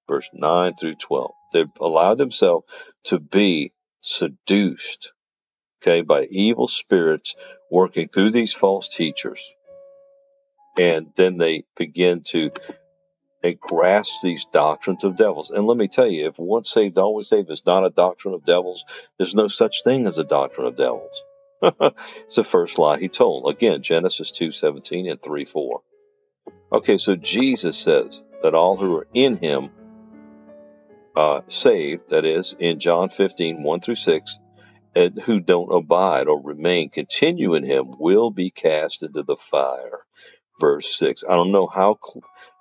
verse 0.08 0.30
nine 0.32 0.72
through 0.74 0.94
twelve. 0.94 1.32
They've 1.52 1.66
allowed 1.78 2.16
themselves 2.16 2.64
to 3.04 3.18
be 3.18 3.72
seduced 4.00 5.12
okay, 5.80 6.02
by 6.02 6.24
evil 6.24 6.66
spirits 6.66 7.34
working 7.70 8.08
through 8.08 8.30
these 8.30 8.52
false 8.52 8.94
teachers. 8.94 9.52
And 10.78 11.12
then 11.16 11.38
they 11.38 11.64
begin 11.76 12.22
to 12.28 12.50
grasp 13.60 14.22
these 14.22 14.46
doctrines 14.46 15.04
of 15.04 15.16
devils. 15.16 15.50
And 15.50 15.66
let 15.66 15.76
me 15.76 15.88
tell 15.88 16.06
you, 16.06 16.26
if 16.26 16.38
once 16.38 16.70
saved, 16.70 16.98
always 16.98 17.28
saved 17.28 17.50
is 17.50 17.64
not 17.66 17.84
a 17.84 17.90
doctrine 17.90 18.34
of 18.34 18.44
devils, 18.44 18.84
there's 19.16 19.34
no 19.34 19.48
such 19.48 19.82
thing 19.82 20.06
as 20.06 20.18
a 20.18 20.24
doctrine 20.24 20.66
of 20.66 20.76
devils. 20.76 21.24
it's 21.62 22.36
the 22.36 22.44
first 22.44 22.78
lie 22.78 22.98
he 22.98 23.08
told. 23.08 23.50
Again, 23.50 23.82
Genesis 23.82 24.32
2.17 24.32 25.10
and 25.10 25.22
3 25.22 25.44
4. 25.44 25.80
Okay, 26.72 26.96
so 26.96 27.16
Jesus 27.16 27.76
says 27.76 28.22
that 28.42 28.54
all 28.54 28.76
who 28.76 28.96
are 28.98 29.06
in 29.14 29.36
him 29.38 29.70
uh, 31.16 31.40
saved, 31.48 32.10
that 32.10 32.24
is, 32.24 32.54
in 32.58 32.78
John 32.78 33.08
15, 33.08 33.62
1 33.62 33.80
through 33.80 33.94
6, 33.96 34.38
and 34.38 34.47
who 35.24 35.40
don't 35.40 35.74
abide 35.74 36.28
or 36.28 36.42
remain, 36.42 36.90
continue 36.90 37.54
in 37.54 37.64
him, 37.64 37.92
will 37.98 38.30
be 38.30 38.50
cast 38.50 39.02
into 39.02 39.22
the 39.22 39.36
fire. 39.36 40.00
Verse 40.60 40.92
6. 40.96 41.24
I 41.28 41.36
don't 41.36 41.52
know 41.52 41.68
how 41.68 41.98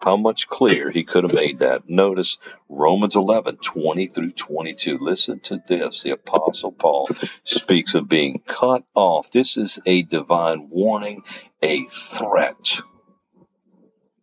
how 0.04 0.18
much 0.18 0.48
clear 0.48 0.92
he 0.92 1.04
could 1.04 1.24
have 1.24 1.34
made 1.34 1.60
that. 1.60 1.90
Notice 1.90 2.38
Romans 2.70 3.16
11, 3.16 3.58
20 3.58 4.06
through 4.08 4.32
22. 4.34 5.00
Listen 5.00 5.40
to 5.42 5.60
this. 5.68 6.04
The 6.04 6.12
Apostle 6.12 6.72
Paul 6.72 7.10
speaks 7.44 7.96
of 7.96 8.08
being 8.08 8.42
cut 8.46 8.84
off. 8.94 9.32
This 9.32 9.58
is 9.58 9.80
a 9.86 10.04
divine 10.04 10.70
warning, 10.70 11.24
a 11.64 11.86
threat. 11.86 12.82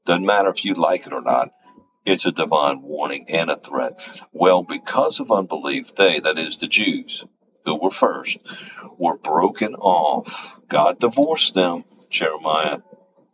Doesn't 0.06 0.26
matter 0.26 0.50
if 0.50 0.64
you 0.64 0.74
like 0.74 1.06
it 1.06 1.12
or 1.12 1.22
not. 1.22 1.50
It's 2.06 2.26
a 2.26 2.32
divine 2.32 2.82
warning 2.82 3.26
and 3.28 3.50
a 3.50 3.56
threat. 3.56 4.22
Well, 4.32 4.62
because 4.62 5.20
of 5.20 5.32
unbelief, 5.32 5.94
they, 5.94 6.20
that 6.20 6.38
is 6.38 6.58
the 6.58 6.66
Jews, 6.66 7.24
who 7.64 7.76
were 7.76 7.90
first, 7.90 8.38
were 8.98 9.16
broken 9.16 9.74
off. 9.74 10.60
God 10.68 10.98
divorced 10.98 11.54
them, 11.54 11.84
Jeremiah 12.10 12.80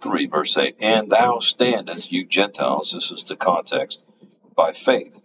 3, 0.01 0.27
verse 0.27 0.57
8. 0.57 0.77
And 0.81 1.11
thou 1.11 1.41
standest, 1.41 2.13
you 2.13 2.25
Gentiles, 2.25 2.93
this 2.93 3.11
is 3.11 3.25
the 3.25 3.37
context, 3.37 4.05
by 4.55 4.73
faith. 4.73 5.21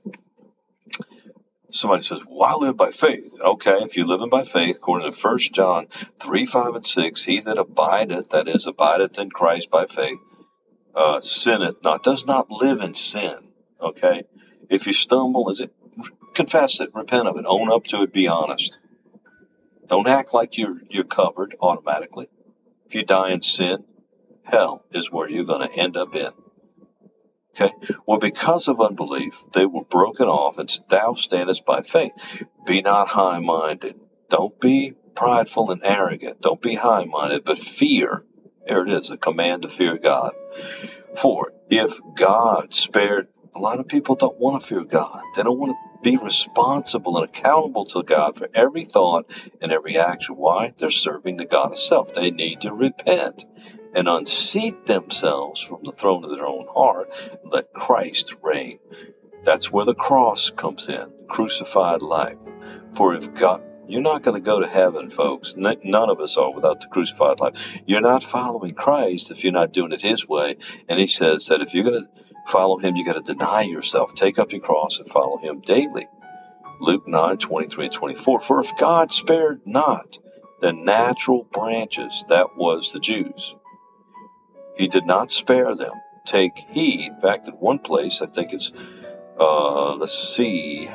Somebody 1.69 2.03
says, 2.03 2.21
Why 2.27 2.53
live 2.55 2.77
by 2.77 2.91
faith? 2.91 3.33
Okay, 3.41 3.79
if 3.81 3.97
you're 3.97 4.05
living 4.05 4.29
by 4.29 4.45
faith, 4.45 4.77
according 4.77 5.11
to 5.11 5.17
1 5.17 5.39
John 5.51 5.87
3, 6.19 6.45
5, 6.45 6.75
and 6.75 6.85
6, 6.85 7.23
he 7.23 7.39
that 7.41 7.57
abideth, 7.57 8.29
that 8.29 8.47
is, 8.47 8.67
abideth 8.67 9.19
in 9.19 9.29
Christ 9.29 9.69
by 9.69 9.85
faith, 9.85 10.19
uh, 10.95 11.19
sinneth 11.21 11.83
not, 11.83 12.03
does 12.03 12.25
not 12.25 12.49
live 12.49 12.81
in 12.81 12.93
sin. 12.93 13.35
Okay? 13.81 14.23
If 14.69 14.87
you 14.87 14.93
stumble, 14.93 15.49
is 15.49 15.59
it 15.59 15.73
confess 16.33 16.81
it, 16.81 16.93
repent 16.93 17.27
of 17.27 17.37
it, 17.37 17.45
own 17.47 17.71
up 17.71 17.85
to 17.85 18.03
it, 18.03 18.13
be 18.13 18.27
honest. 18.27 18.77
Don't 19.87 20.07
act 20.07 20.33
like 20.33 20.57
you're 20.57 20.79
you're 20.89 21.03
covered 21.03 21.55
automatically. 21.61 22.27
If 22.87 22.95
you 22.95 23.03
die 23.03 23.31
in 23.31 23.41
sin, 23.41 23.83
hell 24.43 24.85
is 24.91 25.11
where 25.11 25.29
you're 25.29 25.45
going 25.45 25.67
to 25.67 25.75
end 25.75 25.97
up 25.97 26.15
in. 26.15 26.31
Okay. 27.55 27.73
Well, 28.05 28.19
because 28.19 28.67
of 28.67 28.81
unbelief, 28.81 29.43
they 29.53 29.65
were 29.65 29.85
broken 29.85 30.27
off, 30.27 30.57
and 30.57 30.69
thou 30.89 31.13
standest 31.13 31.65
by 31.65 31.81
faith. 31.81 32.43
Be 32.65 32.81
not 32.81 33.07
high 33.07 33.39
minded. 33.39 33.95
Don't 34.29 34.59
be 34.59 34.93
prideful 35.15 35.71
and 35.71 35.81
arrogant. 35.83 36.41
Don't 36.41 36.61
be 36.61 36.75
high 36.75 37.05
minded, 37.05 37.45
but 37.45 37.57
fear. 37.57 38.25
There 38.67 38.83
it 38.83 38.89
is, 38.89 39.09
a 39.11 39.17
command 39.17 39.61
to 39.61 39.69
fear 39.69 39.97
God. 39.97 40.33
For 41.15 41.53
if 41.69 41.99
God 42.15 42.73
spared, 42.73 43.29
a 43.55 43.59
lot 43.59 43.79
of 43.79 43.87
people 43.87 44.15
don't 44.15 44.37
want 44.37 44.61
to 44.61 44.67
fear 44.67 44.83
God. 44.83 45.21
They 45.35 45.43
don't 45.43 45.57
want 45.57 45.71
to 45.71 45.94
be 46.05 46.17
responsible 46.17 47.17
and 47.17 47.27
accountable 47.27 47.85
to 47.85 48.03
God 48.03 48.37
for 48.37 48.47
every 48.53 48.85
thought 48.85 49.25
and 49.59 49.71
every 49.71 49.97
action. 49.97 50.35
Why? 50.35 50.71
They're 50.77 50.91
serving 50.91 51.37
the 51.37 51.45
God 51.45 51.71
of 51.71 51.79
self. 51.79 52.13
They 52.13 52.29
need 52.29 52.61
to 52.61 52.71
repent 52.71 53.43
and 53.95 54.07
unseat 54.07 54.85
themselves 54.85 55.61
from 55.61 55.79
the 55.83 55.91
throne 55.91 56.23
of 56.23 56.29
their 56.29 56.45
own 56.45 56.67
heart 56.67 57.11
and 57.41 57.51
let 57.51 57.73
Christ 57.73 58.35
reign. 58.43 58.77
That's 59.43 59.71
where 59.71 59.85
the 59.85 59.95
cross 59.95 60.51
comes 60.51 60.89
in, 60.89 61.11
crucified 61.27 62.03
life. 62.03 62.37
For 62.93 63.15
if 63.15 63.33
God, 63.33 63.63
you're 63.87 64.01
not 64.01 64.23
going 64.23 64.41
to 64.41 64.45
go 64.45 64.59
to 64.59 64.67
heaven, 64.67 65.09
folks. 65.09 65.53
None 65.55 66.09
of 66.09 66.19
us 66.19 66.37
are 66.37 66.53
without 66.53 66.81
the 66.81 66.87
crucified 66.87 67.39
life. 67.39 67.81
You're 67.85 68.01
not 68.01 68.23
following 68.23 68.73
Christ 68.73 69.31
if 69.31 69.43
you're 69.43 69.53
not 69.53 69.73
doing 69.73 69.91
it 69.91 70.01
His 70.01 70.27
way. 70.27 70.57
And 70.87 70.99
He 70.99 71.07
says 71.07 71.47
that 71.47 71.61
if 71.61 71.73
you're 71.73 71.83
going 71.83 72.03
to 72.03 72.09
follow 72.47 72.77
Him, 72.77 72.95
you 72.95 73.05
got 73.05 73.23
to 73.23 73.33
deny 73.33 73.61
yourself, 73.61 74.13
take 74.13 74.39
up 74.39 74.51
your 74.51 74.61
cross, 74.61 74.99
and 74.99 75.07
follow 75.07 75.37
Him 75.37 75.61
daily. 75.61 76.07
Luke 76.79 77.07
9 77.07 77.37
23 77.37 77.85
and 77.85 77.93
24. 77.93 78.39
For 78.41 78.59
if 78.59 78.77
God 78.77 79.11
spared 79.11 79.61
not 79.65 80.17
the 80.61 80.73
natural 80.73 81.43
branches, 81.43 82.25
that 82.29 82.57
was 82.57 82.91
the 82.93 82.99
Jews, 82.99 83.55
He 84.77 84.87
did 84.87 85.05
not 85.05 85.31
spare 85.31 85.75
them. 85.75 85.93
Take 86.25 86.57
heed. 86.57 87.11
In 87.15 87.21
fact, 87.21 87.47
in 87.47 87.53
one 87.53 87.79
place, 87.79 88.21
I 88.21 88.25
think 88.25 88.51
it's, 88.51 88.71
uh, 89.39 89.95
let's 89.95 90.17
see, 90.35 90.89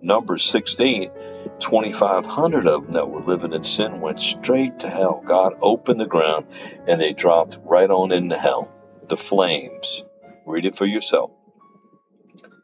Numbers 0.00 0.44
16, 0.44 1.10
2,500 1.58 2.68
of 2.68 2.84
them 2.84 2.92
that 2.92 3.10
were 3.10 3.20
living 3.20 3.52
in 3.52 3.62
sin 3.62 4.00
went 4.00 4.20
straight 4.20 4.80
to 4.80 4.88
hell. 4.88 5.22
God 5.24 5.54
opened 5.60 6.00
the 6.00 6.06
ground 6.06 6.46
and 6.86 7.00
they 7.00 7.12
dropped 7.12 7.58
right 7.64 7.90
on 7.90 8.12
into 8.12 8.36
hell. 8.36 8.72
The 9.08 9.16
flames. 9.16 10.04
Read 10.46 10.66
it 10.66 10.76
for 10.76 10.86
yourself. 10.86 11.32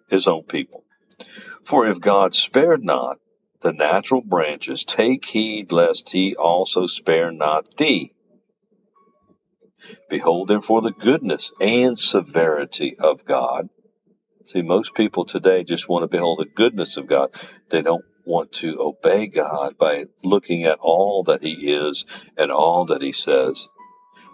His 0.08 0.28
own 0.28 0.44
people. 0.44 0.84
For 1.64 1.86
if 1.86 2.00
God 2.00 2.34
spared 2.34 2.84
not 2.84 3.18
the 3.62 3.72
natural 3.72 4.20
branches, 4.20 4.84
take 4.84 5.24
heed 5.24 5.72
lest 5.72 6.10
he 6.10 6.36
also 6.36 6.86
spare 6.86 7.32
not 7.32 7.76
thee. 7.76 8.12
Behold, 10.08 10.48
therefore, 10.48 10.82
the 10.82 10.92
goodness 10.92 11.52
and 11.60 11.98
severity 11.98 12.96
of 12.98 13.24
God 13.24 13.68
See, 14.44 14.60
most 14.60 14.94
people 14.94 15.24
today 15.24 15.64
just 15.64 15.88
want 15.88 16.02
to 16.02 16.08
behold 16.08 16.38
the 16.38 16.44
goodness 16.44 16.98
of 16.98 17.06
God. 17.06 17.30
They 17.70 17.80
don't 17.80 18.04
want 18.26 18.52
to 18.52 18.76
obey 18.78 19.26
God 19.26 19.78
by 19.78 20.04
looking 20.22 20.64
at 20.64 20.78
all 20.80 21.24
that 21.24 21.42
He 21.42 21.72
is 21.72 22.04
and 22.36 22.52
all 22.52 22.84
that 22.86 23.00
He 23.00 23.12
says. 23.12 23.68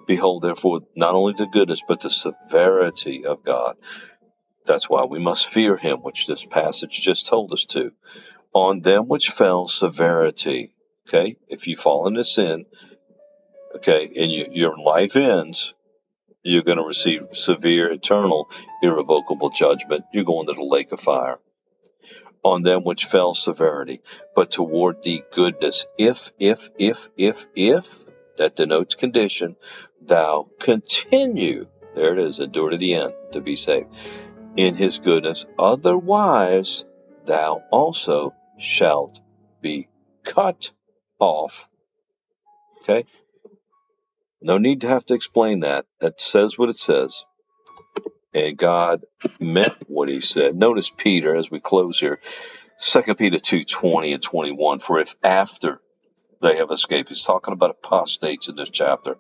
Behold, 0.07 0.43
therefore, 0.43 0.81
not 0.97 1.15
only 1.15 1.35
the 1.35 1.47
goodness, 1.47 1.83
but 1.87 2.01
the 2.01 2.11
severity 2.11 3.25
of 3.25 3.45
God. 3.45 3.77
That's 4.67 4.91
why 4.91 5.05
we 5.05 5.21
must 5.21 5.47
fear 5.47 5.77
Him, 5.77 5.99
which 5.99 6.27
this 6.27 6.45
passage 6.45 7.01
just 7.01 7.27
told 7.27 7.53
us 7.53 7.65
to. 7.67 7.93
On 8.53 8.81
them 8.81 9.07
which 9.07 9.31
fell 9.31 9.69
severity. 9.69 10.73
Okay, 11.09 11.37
if 11.49 11.69
you 11.69 11.77
fall 11.77 12.09
into 12.09 12.25
sin, 12.25 12.67
okay, 13.77 14.11
and 14.17 14.31
you, 14.31 14.49
your 14.51 14.77
life 14.77 15.17
ends, 15.17 15.75
you're 16.43 16.63
going 16.63 16.79
to 16.79 16.85
receive 16.85 17.29
severe, 17.33 17.91
eternal, 17.91 18.51
irrevocable 18.83 19.51
judgment. 19.51 20.05
You're 20.13 20.25
going 20.25 20.47
to 20.47 20.55
the 20.55 20.63
lake 20.63 20.93
of 20.93 21.01
fire. 21.01 21.39
On 22.43 22.63
them 22.63 22.85
which 22.85 23.05
fell 23.05 23.35
severity, 23.35 24.01
but 24.35 24.51
toward 24.51 25.03
thee 25.03 25.23
goodness, 25.33 25.87
if, 25.99 26.33
if, 26.39 26.71
if, 26.79 27.11
if, 27.19 27.47
if, 27.55 28.05
that 28.39 28.57
denotes 28.57 28.95
condition, 28.95 29.57
thou 30.01 30.49
continue, 30.59 31.67
there 31.95 32.15
it 32.15 32.19
is, 32.19 32.41
endure 32.41 32.71
to 32.71 32.79
the 32.79 32.95
end 32.95 33.13
to 33.33 33.43
be 33.43 33.57
saved, 33.57 33.95
in 34.57 34.75
his 34.75 34.99
goodness. 35.01 35.45
Otherwise, 35.59 36.87
thou 37.27 37.63
also 37.71 38.33
shalt 38.59 39.21
be 39.61 39.89
cut 40.25 40.73
off. 41.19 41.69
Okay? 42.83 43.05
No 44.43 44.59
need 44.59 44.83
to 44.83 44.89
have 44.89 45.05
to 45.07 45.15
explain 45.15 45.61
that. 45.61 45.87
That 46.01 46.21
says 46.21 46.59
what 46.59 46.71
it 46.71 46.77
says. 46.77 47.25
And 48.33 48.57
God 48.57 49.05
meant 49.41 49.77
what 49.87 50.09
he 50.09 50.21
said. 50.21 50.57
Notice 50.57 50.91
Peter 50.91 51.35
as 51.35 51.51
we 51.51 51.61
close 51.61 51.99
here. 51.99 52.21
2 52.81 53.15
Peter 53.17 53.39
2 53.39 53.65
20 53.65 54.13
and 54.15 54.23
21. 54.23 54.79
For 54.79 55.01
if 55.01 55.15
after 55.23 55.81
they 56.41 56.57
have 56.57 56.71
escaped, 56.71 57.11
he's 57.11 57.25
talking 57.25 57.53
about 57.53 57.71
apostates 57.71 58.49
in 58.49 58.57
this 58.57 58.71
chapter. 58.71 59.17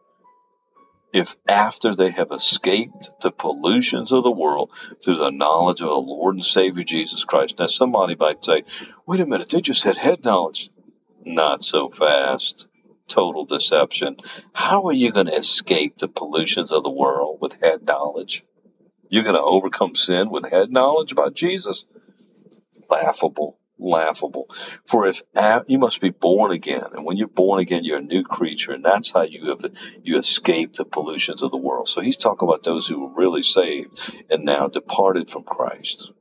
If 1.13 1.37
after 1.49 1.95
they 1.95 2.11
have 2.13 2.31
escaped 2.31 3.11
the 3.21 3.33
pollutions 3.33 4.13
of 4.13 4.23
the 4.23 4.31
world 4.31 4.71
through 5.05 5.17
the 5.17 5.31
knowledge 5.31 5.81
of 5.81 5.89
the 5.89 5.95
Lord 5.95 6.37
and 6.37 6.45
Savior 6.45 6.85
Jesus 6.85 7.25
Christ. 7.25 7.59
Now, 7.59 7.67
somebody 7.67 8.15
might 8.15 8.45
say, 8.45 8.63
wait 9.07 9.21
a 9.21 9.27
minute, 9.27 9.51
they 9.51 9.61
just 9.61 9.83
had 9.83 9.97
head 9.97 10.25
knowledge. 10.25 10.71
Not 11.25 11.63
so 11.63 11.91
fast 11.91 12.69
total 13.11 13.45
deception. 13.45 14.17
How 14.53 14.87
are 14.87 14.93
you 14.93 15.13
going 15.13 15.27
to 15.27 15.35
escape 15.35 15.99
the 15.99 16.09
pollutions 16.09 16.73
of 16.73 16.85
the 16.85 16.91
world 16.91 17.39
with 17.41 17.61
head 17.61 17.83
knowledge? 17.83 18.45
You're 19.11 19.25
going 19.25 19.35
to 19.35 19.43
overcome 19.43 19.95
sin 19.97 20.31
with 20.31 20.49
head 20.49 20.71
knowledge 20.71 21.13
about 21.13 21.35
Jesus? 21.35 21.85
Laughable, 22.89 23.59
laughable. 23.79 24.49
For 24.87 25.07
if 25.07 25.23
you 25.67 25.79
must 25.79 26.01
be 26.01 26.11
born 26.11 26.53
again, 26.53 26.87
and 26.93 27.05
when 27.05 27.17
you're 27.17 27.29
born 27.29 27.61
again, 27.61 27.85
you're 27.85 27.99
a 27.99 28.03
new 28.03 28.23
creature, 28.23 28.73
and 28.73 28.85
that's 28.85 29.11
how 29.11 29.23
you 29.23 29.49
have 29.49 29.65
you 30.03 30.19
escape 30.19 30.75
the 30.75 30.85
pollutions 30.85 31.43
of 31.43 31.51
the 31.51 31.57
world. 31.57 31.89
So 31.89 32.01
he's 32.01 32.17
talking 32.17 32.49
about 32.49 32.63
those 32.63 32.87
who 32.87 33.01
were 33.01 33.15
really 33.15 33.43
saved 33.43 33.99
and 34.31 34.45
now 34.45 34.69
departed 34.69 35.29
from 35.31 35.43
Christ. 35.43 36.13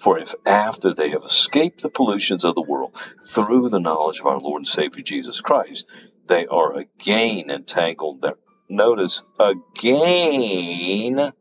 For 0.00 0.18
if 0.18 0.34
after 0.46 0.94
they 0.94 1.10
have 1.10 1.24
escaped 1.24 1.82
the 1.82 1.90
pollutions 1.90 2.44
of 2.44 2.54
the 2.54 2.62
world 2.62 2.96
through 3.22 3.68
the 3.68 3.80
knowledge 3.80 4.20
of 4.20 4.26
our 4.26 4.40
Lord 4.40 4.60
and 4.60 4.68
Savior 4.68 5.02
Jesus 5.02 5.42
Christ, 5.42 5.86
they 6.26 6.46
are 6.46 6.74
again 6.74 7.50
entangled 7.50 8.22
there. 8.22 8.38
Notice, 8.70 9.22
again, 9.38 11.32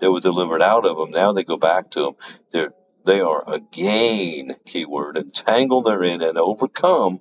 they 0.00 0.08
were 0.08 0.20
delivered 0.20 0.62
out 0.62 0.86
of 0.86 0.96
them. 0.96 1.10
Now 1.10 1.32
they 1.32 1.42
go 1.42 1.56
back 1.56 1.90
to 1.92 2.02
them. 2.02 2.14
They're, 2.52 2.72
they 3.04 3.20
are 3.20 3.42
again, 3.52 4.54
keyword, 4.64 5.18
entangled 5.18 5.86
therein 5.86 6.22
and 6.22 6.38
overcome. 6.38 7.20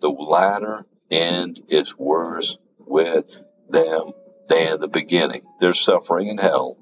The 0.00 0.08
latter 0.10 0.86
end 1.10 1.60
is 1.68 1.98
worse 1.98 2.56
with 2.78 3.26
them 3.68 4.12
than 4.48 4.80
the 4.80 4.88
beginning. 4.88 5.42
Their 5.60 5.74
suffering 5.74 6.28
in 6.28 6.38
hell 6.38 6.78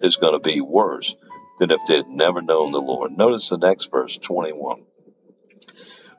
is 0.00 0.16
going 0.16 0.32
to 0.32 0.38
be 0.38 0.62
worse 0.62 1.14
than 1.58 1.70
if 1.70 1.84
they 1.86 1.96
had 1.96 2.08
never 2.08 2.42
known 2.42 2.72
the 2.72 2.80
Lord. 2.80 3.16
Notice 3.16 3.48
the 3.48 3.58
next 3.58 3.90
verse, 3.90 4.16
21. 4.18 4.82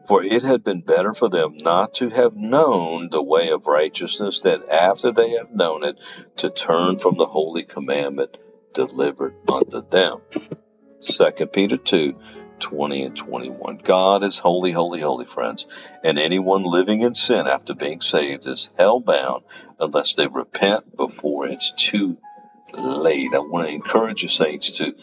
For 0.08 0.24
it 0.24 0.44
had 0.44 0.64
been 0.64 0.82
better 0.82 1.14
for 1.14 1.28
them 1.28 1.58
not 1.58 1.96
to 1.96 2.10
have 2.10 2.36
known 2.36 3.10
the 3.12 3.22
way 3.22 3.50
of 3.50 3.68
righteousness 3.68 4.40
than 4.40 4.64
after 4.72 5.12
they 5.12 5.32
have 5.32 5.52
known 5.52 5.84
it 5.84 6.00
to 6.38 6.50
turn 6.50 6.98
from 6.98 7.18
the 7.18 7.26
holy 7.26 7.64
commandment 7.64 8.38
delivered 8.74 9.36
unto 9.52 9.82
them. 9.82 10.22
2 11.02 11.48
Peter 11.48 11.78
2 11.78 12.16
20 12.60 13.04
and 13.04 13.16
21. 13.16 13.82
God 13.84 14.24
is 14.24 14.40
holy, 14.40 14.72
holy, 14.72 15.00
holy, 15.00 15.26
friends, 15.26 15.68
and 16.04 16.18
anyone 16.18 16.64
living 16.64 17.02
in 17.02 17.14
sin 17.14 17.46
after 17.46 17.76
being 17.76 18.02
saved 18.02 18.48
is 18.48 18.70
hell 18.78 19.00
bound 19.00 19.44
unless 19.80 20.16
they 20.16 20.26
repent 20.26 20.96
before 20.96 21.48
it's 21.48 21.72
too 21.74 22.18
late. 22.74 23.34
I 23.34 23.40
want 23.40 23.68
to 23.68 23.74
encourage 23.74 24.24
you, 24.24 24.28
saints, 24.28 24.78
to 24.78 24.96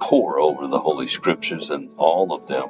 pore 0.00 0.40
over 0.40 0.66
the 0.68 0.78
Holy 0.80 1.08
Scriptures 1.08 1.70
and 1.70 1.92
all 1.98 2.32
of 2.34 2.46
them. 2.46 2.68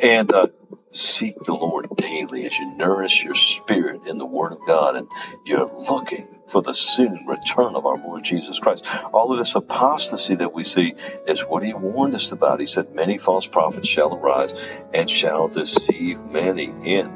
And 0.00 0.32
uh, 0.32 0.48
seek 0.92 1.42
the 1.42 1.54
Lord 1.54 1.88
daily 1.96 2.46
as 2.46 2.58
you 2.58 2.76
nourish 2.76 3.24
your 3.24 3.34
spirit 3.34 4.06
in 4.06 4.18
the 4.18 4.26
Word 4.26 4.52
of 4.52 4.60
God 4.66 4.96
and 4.96 5.08
you're 5.44 5.66
looking 5.66 6.28
for 6.48 6.62
the 6.62 6.74
soon 6.74 7.26
return 7.26 7.76
of 7.76 7.86
our 7.86 7.98
Lord 7.98 8.24
Jesus 8.24 8.58
Christ. 8.60 8.86
All 9.12 9.32
of 9.32 9.38
this 9.38 9.54
apostasy 9.54 10.36
that 10.36 10.54
we 10.54 10.64
see 10.64 10.94
is 11.26 11.42
what 11.42 11.64
He 11.64 11.74
warned 11.74 12.14
us 12.14 12.32
about. 12.32 12.60
He 12.60 12.66
said, 12.66 12.94
Many 12.94 13.18
false 13.18 13.46
prophets 13.46 13.88
shall 13.88 14.14
arise 14.14 14.52
and 14.92 15.08
shall 15.08 15.48
deceive 15.48 16.20
many 16.24 16.72
in 16.84 17.12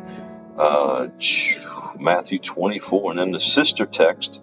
uh, 0.57 1.09
Matthew 1.99 2.39
24. 2.39 3.13
And 3.13 3.21
then 3.21 3.33
the 3.33 3.41
sister 3.41 3.87
text, 3.87 4.43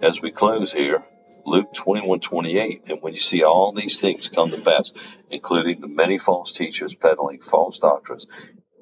as 0.00 0.22
we 0.22 0.30
close 0.30 0.72
here, 0.72 1.04
Luke 1.44 1.72
21 1.74 2.20
28. 2.20 2.90
And 2.90 3.02
when 3.02 3.14
you 3.14 3.20
see 3.20 3.42
all 3.42 3.72
these 3.72 4.00
things 4.00 4.28
come 4.28 4.50
to 4.50 4.60
pass, 4.60 4.92
including 5.30 5.80
the 5.80 5.88
many 5.88 6.18
false 6.18 6.52
teachers 6.52 6.94
peddling 6.94 7.40
false 7.40 7.78
doctrines, 7.78 8.26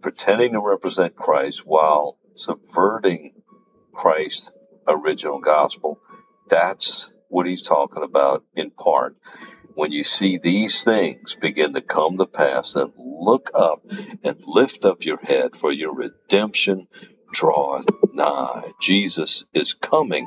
pretending 0.03 0.53
to 0.53 0.61
represent 0.61 1.17
Christ 1.17 1.67
while 1.67 2.19
subverting 2.37 3.33
Christ's 3.93 4.53
original 4.87 5.41
gospel, 5.41 5.99
that's 6.49 7.11
what 7.29 7.47
he's 7.47 7.63
talking 7.63 8.03
about 8.03 8.45
in 8.57 8.71
part 8.71 9.17
when 9.75 9.93
you 9.93 10.05
see 10.05 10.39
these 10.39 10.85
things 10.85 11.35
begin 11.41 11.75
to 11.75 11.81
come 11.81 12.19
to 12.19 12.27
pass, 12.27 12.75
then 12.75 12.93
look 12.97 13.51
up 13.55 13.83
and 14.23 14.37
lift 14.47 14.85
up 14.85 15.05
your 15.05 15.19
head, 15.23 15.57
for 15.57 15.73
your 15.73 15.95
redemption 15.95 16.89
draweth 17.33 17.87
nigh. 18.13 18.73
Jesus 18.81 19.45
is 19.55 19.75
coming, 19.75 20.27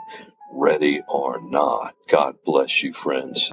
ready 0.54 1.02
or 1.08 1.42
not. 1.42 1.96
God 2.08 2.36
bless 2.46 2.84
you, 2.84 2.94
friends. 2.94 3.52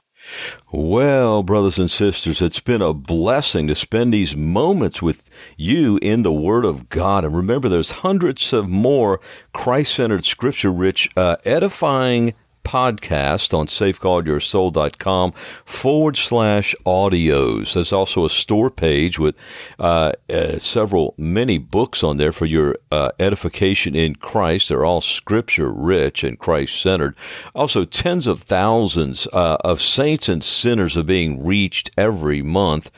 Well, 0.70 1.42
brothers 1.42 1.78
and 1.78 1.90
sisters, 1.90 2.42
it's 2.42 2.61
been 2.61 2.82
a 2.82 2.92
blessing 2.92 3.66
to 3.68 3.74
spend 3.74 4.12
these 4.12 4.36
moments 4.36 5.01
with 5.01 5.28
you 5.57 5.98
in 6.03 6.22
the 6.22 6.32
Word 6.32 6.64
of 6.64 6.88
God. 6.88 7.24
And 7.24 7.34
remember, 7.34 7.68
there's 7.68 7.90
hundreds 7.90 8.53
of 8.53 8.68
more 8.68 9.20
Christ 9.53 9.94
centered, 9.94 10.24
scripture 10.26 10.70
rich, 10.70 11.11
uh, 11.16 11.36
edifying 11.44 12.34
podcast 12.64 13.56
on 13.56 13.66
safeguardyoursoul.com 13.66 15.32
forward 15.64 16.16
slash 16.16 16.74
audios. 16.86 17.74
There's 17.74 17.92
also 17.92 18.24
a 18.24 18.30
store 18.30 18.70
page 18.70 19.18
with 19.18 19.34
uh, 19.78 20.12
uh, 20.28 20.58
several, 20.58 21.14
many 21.16 21.58
books 21.58 22.02
on 22.02 22.16
there 22.16 22.32
for 22.32 22.46
your 22.46 22.76
uh, 22.90 23.11
edification 23.18 23.94
in 23.94 24.14
Christ. 24.16 24.68
They're 24.68 24.84
all 24.84 25.00
scripture 25.00 25.70
rich 25.70 26.24
and 26.24 26.38
Christ 26.38 26.80
centered. 26.80 27.14
Also, 27.54 27.84
tens 27.84 28.26
of 28.26 28.42
thousands 28.42 29.26
uh, 29.32 29.56
of 29.64 29.80
saints 29.80 30.28
and 30.28 30.42
sinners 30.42 30.96
are 30.96 31.02
being 31.02 31.44
reached 31.44 31.90
every 31.96 32.42
month 32.42 32.90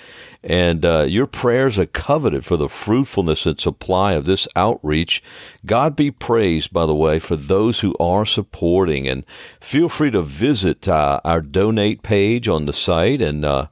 and 0.44 0.84
uh, 0.84 1.02
your 1.02 1.26
prayers 1.26 1.78
are 1.78 1.86
coveted 1.86 2.44
for 2.44 2.56
the 2.56 2.68
fruitfulness 2.68 3.46
and 3.46 3.60
supply 3.60 4.14
of 4.14 4.24
this 4.24 4.48
outreach. 4.56 5.22
God 5.64 5.94
be 5.94 6.10
praised, 6.10 6.72
by 6.72 6.86
the 6.86 6.94
way, 6.94 7.18
for 7.18 7.36
those 7.36 7.80
who 7.80 7.94
are 8.00 8.26
supporting. 8.26 9.06
And 9.06 9.24
feel 9.60 9.88
free 9.88 10.10
to 10.10 10.22
visit 10.22 10.88
uh, 10.88 11.20
our 11.24 11.40
donate 11.40 12.02
page 12.02 12.48
on 12.48 12.66
the 12.66 12.72
site, 12.72 13.22
and 13.22 13.44
uh, 13.44 13.66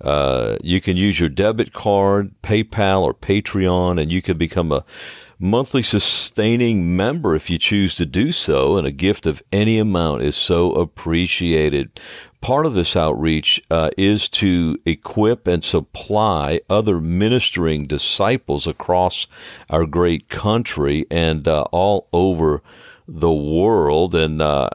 uh 0.00 0.56
you 0.62 0.80
can 0.80 0.96
use 0.96 1.20
your 1.20 1.28
debit 1.28 1.72
card, 1.72 2.32
PayPal, 2.42 3.02
or 3.02 3.14
Patreon, 3.14 4.00
and 4.00 4.10
you 4.10 4.22
can 4.22 4.38
become 4.38 4.72
a 4.72 4.84
monthly 5.38 5.82
sustaining 5.82 6.96
member 6.96 7.34
if 7.34 7.48
you 7.48 7.58
choose 7.58 7.96
to 7.96 8.06
do 8.06 8.32
so, 8.32 8.76
and 8.76 8.86
a 8.86 8.92
gift 8.92 9.26
of 9.26 9.42
any 9.52 9.78
amount 9.78 10.22
is 10.22 10.36
so 10.36 10.72
appreciated 10.72 12.00
part 12.40 12.66
of 12.66 12.74
this 12.74 12.94
outreach 12.94 13.60
uh, 13.70 13.90
is 13.96 14.28
to 14.28 14.78
equip 14.84 15.46
and 15.46 15.64
supply 15.64 16.60
other 16.70 17.00
ministering 17.00 17.86
disciples 17.86 18.66
across 18.66 19.26
our 19.68 19.84
great 19.84 20.28
country 20.28 21.06
and 21.10 21.48
uh, 21.48 21.62
all 21.72 22.08
over 22.12 22.62
the 23.06 23.32
world. 23.32 24.14
And 24.14 24.40
uh, 24.40 24.70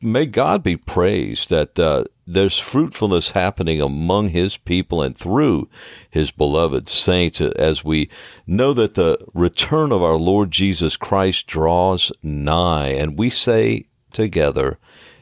may 0.00 0.26
God 0.26 0.62
be 0.62 0.76
praised 0.76 1.50
that 1.50 1.78
uh, 1.78 2.04
there's 2.28 2.58
fruitfulness 2.58 3.30
happening 3.30 3.80
among 3.80 4.28
His 4.28 4.56
people 4.58 5.02
and 5.02 5.16
through 5.16 5.68
His 6.10 6.30
beloved 6.30 6.88
saints 6.88 7.40
as 7.40 7.82
we 7.82 8.10
know 8.46 8.74
that 8.74 8.94
the 8.94 9.18
return 9.32 9.92
of 9.92 10.02
our 10.02 10.16
Lord 10.16 10.50
Jesus 10.50 10.96
Christ 10.96 11.46
draws 11.46 12.12
nigh. 12.22 12.88
And 12.88 13.18
we 13.18 13.30
say 13.30 13.86
together, 14.12 14.78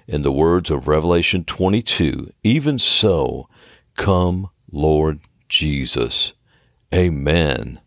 in 0.09 0.23
the 0.23 0.33
words 0.33 0.71
of 0.71 0.87
Revelation 0.89 1.45
22, 1.45 2.33
even 2.43 2.79
so, 2.79 3.49
come, 3.97 4.51
Lord 4.71 5.21
Jesus. 5.49 6.33
Amen. 6.95 7.81